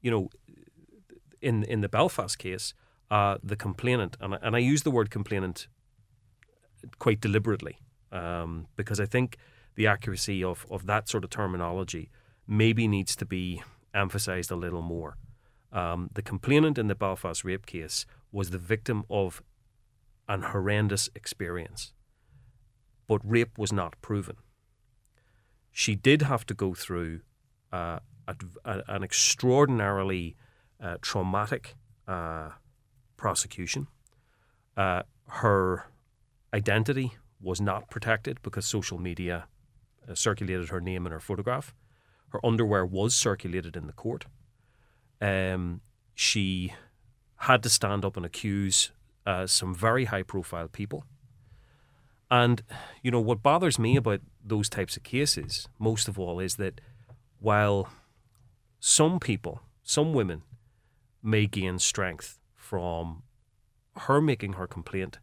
you 0.00 0.10
know, 0.10 0.30
in, 1.40 1.64
in 1.64 1.80
the 1.80 1.88
Belfast 1.88 2.38
case, 2.38 2.74
uh, 3.10 3.38
the 3.42 3.56
complainant, 3.56 4.16
and 4.20 4.34
I, 4.34 4.38
and 4.42 4.56
I 4.56 4.60
use 4.60 4.82
the 4.82 4.90
word 4.90 5.10
complainant 5.10 5.68
quite 6.98 7.20
deliberately 7.20 7.78
um, 8.12 8.66
because 8.76 9.00
I 9.00 9.06
think 9.06 9.36
the 9.74 9.86
accuracy 9.86 10.42
of, 10.42 10.66
of 10.70 10.86
that 10.86 11.08
sort 11.08 11.24
of 11.24 11.30
terminology 11.30 12.10
maybe 12.46 12.86
needs 12.86 13.16
to 13.16 13.26
be 13.26 13.62
emphasized 13.92 14.50
a 14.50 14.56
little 14.56 14.82
more. 14.82 15.16
Um, 15.72 16.10
the 16.14 16.22
complainant 16.22 16.78
in 16.78 16.86
the 16.86 16.94
Belfast 16.94 17.44
rape 17.44 17.66
case 17.66 18.06
was 18.30 18.50
the 18.50 18.58
victim 18.58 19.04
of 19.10 19.42
an 20.28 20.42
horrendous 20.42 21.10
experience, 21.14 21.92
but 23.06 23.20
rape 23.24 23.58
was 23.58 23.72
not 23.72 24.00
proven. 24.00 24.36
She 25.76 25.96
did 25.96 26.22
have 26.22 26.46
to 26.46 26.54
go 26.54 26.72
through 26.72 27.22
uh, 27.72 27.98
a, 28.28 28.36
a, 28.64 28.82
an 28.86 29.02
extraordinarily 29.02 30.36
uh, 30.80 30.98
traumatic 31.02 31.74
uh, 32.06 32.50
prosecution. 33.16 33.88
Uh, 34.76 35.02
her 35.26 35.86
identity 36.54 37.14
was 37.40 37.60
not 37.60 37.90
protected 37.90 38.40
because 38.40 38.64
social 38.64 38.98
media 38.98 39.48
uh, 40.08 40.14
circulated 40.14 40.68
her 40.68 40.80
name 40.80 41.06
and 41.06 41.12
her 41.12 41.18
photograph. 41.18 41.74
Her 42.28 42.44
underwear 42.46 42.86
was 42.86 43.12
circulated 43.12 43.76
in 43.76 43.88
the 43.88 43.92
court. 43.92 44.26
Um, 45.20 45.80
she 46.14 46.72
had 47.38 47.64
to 47.64 47.68
stand 47.68 48.04
up 48.04 48.16
and 48.16 48.24
accuse 48.24 48.92
uh, 49.26 49.48
some 49.48 49.74
very 49.74 50.04
high 50.04 50.22
profile 50.22 50.68
people. 50.68 51.04
And, 52.34 52.64
you 53.00 53.12
know, 53.12 53.20
what 53.20 53.44
bothers 53.44 53.78
me 53.78 53.94
about 53.96 54.20
those 54.44 54.68
types 54.68 54.96
of 54.96 55.04
cases, 55.04 55.68
most 55.78 56.08
of 56.08 56.18
all, 56.18 56.40
is 56.40 56.56
that 56.56 56.80
while 57.38 57.88
some 58.80 59.20
people, 59.20 59.60
some 59.84 60.12
women, 60.12 60.42
may 61.22 61.46
gain 61.46 61.78
strength 61.78 62.40
from 62.56 63.22
her 64.08 64.20
making 64.20 64.54
her 64.54 64.66
complaint 64.66 65.20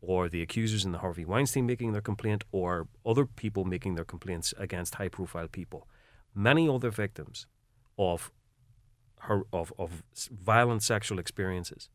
or 0.00 0.28
the 0.28 0.42
accusers 0.42 0.84
in 0.84 0.90
the 0.90 0.98
Harvey 0.98 1.24
Weinstein 1.24 1.64
making 1.64 1.92
their 1.92 2.02
complaint, 2.10 2.42
or 2.50 2.88
other 3.06 3.24
people 3.24 3.64
making 3.64 3.94
their 3.94 4.04
complaints 4.04 4.52
against 4.58 4.96
high 4.96 5.08
profile 5.08 5.46
people. 5.46 5.86
Many 6.34 6.68
other 6.68 6.90
victims 6.90 7.46
of 7.96 8.32
her 9.20 9.42
of, 9.52 9.72
of 9.78 10.02
violent 10.30 10.82
sexual 10.82 11.20
experiences 11.20 11.88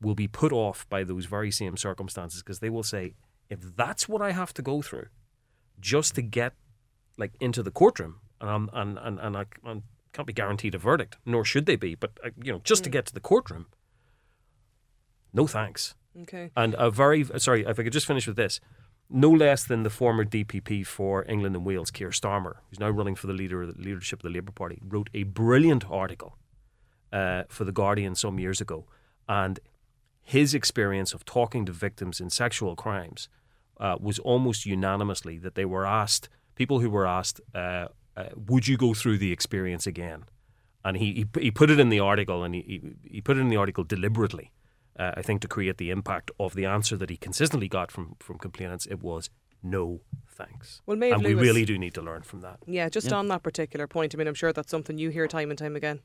will 0.00 0.14
be 0.14 0.28
put 0.28 0.52
off 0.52 0.88
by 0.88 1.02
those 1.02 1.24
very 1.26 1.50
same 1.50 1.76
circumstances 1.76 2.42
because 2.42 2.60
they 2.60 2.70
will 2.70 2.82
say, 2.84 3.14
if 3.48 3.76
that's 3.76 4.08
what 4.08 4.22
I 4.22 4.32
have 4.32 4.52
to 4.54 4.62
go 4.62 4.82
through 4.82 5.06
just 5.80 6.14
to 6.14 6.22
get 6.22 6.54
like 7.18 7.32
into 7.40 7.62
the 7.62 7.70
courtroom, 7.70 8.16
and 8.40 8.50
I'm, 8.50 8.70
and 8.72 8.98
and, 8.98 9.18
and 9.18 9.36
I, 9.36 9.44
I 9.64 9.82
can't 10.12 10.26
be 10.26 10.32
guaranteed 10.32 10.74
a 10.74 10.78
verdict, 10.78 11.16
nor 11.24 11.44
should 11.44 11.66
they 11.66 11.76
be, 11.76 11.94
but 11.94 12.12
uh, 12.24 12.30
you 12.42 12.52
know, 12.52 12.60
just 12.64 12.82
mm. 12.82 12.84
to 12.84 12.90
get 12.90 13.06
to 13.06 13.14
the 13.14 13.20
courtroom, 13.20 13.66
no 15.32 15.46
thanks. 15.46 15.94
Okay. 16.22 16.50
And 16.56 16.74
a 16.78 16.90
very 16.90 17.24
sorry, 17.38 17.64
if 17.66 17.78
I 17.78 17.82
could 17.82 17.92
just 17.92 18.06
finish 18.06 18.26
with 18.26 18.36
this. 18.36 18.60
No 19.08 19.30
less 19.30 19.62
than 19.62 19.84
the 19.84 19.90
former 19.90 20.24
DPP 20.24 20.84
for 20.84 21.24
England 21.28 21.54
and 21.54 21.64
Wales, 21.64 21.92
Keir 21.92 22.08
Starmer, 22.08 22.54
who's 22.68 22.80
now 22.80 22.90
running 22.90 23.14
for 23.14 23.28
the 23.28 23.32
leader 23.32 23.64
the 23.64 23.80
leadership 23.80 24.18
of 24.18 24.24
the 24.24 24.30
Labour 24.30 24.50
Party, 24.50 24.80
wrote 24.82 25.08
a 25.14 25.22
brilliant 25.22 25.88
article 25.88 26.36
uh, 27.12 27.44
for 27.48 27.62
the 27.62 27.70
Guardian 27.70 28.16
some 28.16 28.40
years 28.40 28.60
ago, 28.60 28.86
and 29.28 29.60
his 30.26 30.54
experience 30.54 31.14
of 31.14 31.24
talking 31.24 31.64
to 31.66 31.72
victims 31.72 32.20
in 32.20 32.30
sexual 32.30 32.74
crimes 32.74 33.28
uh, 33.78 33.96
was 34.00 34.18
almost 34.18 34.66
unanimously 34.66 35.38
that 35.38 35.54
they 35.54 35.64
were 35.64 35.86
asked 35.86 36.28
people 36.56 36.80
who 36.80 36.90
were 36.90 37.06
asked, 37.06 37.40
uh, 37.54 37.86
uh 38.16 38.30
"Would 38.34 38.66
you 38.66 38.76
go 38.76 38.94
through 38.94 39.18
the 39.18 39.32
experience 39.32 39.86
again?" 39.86 40.24
And 40.84 40.96
he 40.96 41.26
he, 41.34 41.42
he 41.44 41.50
put 41.50 41.70
it 41.70 41.78
in 41.78 41.90
the 41.90 42.00
article, 42.00 42.42
and 42.44 42.54
he, 42.54 42.62
he, 42.62 43.14
he 43.16 43.20
put 43.20 43.36
it 43.36 43.40
in 43.40 43.48
the 43.48 43.56
article 43.56 43.84
deliberately 43.84 44.52
uh, 44.98 45.12
I 45.16 45.22
think 45.22 45.40
to 45.42 45.48
create 45.48 45.78
the 45.78 45.90
impact 45.90 46.30
of 46.38 46.54
the 46.54 46.64
answer 46.64 46.96
that 46.96 47.10
he 47.10 47.16
consistently 47.16 47.68
got 47.68 47.90
from 47.90 48.16
from 48.18 48.38
complainants, 48.38 48.86
it 48.86 49.02
was 49.02 49.30
no 49.62 50.00
thanks. 50.28 50.80
Well, 50.86 50.96
Maeve 50.96 51.14
and 51.14 51.22
Lewis, 51.22 51.36
we 51.36 51.42
really 51.42 51.64
do 51.64 51.78
need 51.78 51.94
to 51.94 52.02
learn 52.02 52.22
from 52.22 52.40
that. 52.40 52.58
Yeah, 52.66 52.88
just 52.88 53.10
yeah. 53.10 53.16
on 53.16 53.28
that 53.28 53.42
particular 53.42 53.86
point. 53.86 54.14
I 54.14 54.18
mean, 54.18 54.28
I'm 54.28 54.34
sure 54.34 54.52
that's 54.52 54.70
something 54.70 54.98
you 54.98 55.10
hear 55.10 55.26
time 55.26 55.50
and 55.50 55.58
time 55.58 55.76
again. 55.76 56.00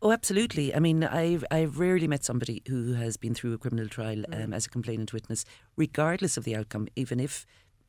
Oh, 0.00 0.12
absolutely. 0.12 0.74
I 0.74 0.78
mean, 0.78 1.02
I've 1.02 1.44
I've 1.50 1.78
rarely 1.78 2.06
met 2.06 2.24
somebody 2.24 2.62
who 2.68 2.92
has 2.94 3.16
been 3.16 3.34
through 3.34 3.54
a 3.54 3.58
criminal 3.58 3.88
trial 3.88 4.18
mm. 4.18 4.44
um, 4.44 4.54
as 4.54 4.66
a 4.66 4.70
complainant 4.70 5.12
witness, 5.12 5.44
regardless 5.76 6.36
of 6.36 6.44
the 6.44 6.54
outcome, 6.54 6.86
even 6.94 7.18
if 7.18 7.44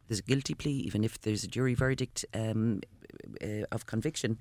there's 0.08 0.20
a 0.20 0.24
guilty 0.24 0.56
plea, 0.56 0.72
even 0.72 1.04
if 1.04 1.22
there's 1.22 1.44
a 1.44 1.48
jury 1.48 1.76
verdict 1.76 2.26
um, 2.34 2.82
uh, 3.44 3.66
of 3.72 3.86
conviction, 3.86 4.40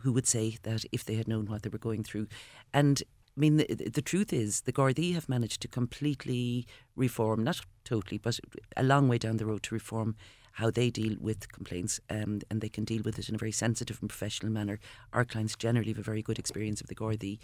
who 0.00 0.12
would 0.12 0.26
say 0.26 0.56
that 0.62 0.84
if 0.90 1.04
they 1.04 1.16
had 1.16 1.28
known 1.28 1.46
what 1.46 1.62
they 1.62 1.68
were 1.68 1.78
going 1.78 2.02
through, 2.02 2.28
and 2.72 3.02
I 3.36 3.40
mean, 3.40 3.56
the, 3.58 3.66
the 3.66 4.02
truth 4.02 4.32
is, 4.32 4.62
the 4.62 4.72
Gardaí 4.72 5.14
have 5.14 5.28
managed 5.28 5.62
to 5.62 5.68
completely 5.68 6.66
reform, 6.96 7.44
not 7.44 7.60
totally, 7.84 8.18
but 8.18 8.38
a 8.76 8.82
long 8.82 9.08
way 9.08 9.18
down 9.18 9.38
the 9.38 9.46
road 9.46 9.62
to 9.64 9.74
reform 9.74 10.16
how 10.52 10.70
they 10.70 10.90
deal 10.90 11.16
with 11.20 11.50
complaints, 11.52 12.00
um, 12.10 12.40
and 12.50 12.60
they 12.60 12.68
can 12.68 12.84
deal 12.84 13.02
with 13.04 13.18
it 13.18 13.28
in 13.28 13.34
a 13.34 13.38
very 13.38 13.52
sensitive 13.52 13.98
and 14.00 14.08
professional 14.08 14.52
manner. 14.52 14.78
Our 15.12 15.24
clients 15.24 15.56
generally 15.56 15.88
have 15.88 15.98
a 15.98 16.02
very 16.02 16.22
good 16.22 16.38
experience 16.38 16.80
of 16.80 16.88
the 16.88 16.94
Gardaí. 16.94 17.38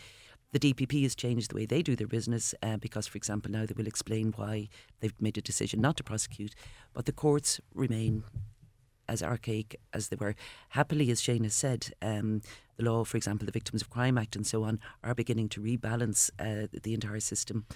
The 0.52 0.59
DPP 0.59 1.02
has 1.02 1.14
changed 1.14 1.50
the 1.50 1.56
way 1.56 1.66
they 1.66 1.82
do 1.82 1.94
their 1.94 2.06
business 2.06 2.54
uh, 2.62 2.78
because, 2.78 3.06
for 3.06 3.18
example, 3.18 3.50
now 3.50 3.66
they 3.66 3.74
will 3.76 3.86
explain 3.86 4.32
why 4.36 4.68
they've 5.00 5.20
made 5.20 5.36
a 5.36 5.42
decision 5.42 5.80
not 5.80 5.96
to 5.98 6.04
prosecute, 6.04 6.54
but 6.94 7.04
the 7.04 7.12
courts 7.12 7.61
remain 7.74 8.24
as 9.09 9.22
archaic 9.22 9.78
as 9.92 10.09
they 10.09 10.16
were. 10.16 10.34
Happily, 10.70 11.11
as 11.11 11.20
Shane 11.20 11.44
has 11.44 11.54
said, 11.54 11.92
um, 12.00 12.42
the 12.76 12.84
law, 12.84 13.04
for 13.04 13.16
example, 13.16 13.46
the 13.46 13.52
Victims 13.52 13.82
of 13.82 13.90
Crime 13.90 14.16
Act 14.16 14.36
and 14.36 14.46
so 14.46 14.64
on, 14.64 14.80
are 15.02 15.14
beginning 15.14 15.48
to 15.50 15.61
rebalance 15.61 16.30
uh, 16.38 16.68
the 16.82 16.94
entire 16.94 17.20
system 17.20 17.66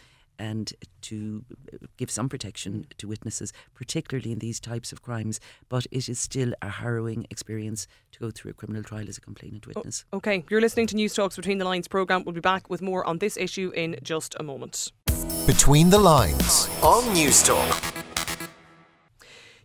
and 0.42 0.72
to 1.02 1.44
uh, 1.72 1.76
give 1.96 2.10
some 2.10 2.28
protection 2.28 2.72
mm. 2.72 2.96
to 2.98 3.06
witnesses, 3.06 3.52
particularly 3.74 4.32
in 4.32 4.40
these 4.40 4.58
types 4.58 4.90
of 4.90 5.00
crimes. 5.00 5.38
But 5.68 5.86
it 5.92 6.08
is 6.08 6.18
still 6.18 6.52
a 6.60 6.68
harrowing 6.68 7.26
experience 7.30 7.86
to 8.10 8.18
go 8.18 8.30
through 8.32 8.50
a 8.50 8.54
criminal 8.54 8.82
trial 8.82 9.08
as 9.08 9.16
a 9.18 9.20
complainant 9.20 9.68
witness. 9.68 10.04
Oh, 10.12 10.16
okay, 10.16 10.44
you're 10.50 10.60
listening 10.60 10.88
to 10.88 10.96
Newstalk's 10.96 11.36
Between 11.36 11.58
the 11.58 11.64
Lines 11.64 11.86
programme. 11.86 12.24
We'll 12.24 12.34
be 12.34 12.40
back 12.40 12.68
with 12.68 12.82
more 12.82 13.06
on 13.06 13.18
this 13.18 13.36
issue 13.36 13.70
in 13.76 13.96
just 14.02 14.34
a 14.40 14.42
moment. 14.42 14.92
Between 15.46 15.90
the 15.90 15.98
Lines 15.98 16.68
on 16.82 17.04
Newstalk. 17.14 18.01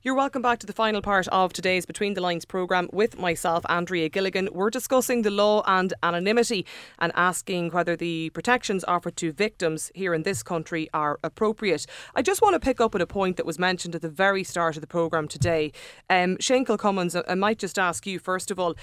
You're 0.07 0.15
welcome 0.15 0.41
back 0.41 0.59
to 0.59 0.65
the 0.65 0.71
final 0.71 1.01
part 1.01 1.27
of 1.27 1.51
today's 1.51 1.85
Between 1.85 2.13
the 2.13 2.21
Lines 2.21 2.45
programme 2.45 2.87
with 2.93 3.19
myself, 3.19 3.65
Andrea 3.67 4.07
Gilligan. 4.07 4.47
We're 4.53 4.69
discussing 4.69 5.23
the 5.23 5.29
law 5.29 5.63
and 5.67 5.93
anonymity 6.01 6.65
and 6.99 7.11
asking 7.13 7.71
whether 7.71 7.97
the 7.97 8.29
protections 8.29 8.85
offered 8.87 9.17
to 9.17 9.33
victims 9.33 9.91
here 9.93 10.13
in 10.13 10.23
this 10.23 10.43
country 10.43 10.87
are 10.93 11.19
appropriate. 11.25 11.85
I 12.15 12.21
just 12.21 12.41
want 12.41 12.53
to 12.53 12.59
pick 12.61 12.79
up 12.79 12.95
at 12.95 13.01
a 13.01 13.05
point 13.05 13.35
that 13.35 13.45
was 13.45 13.59
mentioned 13.59 13.95
at 13.95 14.01
the 14.01 14.07
very 14.07 14.45
start 14.45 14.77
of 14.77 14.81
the 14.81 14.87
programme 14.87 15.27
today. 15.27 15.73
Um, 16.09 16.37
Shane 16.39 16.63
Kilcommins, 16.63 17.21
I 17.27 17.35
might 17.35 17.59
just 17.59 17.77
ask 17.77 18.07
you, 18.07 18.17
first 18.17 18.49
of 18.49 18.57
all, 18.57 18.75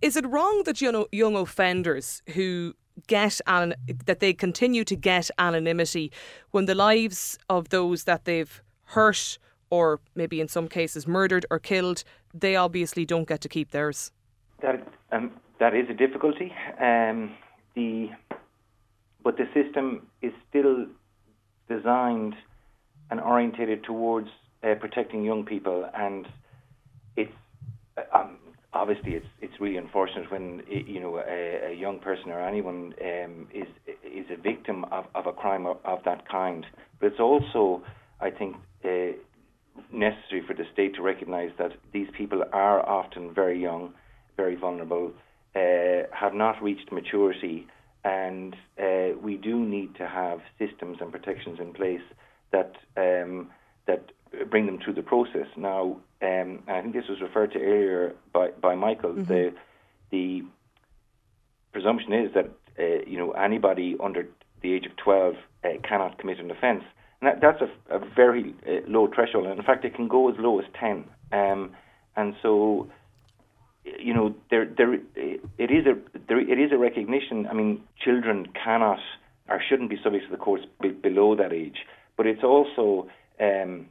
is 0.00 0.16
it 0.16 0.26
wrong 0.26 0.62
that 0.64 0.80
you 0.80 0.90
know, 0.90 1.06
young 1.12 1.36
offenders 1.36 2.22
who 2.30 2.72
get 3.06 3.42
an, 3.46 3.74
that 4.06 4.20
they 4.20 4.32
continue 4.32 4.84
to 4.84 4.96
get 4.96 5.30
anonymity 5.38 6.10
when 6.52 6.64
the 6.64 6.74
lives 6.74 7.36
of 7.50 7.68
those 7.68 8.04
that 8.04 8.24
they've 8.24 8.62
hurt 8.84 9.36
or 9.70 10.00
maybe 10.14 10.40
in 10.40 10.48
some 10.48 10.68
cases 10.68 11.06
murdered 11.06 11.46
or 11.50 11.58
killed, 11.58 12.04
they 12.32 12.56
obviously 12.56 13.04
don't 13.04 13.28
get 13.28 13.40
to 13.40 13.48
keep 13.48 13.70
theirs. 13.70 14.12
That 14.62 14.86
um, 15.12 15.32
that 15.58 15.74
is 15.74 15.88
a 15.90 15.94
difficulty. 15.94 16.52
Um, 16.80 17.34
the 17.74 18.10
but 19.22 19.36
the 19.36 19.46
system 19.52 20.06
is 20.22 20.32
still 20.48 20.86
designed 21.68 22.34
and 23.10 23.20
orientated 23.20 23.84
towards 23.84 24.28
uh, 24.62 24.74
protecting 24.74 25.24
young 25.24 25.44
people, 25.44 25.88
and 25.94 26.26
it's 27.16 27.32
um, 28.14 28.38
obviously 28.72 29.14
it's 29.14 29.26
it's 29.40 29.60
really 29.60 29.76
unfortunate 29.76 30.30
when 30.30 30.62
you 30.68 31.00
know 31.00 31.18
a, 31.18 31.72
a 31.72 31.74
young 31.74 31.98
person 31.98 32.30
or 32.30 32.40
anyone 32.40 32.94
um, 33.02 33.48
is 33.52 33.66
is 34.04 34.26
a 34.30 34.40
victim 34.40 34.84
of, 34.92 35.06
of 35.14 35.26
a 35.26 35.32
crime 35.32 35.66
of, 35.66 35.78
of, 35.84 36.02
that 36.04 36.28
kind. 36.28 36.64
But 37.00 37.06
it's 37.08 37.20
also, 37.20 37.82
I 38.20 38.30
think, 38.30 38.56
uh, 38.84 39.12
necessary 39.92 40.42
for 40.46 40.54
the 40.54 40.64
state 40.72 40.94
to 40.96 41.02
recognise 41.02 41.50
that 41.58 41.72
these 41.92 42.08
people 42.16 42.42
are 42.52 42.86
often 42.88 43.32
very 43.32 43.60
young, 43.60 43.94
very 44.36 44.56
vulnerable, 44.56 45.12
uh, 45.54 46.02
have 46.12 46.34
not 46.34 46.62
reached 46.62 46.92
maturity, 46.92 47.66
and 48.04 48.54
uh, 48.80 49.08
we 49.20 49.36
do 49.36 49.58
need 49.58 49.94
to 49.96 50.06
have 50.06 50.40
systems 50.58 50.98
and 51.00 51.10
protections 51.10 51.58
in 51.58 51.72
place 51.72 52.02
that 52.52 52.76
um, 52.96 53.50
that 53.86 54.10
bring 54.50 54.66
them 54.66 54.78
through 54.82 54.94
the 54.94 55.02
process. 55.02 55.46
Now, 55.56 55.98
um, 56.22 56.62
I 56.68 56.80
think 56.82 56.94
this 56.94 57.08
was 57.08 57.20
referred 57.20 57.52
to 57.52 57.58
earlier 57.58 58.14
by, 58.32 58.50
by 58.50 58.74
Michael. 58.74 59.12
Mm-hmm. 59.12 59.32
The 59.32 59.54
the 60.10 60.42
presumption 61.72 62.12
is 62.12 62.32
that 62.34 62.50
uh, 62.78 63.04
you 63.06 63.18
know 63.18 63.32
anybody 63.32 63.96
under 64.02 64.28
the 64.62 64.72
age 64.72 64.86
of 64.86 64.96
12 64.96 65.34
uh, 65.64 65.68
cannot 65.86 66.18
commit 66.18 66.38
an 66.38 66.50
offence. 66.50 66.84
That, 67.22 67.40
that's 67.40 67.60
a, 67.60 67.96
a 67.96 67.98
very 68.14 68.54
uh, 68.66 68.88
low 68.88 69.08
threshold. 69.12 69.46
And 69.46 69.58
in 69.58 69.64
fact, 69.64 69.84
it 69.84 69.94
can 69.94 70.08
go 70.08 70.28
as 70.28 70.36
low 70.38 70.58
as 70.58 70.66
10. 70.78 71.04
Um, 71.32 71.72
and 72.16 72.34
so, 72.42 72.88
you 73.84 74.14
know, 74.14 74.34
there, 74.50 74.66
there, 74.66 74.94
it 74.94 75.70
is 75.70 75.86
a, 75.86 75.96
there, 76.28 76.40
it 76.40 76.58
is 76.58 76.72
a 76.72 76.78
recognition. 76.78 77.46
I 77.46 77.54
mean, 77.54 77.82
children 78.04 78.46
cannot 78.62 78.98
or 79.48 79.62
shouldn't 79.68 79.90
be 79.90 79.96
subject 80.02 80.24
to 80.26 80.30
the 80.30 80.36
courts 80.36 80.64
be, 80.80 80.90
below 80.90 81.36
that 81.36 81.52
age. 81.52 81.78
But 82.16 82.26
it's 82.26 82.42
also, 82.42 83.08
um, 83.40 83.86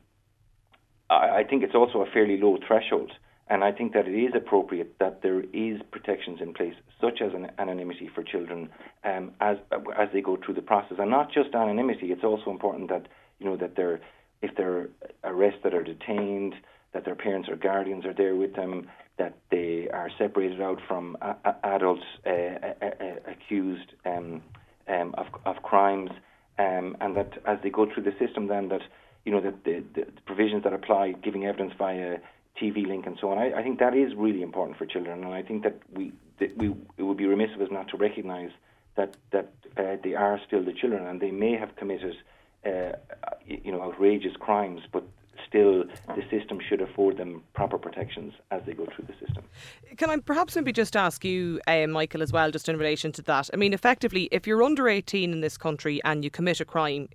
I, 1.09 1.39
I 1.39 1.43
think 1.49 1.63
it's 1.63 1.76
also 1.76 2.01
a 2.01 2.11
fairly 2.11 2.38
low 2.38 2.57
threshold. 2.67 3.11
And 3.48 3.64
I 3.64 3.72
think 3.72 3.93
that 3.93 4.08
it 4.08 4.18
is 4.18 4.34
appropriate 4.36 4.98
that 5.00 5.22
there 5.22 5.41
is 5.54 5.80
protections 5.91 6.39
in 6.41 6.54
place, 6.54 6.74
such 7.00 7.22
as 7.22 7.34
an 7.34 7.52
anonymity 7.60 8.10
for 8.14 8.24
children, 8.24 8.70
um, 9.04 9.34
as 9.39 9.58
as 9.96 10.10
they 10.14 10.22
go 10.22 10.36
through 10.43 10.56
the 10.56 10.64
process, 10.64 10.98
and 11.00 11.12
not 11.12 11.32
just 11.32 11.54
anonymity. 11.54 12.12
It's 12.12 12.24
also 12.24 12.50
important 12.50 12.89
that 12.89 13.08
you 13.39 13.46
know 13.46 13.56
that 13.58 13.76
they're 13.76 14.00
if 14.41 14.56
they're 14.58 14.89
arrested 15.24 15.74
or 15.74 15.84
detained, 15.84 16.56
that 16.93 17.06
their 17.06 17.16
parents 17.16 17.48
or 17.48 17.56
guardians 17.56 18.04
are 18.06 18.14
there 18.14 18.36
with 18.36 18.56
them, 18.56 18.88
that 19.18 19.36
they 19.52 19.89
are 19.93 20.10
separated 20.18 20.62
out 20.62 20.80
from 20.88 21.16
a- 21.22 21.36
a- 21.46 21.56
adults 21.76 22.04
uh, 22.26 22.30
a- 22.32 23.20
accused 23.28 23.93
um, 24.06 24.41
um, 24.88 25.14
of 25.18 25.28
of 25.46 25.62
crimes, 25.62 26.10
um, 26.58 26.98
and 27.00 27.16
that 27.16 27.34
as 27.46 27.60
they 27.62 27.70
go 27.70 27.86
through 27.86 28.04
the 28.04 28.16
system, 28.18 28.48
then 28.48 28.70
that 28.70 28.82
you 29.24 29.32
know 29.32 29.41
that 29.41 29.64
the, 29.66 29.84
the 29.93 30.06
provisions 30.26 30.64
that 30.64 30.74
apply, 30.74 31.12
giving 31.12 31.46
evidence 31.46 31.74
via 31.78 32.18
TV 32.62 32.88
link 32.88 33.06
and 33.06 33.18
so 33.20 33.32
on. 33.32 33.38
I, 33.38 33.60
I, 33.60 33.64
think 33.64 33.80
that 33.80 33.95
is 33.95 34.14
really 34.16 34.41
important 34.41 34.78
for 34.78 34.86
children, 34.86 35.24
and 35.24 35.34
I 35.34 35.41
think 35.41 35.64
that 35.64 35.78
we 35.93 36.12
that 36.39 36.58
we 36.58 36.74
it 36.97 37.03
would 37.03 37.18
be 37.18 37.26
remiss 37.26 37.49
of 37.56 37.62
us 37.62 37.70
not 37.72 37.89
to 37.89 37.97
recognise 37.97 38.51
that 38.95 39.16
that 39.32 39.51
uh, 39.78 39.97
they 40.03 40.14
are 40.14 40.39
still 40.45 40.64
the 40.64 40.74
children, 40.74 41.06
and 41.06 41.22
they 41.22 41.32
may 41.32 41.58
have 41.58 41.76
committed 41.76 42.16
uh, 42.66 42.93
you 43.45 43.72
know 43.72 43.82
outrageous 43.82 44.36
crimes, 44.39 44.82
but 44.91 45.03
still 45.47 45.84
the 46.16 46.24
system 46.30 46.60
should 46.68 46.82
afford 46.82 47.18
them 47.18 47.43
proper 47.53 47.78
protections 47.78 48.34
as 48.51 48.62
they 48.66 48.74
go 48.74 48.86
through 48.86 49.06
the 49.06 49.26
system. 49.26 49.43
Can 49.97 50.10
I 50.10 50.18
perhaps 50.18 50.56
maybe 50.56 50.72
just 50.72 50.95
ask 50.95 51.24
you, 51.24 51.60
uh, 51.68 51.88
Michael, 51.88 52.24
as 52.24 52.32
well, 52.32 52.51
just 52.51 52.70
in 52.70 52.78
relation 52.78 53.12
to 53.14 53.22
that? 53.24 53.49
I 53.53 53.58
mean, 53.58 53.74
effectively, 53.74 54.28
if 54.32 54.47
you're 54.47 54.64
under 54.64 54.88
18 54.88 55.32
in 55.32 55.41
this 55.41 55.58
country 55.58 56.01
and 56.03 56.24
you 56.24 56.32
commit 56.32 56.60
a 56.60 56.66
crime, 56.66 57.10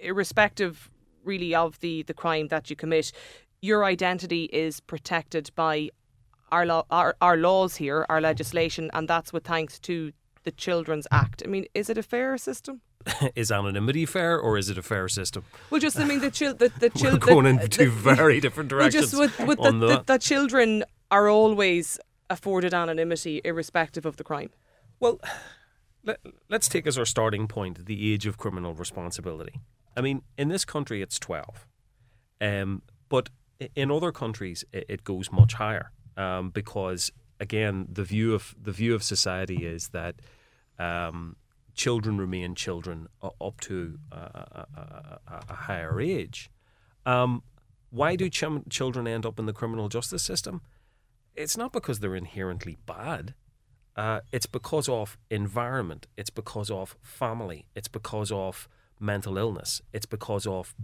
irrespective 0.00 0.90
really 1.24 1.54
of 1.54 1.78
the, 1.80 2.02
the 2.04 2.14
crime 2.14 2.48
that 2.48 2.70
you 2.70 2.76
commit, 2.76 3.12
your 3.66 3.84
identity 3.84 4.44
is 4.44 4.80
protected 4.80 5.50
by 5.56 5.90
our, 6.52 6.64
law, 6.64 6.84
our, 6.90 7.16
our 7.20 7.36
laws 7.36 7.76
here, 7.76 8.06
our 8.08 8.20
legislation, 8.20 8.90
and 8.94 9.08
that's 9.08 9.32
with 9.32 9.44
thanks 9.44 9.78
to 9.80 10.12
the 10.44 10.52
Children's 10.52 11.08
Act. 11.10 11.42
I 11.44 11.48
mean, 11.48 11.66
is 11.74 11.90
it 11.90 11.98
a 11.98 12.02
fair 12.02 12.38
system? 12.38 12.80
is 13.34 13.50
anonymity 13.50 14.06
fair 14.06 14.38
or 14.38 14.56
is 14.56 14.70
it 14.70 14.78
a 14.78 14.82
fair 14.82 15.08
system? 15.08 15.44
Well, 15.70 15.80
just 15.80 15.98
I 15.98 16.04
mean 16.04 16.20
the 16.20 16.30
chil- 16.30 16.54
the, 16.54 16.72
the 16.80 16.90
children 16.98 17.20
going 17.20 17.46
in 17.46 17.68
two 17.68 17.90
very 17.90 18.40
different 18.40 18.68
directions. 18.68 19.12
Well, 19.12 19.28
just 19.28 19.38
with, 19.38 19.48
with 19.48 19.58
the, 19.62 19.70
the, 19.72 20.02
the, 20.06 20.18
children 20.18 20.82
are 21.10 21.28
always 21.28 22.00
afforded 22.30 22.74
anonymity 22.74 23.40
irrespective 23.44 24.06
of 24.06 24.16
the 24.16 24.24
crime. 24.24 24.50
Well, 24.98 25.20
let, 26.02 26.18
us 26.50 26.68
take 26.68 26.84
as 26.84 26.98
our 26.98 27.04
starting 27.04 27.46
point 27.46 27.86
the 27.86 28.12
age 28.12 28.26
of 28.26 28.38
criminal 28.38 28.74
responsibility. 28.74 29.60
I 29.96 30.00
mean, 30.00 30.22
in 30.36 30.48
this 30.48 30.64
country 30.64 31.00
it's 31.00 31.20
twelve, 31.20 31.66
um, 32.40 32.82
but 33.08 33.28
in 33.74 33.90
other 33.90 34.12
countries, 34.12 34.64
it, 34.72 35.04
goes 35.04 35.32
much 35.32 35.54
higher 35.54 35.90
um, 36.16 36.50
because 36.50 37.12
again, 37.40 37.88
the 37.90 38.04
view 38.04 38.34
of 38.34 38.54
the 38.60 38.72
view 38.72 38.94
of 38.94 39.02
society 39.02 39.66
is 39.66 39.88
that 39.88 40.16
um, 40.78 41.36
children 41.74 42.18
remain 42.18 42.54
children 42.54 43.08
up 43.22 43.60
to 43.60 43.98
a, 44.12 44.16
a, 44.16 45.42
a 45.48 45.54
higher 45.54 46.00
age. 46.00 46.50
Um, 47.04 47.42
why 47.90 48.16
do 48.16 48.28
ch- 48.28 48.44
children 48.68 49.06
end 49.06 49.24
up 49.24 49.38
in 49.38 49.46
the 49.46 49.52
criminal 49.52 49.88
justice 49.88 50.22
system? 50.22 50.60
It's 51.34 51.56
not 51.56 51.72
because 51.72 52.00
they're 52.00 52.16
inherently 52.16 52.76
bad. 52.86 53.34
Uh, 53.94 54.20
it's 54.32 54.46
because 54.46 54.88
of 54.88 55.16
environment. 55.30 56.06
It's 56.16 56.30
because 56.30 56.70
of 56.70 56.96
family. 57.02 57.66
It's 57.74 57.88
because 57.88 58.30
of 58.30 58.68
mental 58.98 59.38
illness. 59.38 59.80
It's 59.92 60.06
because 60.06 60.46
of 60.46 60.74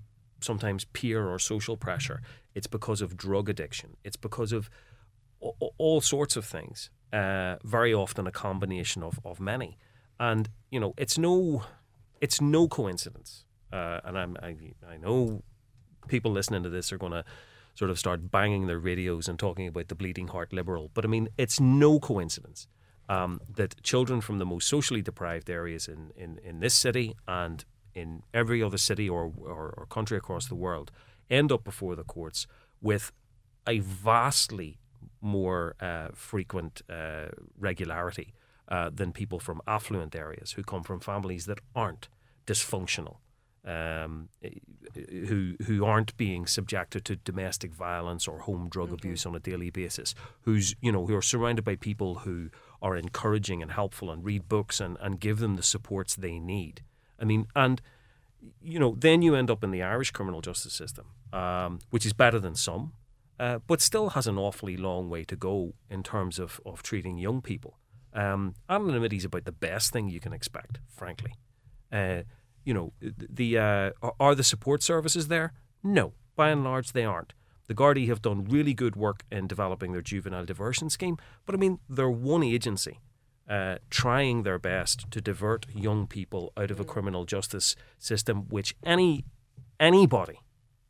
sometimes 0.43 0.85
peer 0.87 1.29
or 1.29 1.39
social 1.39 1.77
pressure. 1.77 2.23
It's 2.55 2.67
because 2.67 3.01
of 3.01 3.17
drug 3.17 3.49
addiction. 3.49 3.97
It's 4.05 4.17
because 4.17 4.53
of 4.53 4.71
all 5.41 6.01
sorts 6.01 6.37
of 6.37 6.45
things. 6.45 6.91
Uh, 7.13 7.57
very 7.65 7.93
often 7.93 8.27
a 8.27 8.33
combination 8.33 9.03
of, 9.03 9.21
of 9.25 9.41
many. 9.41 9.79
And 10.19 10.49
you 10.71 10.81
know, 10.81 10.95
it's 10.97 11.19
no, 11.19 11.65
it's 12.21 12.41
no 12.41 12.69
coincidence. 12.69 13.45
Uh, 13.73 14.01
and 14.05 14.19
I'm, 14.19 14.37
I, 14.43 14.57
I 14.89 14.97
know 14.97 15.43
people 16.09 16.31
listening 16.31 16.63
to 16.63 16.69
this 16.69 16.93
are 16.93 16.99
going 16.99 17.13
to 17.13 17.25
sort 17.75 17.91
of 17.91 17.99
start 17.99 18.31
banging 18.31 18.67
their 18.67 18.79
radios 18.79 19.29
and 19.29 19.39
talking 19.39 19.67
about 19.67 19.89
the 19.89 19.95
bleeding 19.95 20.29
heart 20.29 20.53
liberal. 20.53 20.91
But 20.95 21.05
I 21.05 21.09
mean, 21.09 21.29
it's 21.39 21.59
no 21.61 21.99
coincidence 21.99 22.67
um, 23.09 23.41
that 23.57 23.83
children 23.83 24.21
from 24.21 24.39
the 24.39 24.47
most 24.47 24.69
socially 24.69 25.03
deprived 25.03 25.51
areas 25.51 25.89
in, 25.89 26.13
in, 26.17 26.39
in 26.45 26.61
this 26.61 26.75
city 26.75 27.15
and 27.27 27.65
in 27.95 28.23
every 28.33 28.63
other 28.63 28.79
city 28.79 29.09
or, 29.09 29.33
or, 29.41 29.75
or 29.77 29.87
country 29.91 30.17
across 30.17 30.47
the 30.47 30.55
world 30.55 30.91
end 31.31 31.51
up 31.51 31.65
before 31.65 31.97
the 31.97 32.05
courts 32.05 32.47
with 32.81 33.13
a 33.67 33.79
vastly 33.79 34.79
more 35.21 35.75
uh, 35.81 36.09
frequent 36.15 36.83
uh, 36.91 37.29
regularity 37.59 38.35
uh, 38.69 38.91
than 38.93 39.13
people 39.13 39.39
from 39.39 39.61
affluent 39.67 40.15
areas 40.15 40.53
who 40.53 40.63
come 40.63 40.83
from 40.83 41.01
families 41.01 41.47
that 41.47 41.59
aren't 41.75 42.09
dysfunctional, 42.47 43.17
um, 43.65 44.29
who 45.09 45.55
who 45.67 45.85
aren't 45.85 46.17
being 46.17 46.47
subjected 46.47 47.05
to 47.05 47.17
domestic 47.17 47.73
violence 47.73 48.27
or 48.27 48.41
home 48.41 48.69
drug 48.69 48.87
mm-hmm. 48.87 48.95
abuse 48.95 49.25
on 49.25 49.37
a 49.37 49.41
daily 49.41 49.71
basis, 49.71 50.15
who's 50.43 50.75
you 50.81 50.91
know 50.91 51.07
who 51.07 51.15
are 51.15 51.23
surrounded 51.23 51.65
by 51.65 51.77
people 51.77 52.17
who 52.21 52.51
are 52.81 52.97
encouraging 52.97 53.63
and 53.63 53.73
helpful 53.73 54.11
and 54.11 54.25
read 54.25 54.49
books 54.49 54.81
and, 54.81 54.97
and 55.01 55.21
give 55.21 55.39
them 55.39 55.55
the 55.55 55.63
supports 55.63 56.17
they 56.17 56.39
need. 56.41 56.83
I 57.23 57.25
mean, 57.25 57.47
and 57.55 57.81
you 58.61 58.79
know, 58.79 58.97
then 58.99 59.23
you 59.23 59.35
end 59.35 59.51
up 59.51 59.63
in 59.63 59.71
the 59.71 59.83
Irish 59.83 60.11
criminal 60.11 60.41
justice 60.41 60.73
system, 60.73 61.07
um, 61.33 61.79
which 61.91 62.05
is 62.05 62.13
better 62.13 62.41
than 62.41 62.55
some, 62.55 62.93
uh, 63.39 63.59
but 63.67 63.81
still 63.81 64.11
has 64.11 64.27
an 64.27 64.37
awfully 64.37 64.77
long 64.77 65.09
way 65.09 65.25
to 65.25 65.37
go 65.37 65.75
in 65.89 66.03
terms 66.03 66.39
of, 66.39 66.61
of 66.67 66.83
treating 66.83 67.19
young 67.19 67.41
people. 67.41 67.79
Um, 68.13 68.55
anonymity 68.69 69.17
is 69.17 69.25
about 69.25 69.45
the 69.45 69.53
best 69.53 69.93
thing 69.93 70.09
you 70.09 70.21
can 70.21 70.33
expect, 70.33 70.81
frankly. 70.89 71.35
Uh, 71.91 72.23
you 72.65 72.75
know, 72.75 72.93
the 73.01 73.59
uh, 73.59 73.91
are 74.21 74.35
the 74.35 74.45
support 74.45 74.83
services 74.83 75.29
there? 75.29 75.53
No, 75.83 76.13
by 76.37 76.51
and 76.51 76.65
large 76.65 76.93
they 76.93 77.05
aren't. 77.05 77.33
The 77.69 77.75
Gardaí 77.75 78.09
have 78.09 78.23
done 78.23 78.45
really 78.45 78.75
good 78.75 78.97
work 78.97 79.23
in 79.31 79.47
developing 79.47 79.93
their 79.93 80.03
juvenile 80.03 80.45
diversion 80.45 80.91
scheme, 80.91 81.17
but 81.47 81.55
I 81.55 81.59
mean, 81.59 81.79
they're 81.89 82.11
one 82.11 82.43
agency 82.43 82.99
uh, 83.49 83.77
trying 83.91 84.43
their 84.43 84.59
best 84.59 85.11
to 85.11 85.21
divert 85.21 85.67
young 85.75 86.07
people 86.07 86.53
out 86.57 86.71
of 86.71 86.81
a 86.81 86.85
criminal 86.85 87.25
justice 87.25 87.77
system, 87.99 88.47
which 88.49 88.75
any 88.85 89.25
anybody 89.81 90.41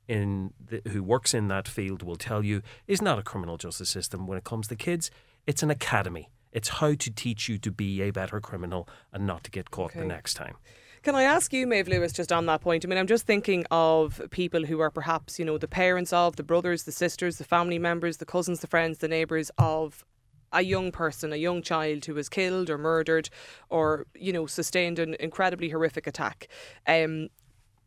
in 0.09 0.53
the, 0.61 0.83
who 0.91 1.03
works 1.03 1.33
in 1.33 1.49
that 1.49 1.67
field 1.67 2.03
will 2.03 2.17
tell 2.17 2.45
you 2.45 2.63
is 2.87 3.01
not 3.01 3.19
a 3.19 3.23
criminal 3.23 3.57
justice 3.57 3.89
system. 3.89 4.27
When 4.27 4.39
it 4.39 4.45
comes 4.45 4.69
to 4.69 4.77
kids, 4.77 5.11
it's 5.47 5.63
an 5.63 5.71
academy. 5.71 6.31
It's 6.53 6.69
how 6.69 6.95
to 6.95 7.11
teach 7.11 7.49
you 7.49 7.59
to 7.59 7.71
be 7.71 8.03
a 8.03 8.11
better 8.11 8.41
criminal 8.41 8.89
and 9.13 9.27
not 9.27 9.45
to 9.45 9.51
get 9.51 9.71
caught 9.71 9.93
okay. 9.93 10.01
the 10.01 10.07
next 10.07 10.35
time. 10.35 10.57
Can 11.03 11.17
I 11.17 11.25
ask 11.25 11.53
you, 11.53 11.67
Maeve 11.67 11.89
Lewis, 11.89 12.13
just 12.13 12.31
on 12.31 12.47
that 12.47 12.61
point? 12.61 12.85
I 12.85 12.89
mean, 12.89 12.99
I'm 12.99 13.09
just 13.09 13.27
thinking 13.27 13.65
of 13.73 14.23
people 14.31 14.65
who 14.65 14.79
are 14.79 14.91
perhaps, 14.91 15.37
you 15.37 15.45
know, 15.45 15.59
the 15.59 15.67
parents 15.67 16.13
of, 16.13 16.37
the 16.37 16.45
brothers, 16.45 16.85
the 16.85 16.93
sisters, 16.93 17.39
the 17.39 17.45
family 17.45 17.79
members, 17.79 18.19
the 18.19 18.25
cousins, 18.25 18.61
the 18.61 18.69
friends, 18.69 18.99
the 18.99 19.09
neighbours 19.09 19.51
of 19.59 20.05
a 20.53 20.63
young 20.63 20.93
person, 20.93 21.33
a 21.33 21.37
young 21.37 21.63
child 21.63 22.05
who 22.05 22.15
was 22.15 22.29
killed 22.29 22.69
or 22.71 22.79
murdered 22.79 23.29
or, 23.69 24.07
you 24.15 24.33
know, 24.33 24.47
sustained 24.47 24.99
an 24.99 25.15
incredibly 25.19 25.71
horrific 25.71 26.07
attack. 26.07 26.49
Um, 26.87 27.29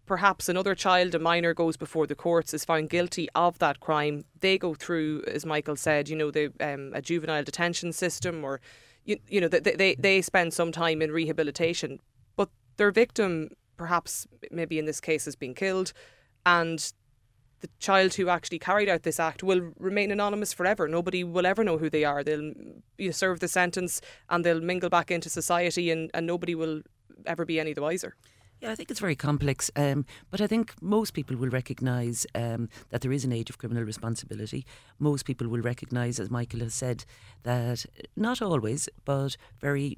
perhaps 0.06 0.50
another 0.50 0.76
child, 0.76 1.16
a 1.16 1.20
minor, 1.20 1.54
goes 1.54 1.78
before 1.78 2.08
the 2.08 2.16
courts, 2.16 2.54
is 2.54 2.66
found 2.66 2.90
guilty 2.90 3.28
of 3.34 3.58
that 3.60 3.80
crime. 3.80 4.26
They 4.40 4.58
go 4.58 4.74
through, 4.74 5.24
as 5.28 5.46
Michael 5.46 5.76
said, 5.76 6.10
you 6.10 6.16
know, 6.16 6.32
the 6.32 6.52
um, 6.60 6.92
a 6.94 7.02
juvenile 7.02 7.44
detention 7.44 7.94
system 7.94 8.44
or, 8.44 8.62
you, 9.04 9.18
you 9.28 9.42
know, 9.42 9.48
they, 9.48 9.60
they, 9.60 9.96
they 9.96 10.22
spend 10.22 10.54
some 10.54 10.72
time 10.72 11.02
in 11.02 11.12
rehabilitation 11.12 12.00
But 12.36 12.50
their 12.78 12.92
victim, 12.92 13.50
perhaps 13.78 14.28
maybe 14.52 14.80
in 14.80 14.86
this 14.86 15.02
case, 15.02 15.26
has 15.26 15.36
been 15.36 15.54
killed, 15.54 15.94
and 16.46 16.94
the 17.66 17.72
child 17.80 18.14
who 18.14 18.30
actually 18.30 18.60
carried 18.60 18.90
out 18.90 19.02
this 19.02 19.20
act 19.20 19.42
will 19.42 19.72
remain 19.80 20.12
anonymous 20.12 20.54
forever. 20.54 20.88
Nobody 20.88 21.24
will 21.24 21.48
ever 21.48 21.64
know 21.64 21.78
who 21.80 21.90
they 21.90 22.04
are. 22.04 22.24
They'll 22.24 22.54
you 22.98 23.12
serve 23.12 23.40
the 23.40 23.48
sentence 23.48 24.02
and 24.30 24.46
they'll 24.46 24.62
mingle 24.62 24.90
back 24.90 25.10
into 25.10 25.30
society, 25.30 25.90
and, 25.90 26.12
and 26.14 26.28
nobody 26.28 26.54
will 26.54 26.82
ever 27.26 27.44
be 27.46 27.60
any 27.60 27.74
the 27.74 27.82
wiser. 27.82 28.16
Yeah, 28.62 28.72
I 28.72 28.76
think 28.76 28.92
it's 28.92 29.00
very 29.00 29.16
complex, 29.16 29.72
um, 29.76 30.06
but 30.32 30.42
I 30.42 30.48
think 30.48 30.74
most 30.82 31.14
people 31.14 31.36
will 31.36 31.50
recognise 31.50 32.26
um, 32.36 32.70
that 32.90 33.02
there 33.02 33.12
is 33.12 33.26
an 33.26 33.34
age 33.34 33.50
of 33.50 33.58
criminal 33.58 33.84
responsibility. 33.84 34.66
Most 35.00 35.26
people 35.26 35.48
will 35.48 35.62
recognise, 35.62 36.20
as 36.20 36.30
Michael 36.30 36.62
has 36.62 36.74
said, 36.74 37.04
that 37.44 37.86
not 38.16 38.42
always, 38.42 38.88
but 39.04 39.36
very 39.60 39.98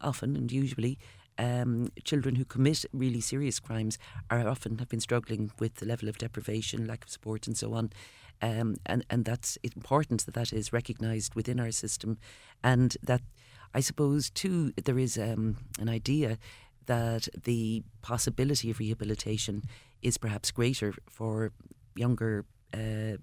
often 0.00 0.36
and 0.36 0.50
usually, 0.50 0.98
um, 1.38 1.88
children 2.04 2.36
who 2.36 2.44
commit 2.44 2.84
really 2.92 3.20
serious 3.20 3.60
crimes 3.60 3.98
are 4.30 4.46
often 4.46 4.78
have 4.78 4.88
been 4.88 5.00
struggling 5.00 5.50
with 5.58 5.76
the 5.76 5.86
level 5.86 6.08
of 6.08 6.18
deprivation, 6.18 6.86
lack 6.86 7.04
of 7.04 7.10
support, 7.10 7.46
and 7.46 7.56
so 7.56 7.74
on. 7.74 7.90
Um, 8.40 8.76
and 8.86 9.04
and 9.08 9.24
that's 9.24 9.56
important 9.62 10.26
that 10.26 10.34
that 10.34 10.52
is 10.52 10.72
recognised 10.72 11.34
within 11.34 11.60
our 11.60 11.70
system, 11.70 12.18
and 12.62 12.96
that 13.02 13.22
I 13.74 13.80
suppose 13.80 14.30
too 14.30 14.72
there 14.84 14.98
is 14.98 15.16
um, 15.16 15.56
an 15.78 15.88
idea 15.88 16.38
that 16.86 17.28
the 17.44 17.82
possibility 18.02 18.70
of 18.70 18.80
rehabilitation 18.80 19.62
is 20.02 20.18
perhaps 20.18 20.50
greater 20.50 20.92
for 21.08 21.52
younger 21.94 22.44
uh, 22.74 23.16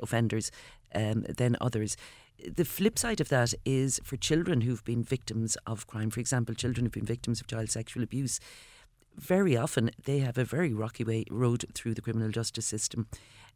offenders 0.00 0.50
um, 0.94 1.22
than 1.28 1.56
others 1.60 1.96
the 2.38 2.64
flip 2.64 2.98
side 2.98 3.20
of 3.20 3.28
that 3.28 3.54
is 3.64 4.00
for 4.04 4.16
children 4.16 4.62
who've 4.62 4.84
been 4.84 5.02
victims 5.02 5.56
of 5.66 5.86
crime, 5.86 6.10
for 6.10 6.20
example, 6.20 6.54
children 6.54 6.84
who've 6.84 6.92
been 6.92 7.04
victims 7.04 7.40
of 7.40 7.46
child 7.46 7.70
sexual 7.70 8.02
abuse, 8.02 8.40
very 9.16 9.56
often 9.56 9.90
they 10.04 10.18
have 10.18 10.36
a 10.36 10.44
very 10.44 10.72
rocky 10.72 11.04
way 11.04 11.24
road 11.30 11.64
through 11.74 11.94
the 11.94 12.02
criminal 12.02 12.30
justice 12.30 12.66
system. 12.66 13.08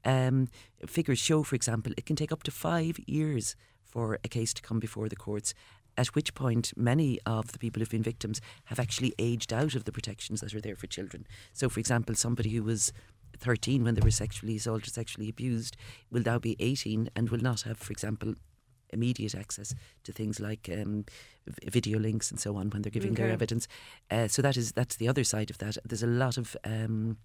Um, 0.05 0.49
figures 0.87 1.18
show, 1.18 1.43
for 1.43 1.55
example, 1.55 1.93
it 1.97 2.07
can 2.07 2.16
take 2.16 2.33
up 2.33 2.43
to 2.45 2.51
five 2.51 2.99
years 3.07 3.57
for 3.85 4.18
a 4.24 4.28
case 4.28 4.55
to 4.55 4.62
come 4.62 4.81
before 4.81 5.09
the 5.09 5.16
courts. 5.16 5.53
At 5.99 6.09
which 6.09 6.35
point, 6.35 6.72
many 6.76 7.18
of 7.26 7.53
the 7.53 7.59
people 7.59 7.81
who've 7.81 7.91
been 7.91 8.03
victims 8.03 8.41
have 8.66 8.78
actually 8.78 9.12
aged 9.18 9.53
out 9.53 9.74
of 9.74 9.85
the 9.85 9.93
protections 9.93 10.41
that 10.41 10.55
are 10.55 10.61
there 10.61 10.76
for 10.76 10.87
children. 10.87 11.26
So, 11.53 11.68
for 11.68 11.81
example, 11.81 12.14
somebody 12.14 12.51
who 12.51 12.62
was 12.62 12.93
13 13.39 13.85
when 13.85 13.95
they 13.97 14.01
were 14.01 14.11
sexually 14.11 14.57
assaulted, 14.57 14.95
sexually 14.95 15.28
abused, 15.28 15.76
will 16.11 16.22
now 16.24 16.39
be 16.39 16.57
18 16.59 17.11
and 17.14 17.28
will 17.28 17.41
not 17.41 17.62
have, 17.62 17.78
for 17.78 17.93
example, 17.93 18.35
immediate 18.93 19.34
access 19.34 19.74
to 20.05 20.12
things 20.12 20.41
like 20.41 20.68
um, 20.72 21.05
video 21.64 21.99
links 21.99 22.30
and 22.30 22.41
so 22.41 22.57
on 22.57 22.70
when 22.70 22.82
they're 22.82 22.91
giving 22.91 23.12
okay. 23.12 23.24
their 23.24 23.32
evidence. 23.32 23.68
Uh, 24.11 24.28
so 24.28 24.43
that 24.43 24.57
is 24.57 24.72
that's 24.72 24.97
the 24.97 25.09
other 25.09 25.24
side 25.24 25.51
of 25.51 25.59
that. 25.59 25.76
There's 25.84 26.03
a 26.03 26.07
lot 26.07 26.36
of 26.36 26.57
um, 26.64 27.16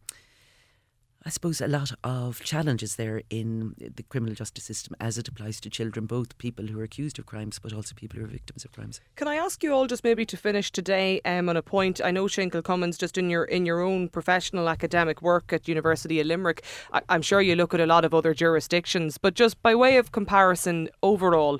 I 1.27 1.31
suppose 1.31 1.59
a 1.59 1.67
lot 1.67 1.91
of 2.03 2.39
challenges 2.43 2.97
there 2.97 3.23
in 3.31 3.73
the 3.79 4.03
criminal 4.03 4.35
justice 4.35 4.63
system 4.63 4.95
as 4.99 5.17
it 5.17 5.27
applies 5.27 5.59
to 5.61 5.71
children, 5.71 6.05
both 6.05 6.37
people 6.37 6.67
who 6.67 6.79
are 6.79 6.83
accused 6.83 7.17
of 7.17 7.25
crimes 7.25 7.57
but 7.57 7.73
also 7.73 7.95
people 7.95 8.19
who 8.19 8.25
are 8.25 8.29
victims 8.29 8.63
of 8.63 8.71
crimes. 8.71 9.01
Can 9.15 9.27
I 9.27 9.33
ask 9.33 9.63
you 9.63 9.73
all 9.73 9.87
just 9.87 10.03
maybe 10.03 10.23
to 10.27 10.37
finish 10.37 10.71
today 10.71 11.21
um, 11.25 11.49
on 11.49 11.57
a 11.57 11.63
point? 11.63 11.99
I 12.03 12.11
know 12.11 12.27
Shane 12.27 12.51
Kilcommins, 12.51 12.99
just 12.99 13.17
in 13.17 13.31
your 13.31 13.45
in 13.45 13.65
your 13.65 13.81
own 13.81 14.07
professional 14.07 14.69
academic 14.69 15.23
work 15.23 15.51
at 15.51 15.67
University 15.67 16.19
of 16.19 16.27
Limerick, 16.27 16.63
I, 16.93 17.01
I'm 17.09 17.23
sure 17.23 17.41
you 17.41 17.55
look 17.55 17.73
at 17.73 17.79
a 17.79 17.87
lot 17.87 18.05
of 18.05 18.13
other 18.13 18.35
jurisdictions, 18.35 19.17
but 19.17 19.33
just 19.33 19.59
by 19.63 19.73
way 19.73 19.97
of 19.97 20.11
comparison 20.11 20.89
overall, 21.01 21.59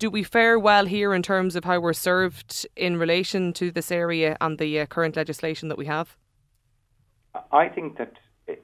do 0.00 0.10
we 0.10 0.24
fare 0.24 0.58
well 0.58 0.86
here 0.86 1.14
in 1.14 1.22
terms 1.22 1.54
of 1.54 1.62
how 1.62 1.78
we're 1.78 1.92
served 1.92 2.66
in 2.74 2.96
relation 2.96 3.52
to 3.52 3.70
this 3.70 3.92
area 3.92 4.36
and 4.40 4.58
the 4.58 4.80
uh, 4.80 4.86
current 4.86 5.14
legislation 5.14 5.68
that 5.68 5.78
we 5.78 5.86
have? 5.86 6.16
I 7.52 7.68
think 7.68 7.98
that 7.98 8.12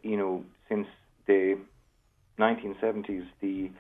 you 0.03 0.17
know, 0.17 0.45
since 0.69 0.87
the 1.27 1.59
1970s, 2.39 3.27
the 3.41 3.71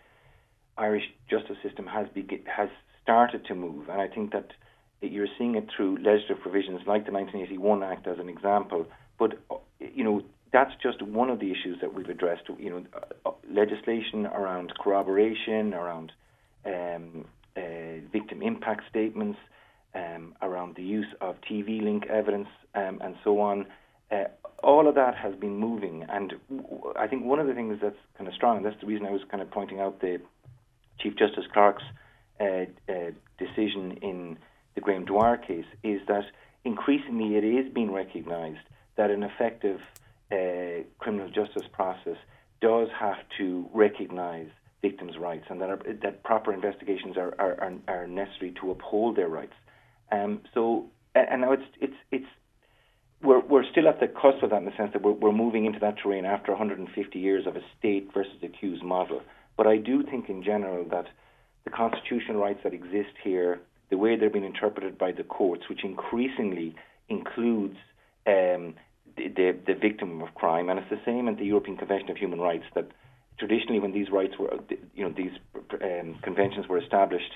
Irish 0.76 1.04
justice 1.28 1.56
system 1.62 1.86
has 1.86 2.06
begin, 2.14 2.40
has 2.46 2.68
started 3.02 3.44
to 3.46 3.54
move, 3.54 3.88
and 3.88 4.00
I 4.00 4.08
think 4.08 4.32
that 4.32 4.52
you're 5.00 5.28
seeing 5.38 5.56
it 5.56 5.66
through 5.76 5.96
legislative 5.96 6.40
provisions 6.40 6.80
like 6.86 7.06
the 7.06 7.12
1981 7.12 7.82
Act 7.82 8.06
as 8.06 8.18
an 8.18 8.28
example. 8.28 8.86
But 9.18 9.38
you 9.80 10.04
know, 10.04 10.22
that's 10.52 10.72
just 10.82 11.02
one 11.02 11.30
of 11.30 11.40
the 11.40 11.50
issues 11.50 11.78
that 11.80 11.92
we've 11.94 12.08
addressed. 12.08 12.44
You 12.58 12.86
know, 13.24 13.34
legislation 13.50 14.26
around 14.26 14.72
corroboration, 14.78 15.74
around 15.74 16.12
um, 16.64 17.24
uh, 17.56 17.60
victim 18.12 18.42
impact 18.42 18.82
statements, 18.88 19.38
um, 19.94 20.34
around 20.40 20.76
the 20.76 20.82
use 20.82 21.12
of 21.20 21.36
TV 21.50 21.82
link 21.82 22.06
evidence, 22.06 22.48
um, 22.74 23.00
and 23.02 23.16
so 23.24 23.40
on. 23.40 23.66
Uh, 24.12 24.24
all 24.62 24.86
of 24.86 24.94
that 24.94 25.14
has 25.16 25.34
been 25.34 25.56
moving, 25.56 26.04
and 26.08 26.34
I 26.96 27.06
think 27.08 27.24
one 27.24 27.40
of 27.40 27.46
the 27.46 27.54
things 27.54 27.78
that's 27.82 27.96
kind 28.16 28.28
of 28.28 28.34
strong, 28.34 28.58
and 28.58 28.66
that's 28.66 28.80
the 28.80 28.86
reason 28.86 29.06
I 29.06 29.10
was 29.10 29.22
kind 29.30 29.42
of 29.42 29.50
pointing 29.50 29.80
out 29.80 30.00
the 30.00 30.20
Chief 31.00 31.16
Justice 31.16 31.46
Clarke's 31.52 31.82
uh, 32.40 32.66
uh, 32.88 33.10
decision 33.38 33.98
in 34.02 34.38
the 34.74 34.80
Graham 34.80 35.04
Dwyer 35.04 35.36
case, 35.36 35.64
is 35.82 36.00
that 36.06 36.24
increasingly 36.64 37.36
it 37.36 37.44
is 37.44 37.72
being 37.72 37.90
recognised 37.90 38.66
that 38.96 39.10
an 39.10 39.22
effective 39.22 39.80
uh, 40.30 40.84
criminal 40.98 41.28
justice 41.28 41.66
process 41.72 42.16
does 42.60 42.88
have 42.98 43.16
to 43.38 43.68
recognise 43.74 44.48
victims' 44.80 45.16
rights, 45.18 45.46
and 45.48 45.60
that 45.60 45.70
are, 45.70 45.80
that 46.02 46.22
proper 46.22 46.52
investigations 46.52 47.16
are, 47.16 47.34
are, 47.38 47.72
are 47.88 48.06
necessary 48.06 48.52
to 48.60 48.70
uphold 48.70 49.16
their 49.16 49.28
rights. 49.28 49.54
Um, 50.12 50.42
so, 50.54 50.86
and 51.14 51.40
now 51.40 51.52
it's 51.52 51.64
it's 51.80 51.96
it's 52.10 52.26
we're, 53.22 53.40
we're 53.40 53.70
still 53.70 53.88
at 53.88 54.00
the 54.00 54.08
cusp 54.08 54.42
of 54.42 54.50
that 54.50 54.56
in 54.56 54.64
the 54.64 54.76
sense 54.76 54.92
that 54.92 55.02
we're, 55.02 55.12
we're 55.12 55.32
moving 55.32 55.64
into 55.64 55.78
that 55.80 55.96
terrain 56.02 56.24
after 56.24 56.52
150 56.52 57.18
years 57.18 57.46
of 57.46 57.56
a 57.56 57.60
state 57.78 58.10
versus 58.12 58.36
accused 58.42 58.82
model. 58.82 59.22
But 59.56 59.66
I 59.66 59.76
do 59.76 60.02
think 60.02 60.28
in 60.28 60.42
general 60.42 60.84
that 60.90 61.06
the 61.64 61.70
constitutional 61.70 62.40
rights 62.40 62.60
that 62.64 62.74
exist 62.74 63.14
here, 63.22 63.60
the 63.90 63.96
way 63.96 64.16
they're 64.16 64.30
being 64.30 64.44
interpreted 64.44 64.98
by 64.98 65.12
the 65.12 65.22
courts, 65.22 65.68
which 65.68 65.84
increasingly 65.84 66.74
includes 67.08 67.76
um, 68.26 68.74
the, 69.16 69.28
the, 69.28 69.56
the 69.66 69.74
victim 69.74 70.22
of 70.22 70.34
crime, 70.34 70.68
and 70.68 70.78
it's 70.78 70.90
the 70.90 71.00
same 71.04 71.28
in 71.28 71.36
the 71.36 71.44
European 71.44 71.76
Convention 71.76 72.10
of 72.10 72.16
Human 72.16 72.40
Rights 72.40 72.64
that 72.74 72.88
traditionally, 73.38 73.78
when 73.78 73.92
these 73.92 74.10
rights 74.10 74.34
were, 74.38 74.58
you 74.94 75.04
know, 75.04 75.14
these 75.16 75.32
um, 75.82 76.16
conventions 76.22 76.68
were 76.68 76.78
established, 76.78 77.32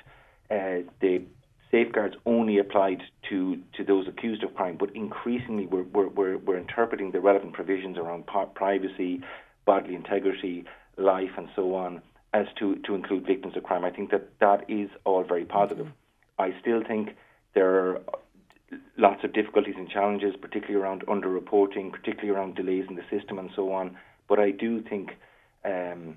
uh, 0.51 0.83
the 1.01 1.23
safeguards 1.71 2.15
only 2.25 2.59
applied 2.59 3.03
to, 3.29 3.59
to 3.77 3.85
those 3.85 4.07
accused 4.09 4.43
of 4.43 4.55
crime, 4.55 4.77
but 4.79 4.95
increasingly 4.95 5.67
we're, 5.67 5.83
we're, 5.83 6.09
we're, 6.09 6.39
we're 6.39 6.59
interpreting 6.59 7.11
the 7.11 7.21
relevant 7.21 7.53
provisions 7.53 7.97
around 7.99 8.25
privacy, 8.55 9.21
bodily 9.65 9.95
integrity, 9.95 10.65
life, 10.97 11.31
and 11.37 11.49
so 11.57 11.75
on 11.75 12.03
as 12.33 12.47
to, 12.59 12.77
to 12.87 12.95
include 12.95 13.27
victims 13.27 13.57
of 13.57 13.63
crime. 13.63 13.85
I 13.85 13.91
think 13.91 14.11
that 14.11 14.29
that 14.41 14.69
is 14.69 14.91
all 15.05 15.25
very 15.25 15.45
positive. 15.45 15.87
Mm-hmm. 15.87 16.43
I 16.43 16.61
still 16.61 16.83
think 16.87 17.17
there 17.55 17.71
are 17.71 18.03
lots 18.99 19.25
of 19.25 19.33
difficulties 19.33 19.75
and 19.77 19.89
challenges, 19.89 20.35
particularly 20.41 20.83
around 20.83 21.05
underreporting, 21.07 21.91
particularly 21.91 22.31
around 22.31 22.55
delays 22.55 22.85
in 22.89 22.97
the 22.97 23.05
system 23.11 23.39
and 23.39 23.51
so 23.57 23.73
on. 23.73 23.97
But 24.29 24.39
I 24.39 24.51
do 24.51 24.83
think, 24.83 25.13
um, 25.65 26.17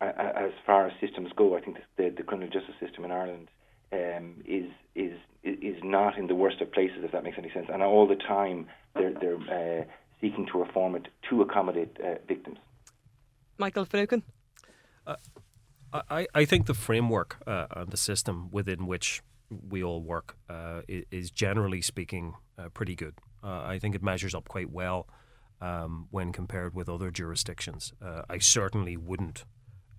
as 0.00 0.50
far 0.66 0.86
as 0.86 0.92
systems 1.00 1.30
go, 1.34 1.56
I 1.56 1.60
think 1.60 1.78
the, 1.96 2.12
the 2.14 2.22
criminal 2.22 2.50
justice 2.52 2.74
system 2.80 3.04
in 3.04 3.10
Ireland 3.10 3.48
um, 3.94 4.42
is 4.44 4.70
is 4.94 5.14
is 5.42 5.76
not 5.82 6.16
in 6.16 6.26
the 6.26 6.34
worst 6.34 6.60
of 6.60 6.72
places, 6.72 6.98
if 7.02 7.12
that 7.12 7.22
makes 7.22 7.38
any 7.38 7.50
sense. 7.50 7.66
And 7.72 7.82
all 7.82 8.06
the 8.06 8.16
time, 8.16 8.66
they're 8.94 9.14
they're 9.20 9.80
uh, 9.80 9.84
seeking 10.20 10.46
to 10.52 10.58
reform 10.58 10.96
it 10.96 11.08
to 11.30 11.42
accommodate 11.42 11.96
uh, 12.02 12.16
victims. 12.26 12.58
Michael 13.58 13.84
Finucane. 13.84 14.22
Uh, 15.06 15.16
I, 16.10 16.26
I 16.34 16.44
think 16.44 16.66
the 16.66 16.74
framework 16.74 17.36
uh, 17.46 17.66
and 17.76 17.90
the 17.90 17.96
system 17.96 18.48
within 18.50 18.86
which 18.86 19.22
we 19.68 19.84
all 19.84 20.02
work 20.02 20.36
uh, 20.48 20.82
is 20.88 21.30
generally 21.30 21.82
speaking 21.82 22.34
uh, 22.58 22.68
pretty 22.70 22.96
good. 22.96 23.14
Uh, 23.42 23.62
I 23.64 23.78
think 23.78 23.94
it 23.94 24.02
measures 24.02 24.34
up 24.34 24.48
quite 24.48 24.70
well 24.70 25.06
um, 25.60 26.08
when 26.10 26.32
compared 26.32 26.74
with 26.74 26.88
other 26.88 27.10
jurisdictions. 27.10 27.92
Uh, 28.02 28.22
I 28.28 28.38
certainly 28.38 28.96
wouldn't 28.96 29.44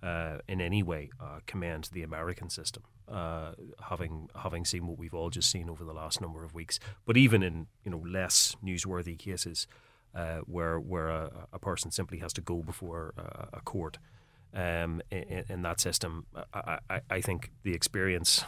uh, 0.02 0.38
in 0.48 0.60
any 0.60 0.82
way 0.82 1.10
commend 1.46 1.90
the 1.92 2.02
American 2.02 2.50
system, 2.50 2.82
having 3.08 4.28
having 4.34 4.64
seen 4.64 4.86
what 4.86 4.98
we've 4.98 5.14
all 5.14 5.30
just 5.30 5.50
seen 5.50 5.68
over 5.68 5.84
the 5.84 5.92
last 5.92 6.20
number 6.20 6.44
of 6.44 6.54
weeks. 6.54 6.78
But 7.04 7.16
even 7.16 7.42
in 7.42 7.66
you 7.84 7.90
know 7.90 8.02
less 8.06 8.56
newsworthy 8.64 9.18
cases, 9.18 9.66
where 10.46 10.78
where 10.78 11.08
a, 11.08 11.48
a, 11.52 11.58
person 11.58 11.90
simply 11.90 12.18
has 12.18 12.32
to 12.34 12.40
go 12.40 12.62
before 12.62 13.14
a 13.52 13.60
court 13.60 13.98
um, 14.54 15.02
in, 15.10 15.44
in, 15.48 15.62
that 15.62 15.80
system, 15.80 16.26
I, 16.54 16.78
I, 16.88 17.00
I, 17.10 17.20
think 17.20 17.50
the 17.62 17.74
experience, 17.74 18.42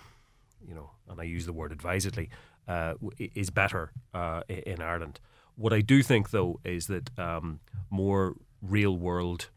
you 0.66 0.74
know, 0.74 0.90
and 1.08 1.20
I 1.20 1.24
use 1.24 1.44
the 1.44 1.52
word 1.52 1.70
advisedly, 1.70 2.30
uh, 2.66 2.94
is 3.18 3.50
better 3.50 3.92
uh, 4.14 4.42
in 4.48 4.80
Ireland. 4.80 5.20
What 5.56 5.72
I 5.72 5.80
do 5.80 6.02
think, 6.02 6.30
though, 6.30 6.60
is 6.64 6.86
that 6.86 7.10
um, 7.18 7.60
more 7.90 8.36
real 8.62 8.96
world 8.96 9.48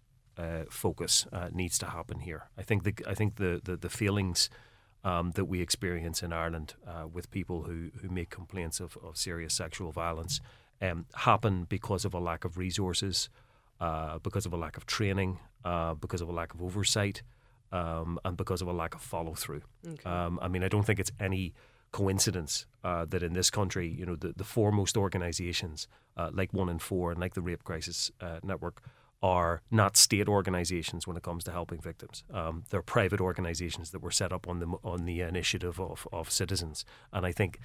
uh, 0.42 0.64
focus 0.70 1.28
uh, 1.32 1.50
needs 1.52 1.78
to 1.78 1.86
happen 1.86 2.20
here. 2.20 2.42
I 2.62 2.64
think 2.64 2.84
the 2.84 2.94
I 3.12 3.16
think 3.16 3.36
the 3.36 3.62
the, 3.64 3.78
the 3.78 3.90
feelings. 3.90 4.50
Um, 5.04 5.32
that 5.32 5.46
we 5.46 5.62
experience 5.62 6.26
in 6.26 6.32
Ireland 6.32 6.76
uh, 6.86 7.08
with 7.16 7.32
people 7.32 7.64
who, 7.64 7.90
who 8.02 8.10
make 8.10 8.30
complaints 8.30 8.80
of, 8.80 8.98
of 9.04 9.18
serious 9.18 9.54
sexual 9.56 9.92
violence 9.92 10.42
um, 10.80 11.06
happen 11.14 11.66
because 11.70 12.06
of 12.06 12.14
a 12.14 12.20
lack 12.20 12.46
of 12.46 12.58
resources, 12.58 13.30
uh, 13.80 14.20
because 14.20 14.46
of 14.46 14.54
a 14.54 14.58
lack 14.58 14.78
of 14.78 14.86
training, 14.86 15.40
uh, 15.66 15.96
because 15.96 16.22
of 16.22 16.30
a 16.30 16.32
lack 16.32 16.54
of 16.54 16.62
oversight, 16.62 17.24
um, 17.72 18.20
and 18.24 18.38
because 18.38 18.62
of 18.62 18.68
a 18.68 18.74
lack 18.74 18.94
of 18.96 19.02
follow 19.02 19.34
through. 19.34 19.62
Okay. 19.88 20.10
Um, 20.10 20.40
I 20.40 20.48
mean, 20.48 20.64
I 20.64 20.68
don't 20.68 20.86
think 20.86 21.00
it's 21.00 21.12
any 21.20 21.54
coincidence 21.92 22.66
uh, 22.84 23.06
that 23.06 23.24
in 23.24 23.34
this 23.34 23.50
country, 23.50 23.88
you 23.88 24.06
know, 24.06 24.16
the, 24.16 24.34
the 24.36 24.44
foremost 24.44 24.98
organisations 24.98 25.88
uh, 26.18 26.30
like 26.32 26.54
One 26.54 26.70
in 26.70 26.80
Four 26.80 27.12
and 27.12 27.20
like 27.20 27.34
the 27.34 27.42
Rape 27.42 27.64
Crisis 27.64 28.12
uh, 28.22 28.40
Network 28.44 28.82
are 29.22 29.62
not 29.70 29.98
state 29.98 30.28
organisations 30.28 31.06
when 31.06 31.16
it 31.16 31.24
comes 31.24 31.44
to 31.44 31.52
helping 31.52 31.80
victims. 31.80 32.24
Um, 32.34 32.64
they're 32.70 32.82
private 32.82 33.22
organisations 33.22 33.92
that 33.92 34.02
were 34.02 34.12
set 34.12 34.32
up 34.32 34.48
on 34.48 34.60
the 34.60 34.68
on 34.84 35.06
the 35.06 35.22
initiative 35.22 35.80
of, 35.80 36.08
of 36.12 36.32
citizens, 36.32 36.86
and 37.14 37.26
I 37.26 37.32
think 37.32 37.60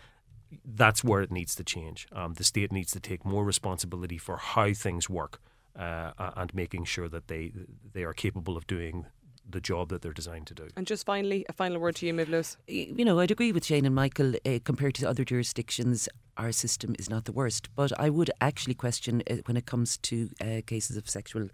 that's 0.65 1.03
where 1.03 1.23
it 1.23 1.33
needs 1.33 1.55
to 1.57 1.65
change. 1.65 2.07
Um, 2.13 2.35
the 2.35 2.45
state 2.45 2.73
needs 2.73 2.93
to 2.93 3.01
take 3.01 3.25
more 3.25 3.45
responsibility 3.45 4.19
for 4.19 4.37
how 4.37 4.73
things 4.73 5.11
work 5.11 5.41
uh, 5.79 6.13
and 6.37 6.55
making 6.55 6.85
sure 6.85 7.09
that 7.09 7.29
they 7.29 7.53
they 7.93 8.05
are 8.05 8.13
capable 8.13 8.57
of 8.57 8.67
doing 8.67 9.07
the 9.49 9.61
job 9.61 9.89
that 9.91 10.03
they're 10.03 10.13
designed 10.13 10.47
to 10.49 10.55
do. 10.55 10.69
And 10.77 10.87
just 10.87 11.07
finally, 11.07 11.47
a 11.49 11.53
final 11.53 11.79
word 11.79 11.97
to 11.97 12.07
you, 12.07 12.15
Maeve 12.15 12.29
Lewis. 12.29 12.57
You 12.67 13.05
know, 13.05 13.21
I'd 13.21 13.31
agree 13.31 13.53
with 13.53 13.65
Shane 13.65 13.87
and 13.87 13.95
Michael. 13.95 14.35
Uh, 14.45 14.59
compared 14.65 14.95
to 14.97 15.09
other 15.09 15.25
jurisdictions, 15.25 16.09
our 16.37 16.53
system 16.53 16.95
is 16.99 17.09
not 17.09 17.25
the 17.25 17.33
worst. 17.33 17.69
But 17.75 17.99
I 17.99 18.11
would 18.11 18.31
actually 18.41 18.75
question 18.75 19.23
uh, 19.31 19.37
when 19.47 19.57
it 19.57 19.67
comes 19.67 19.99
to 19.99 20.31
uh, 20.41 20.61
cases 20.67 20.97
of 20.97 21.09
sexual 21.09 21.49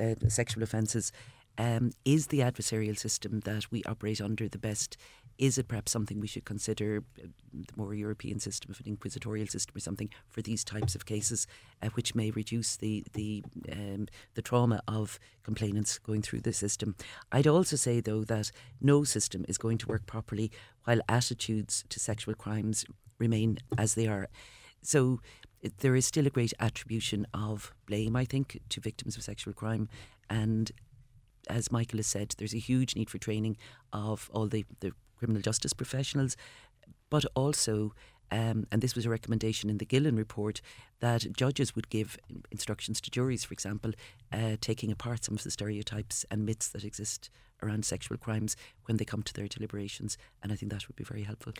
uh, 0.00 0.14
sexual 0.28 0.62
offences. 0.62 1.12
Um, 1.56 1.92
is 2.04 2.26
the 2.26 2.40
adversarial 2.40 2.98
system 2.98 3.38
that 3.44 3.70
we 3.70 3.84
operate 3.84 4.20
under 4.20 4.48
the 4.48 4.58
best 4.58 4.96
is 5.38 5.58
it 5.58 5.68
perhaps 5.68 5.92
something 5.92 6.20
we 6.20 6.26
should 6.26 6.44
consider, 6.44 7.04
uh, 7.22 7.26
the 7.52 7.72
more 7.76 7.94
European 7.94 8.38
system 8.38 8.70
of 8.70 8.80
an 8.80 8.86
inquisitorial 8.86 9.46
system 9.46 9.76
or 9.76 9.80
something 9.80 10.10
for 10.28 10.42
these 10.42 10.64
types 10.64 10.94
of 10.94 11.06
cases, 11.06 11.46
uh, 11.82 11.88
which 11.94 12.14
may 12.14 12.30
reduce 12.30 12.76
the 12.76 13.04
the 13.12 13.42
um, 13.72 14.06
the 14.34 14.42
trauma 14.42 14.82
of 14.86 15.18
complainants 15.42 15.98
going 15.98 16.22
through 16.22 16.40
the 16.40 16.52
system? 16.52 16.94
I'd 17.32 17.46
also 17.46 17.76
say 17.76 18.00
though 18.00 18.24
that 18.24 18.50
no 18.80 19.04
system 19.04 19.44
is 19.48 19.58
going 19.58 19.78
to 19.78 19.88
work 19.88 20.06
properly 20.06 20.50
while 20.84 21.00
attitudes 21.08 21.84
to 21.88 22.00
sexual 22.00 22.34
crimes 22.34 22.84
remain 23.18 23.58
as 23.78 23.94
they 23.94 24.06
are. 24.06 24.28
So 24.82 25.20
there 25.78 25.96
is 25.96 26.06
still 26.06 26.26
a 26.26 26.30
great 26.30 26.52
attribution 26.60 27.26
of 27.32 27.72
blame, 27.86 28.16
I 28.16 28.24
think, 28.26 28.60
to 28.68 28.80
victims 28.80 29.16
of 29.16 29.22
sexual 29.22 29.54
crime, 29.54 29.88
and 30.28 30.70
as 31.48 31.72
Michael 31.72 31.98
has 31.98 32.06
said, 32.06 32.34
there's 32.38 32.54
a 32.54 32.58
huge 32.58 32.96
need 32.96 33.10
for 33.10 33.18
training 33.18 33.56
of 33.92 34.30
all 34.32 34.46
the, 34.46 34.64
the 34.80 34.92
criminal 35.16 35.42
justice 35.42 35.72
professionals, 35.72 36.36
but 37.10 37.24
also 37.34 37.94
um, 38.30 38.66
and 38.72 38.82
this 38.82 38.94
was 38.94 39.06
a 39.06 39.10
recommendation 39.10 39.70
in 39.70 39.78
the 39.78 39.84
Gillen 39.84 40.16
report 40.16 40.60
that 41.00 41.26
judges 41.36 41.76
would 41.76 41.88
give 41.88 42.18
instructions 42.50 43.00
to 43.02 43.10
juries, 43.10 43.44
for 43.44 43.52
example, 43.52 43.92
uh, 44.32 44.56
taking 44.60 44.90
apart 44.90 45.24
some 45.24 45.34
of 45.34 45.44
the 45.44 45.50
stereotypes 45.50 46.24
and 46.30 46.44
myths 46.44 46.68
that 46.68 46.84
exist 46.84 47.30
around 47.62 47.84
sexual 47.84 48.16
crimes 48.16 48.56
when 48.86 48.96
they 48.96 49.04
come 49.04 49.22
to 49.22 49.34
their 49.34 49.46
deliberations. 49.46 50.18
And 50.42 50.50
I 50.50 50.56
think 50.56 50.72
that 50.72 50.88
would 50.88 50.96
be 50.96 51.04
very 51.04 51.22
helpful 51.22 51.52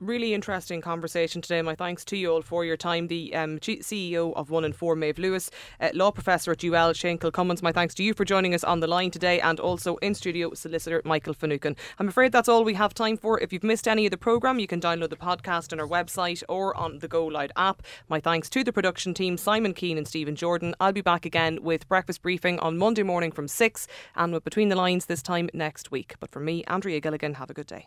really 0.00 0.34
interesting 0.34 0.80
conversation 0.80 1.40
today. 1.40 1.62
My 1.62 1.74
thanks 1.74 2.04
to 2.06 2.16
you 2.16 2.32
all 2.32 2.42
for 2.42 2.64
your 2.64 2.76
time. 2.76 3.06
The 3.06 3.34
um, 3.34 3.58
CEO 3.58 4.34
of 4.34 4.50
One 4.50 4.64
in 4.64 4.72
Four, 4.72 4.96
Maeve 4.96 5.18
Lewis, 5.18 5.50
uh, 5.80 5.90
law 5.94 6.10
professor 6.10 6.52
at 6.52 6.64
UL, 6.64 6.92
Shane 6.92 7.18
Kilcommins. 7.18 7.62
My 7.62 7.72
thanks 7.72 7.94
to 7.94 8.02
you 8.02 8.14
for 8.14 8.24
joining 8.24 8.54
us 8.54 8.64
on 8.64 8.80
the 8.80 8.86
line 8.86 9.10
today, 9.10 9.40
and 9.40 9.58
also 9.58 9.96
in 9.96 10.14
studio 10.14 10.52
solicitor 10.54 11.02
Michael 11.04 11.34
Finucane. 11.34 11.76
I'm 11.98 12.08
afraid 12.08 12.32
that's 12.32 12.48
all 12.48 12.64
we 12.64 12.74
have 12.74 12.94
time 12.94 13.16
for. 13.16 13.40
If 13.40 13.52
you've 13.52 13.64
missed 13.64 13.88
any 13.88 14.06
of 14.06 14.10
the 14.10 14.16
programme, 14.16 14.58
you 14.58 14.66
can 14.66 14.80
download 14.80 15.10
the 15.10 15.16
podcast 15.16 15.72
on 15.72 15.80
our 15.80 15.88
website 15.88 16.42
or 16.48 16.76
on 16.76 16.98
the 16.98 17.08
Go 17.08 17.26
Loud 17.26 17.52
app. 17.56 17.82
My 18.08 18.20
thanks 18.20 18.50
to 18.50 18.64
the 18.64 18.72
production 18.72 19.14
team, 19.14 19.36
Simon 19.36 19.74
Keane 19.74 19.98
and 19.98 20.06
Stephen 20.06 20.36
Jordan. 20.36 20.74
I'll 20.80 20.92
be 20.92 21.00
back 21.00 21.24
again 21.24 21.62
with 21.62 21.88
breakfast 21.88 22.22
briefing 22.22 22.58
on 22.60 22.78
Monday 22.78 23.02
morning 23.02 23.32
from 23.32 23.48
six, 23.48 23.86
and 24.14 24.32
with 24.32 24.44
Between 24.44 24.68
the 24.68 24.76
Lines 24.76 25.06
this 25.06 25.22
time 25.22 25.48
next 25.54 25.90
week. 25.90 26.14
But 26.20 26.30
for 26.30 26.40
me, 26.40 26.64
Andrea 26.64 27.00
Gilligan, 27.00 27.34
have 27.34 27.50
a 27.50 27.54
good 27.54 27.66
day. 27.66 27.86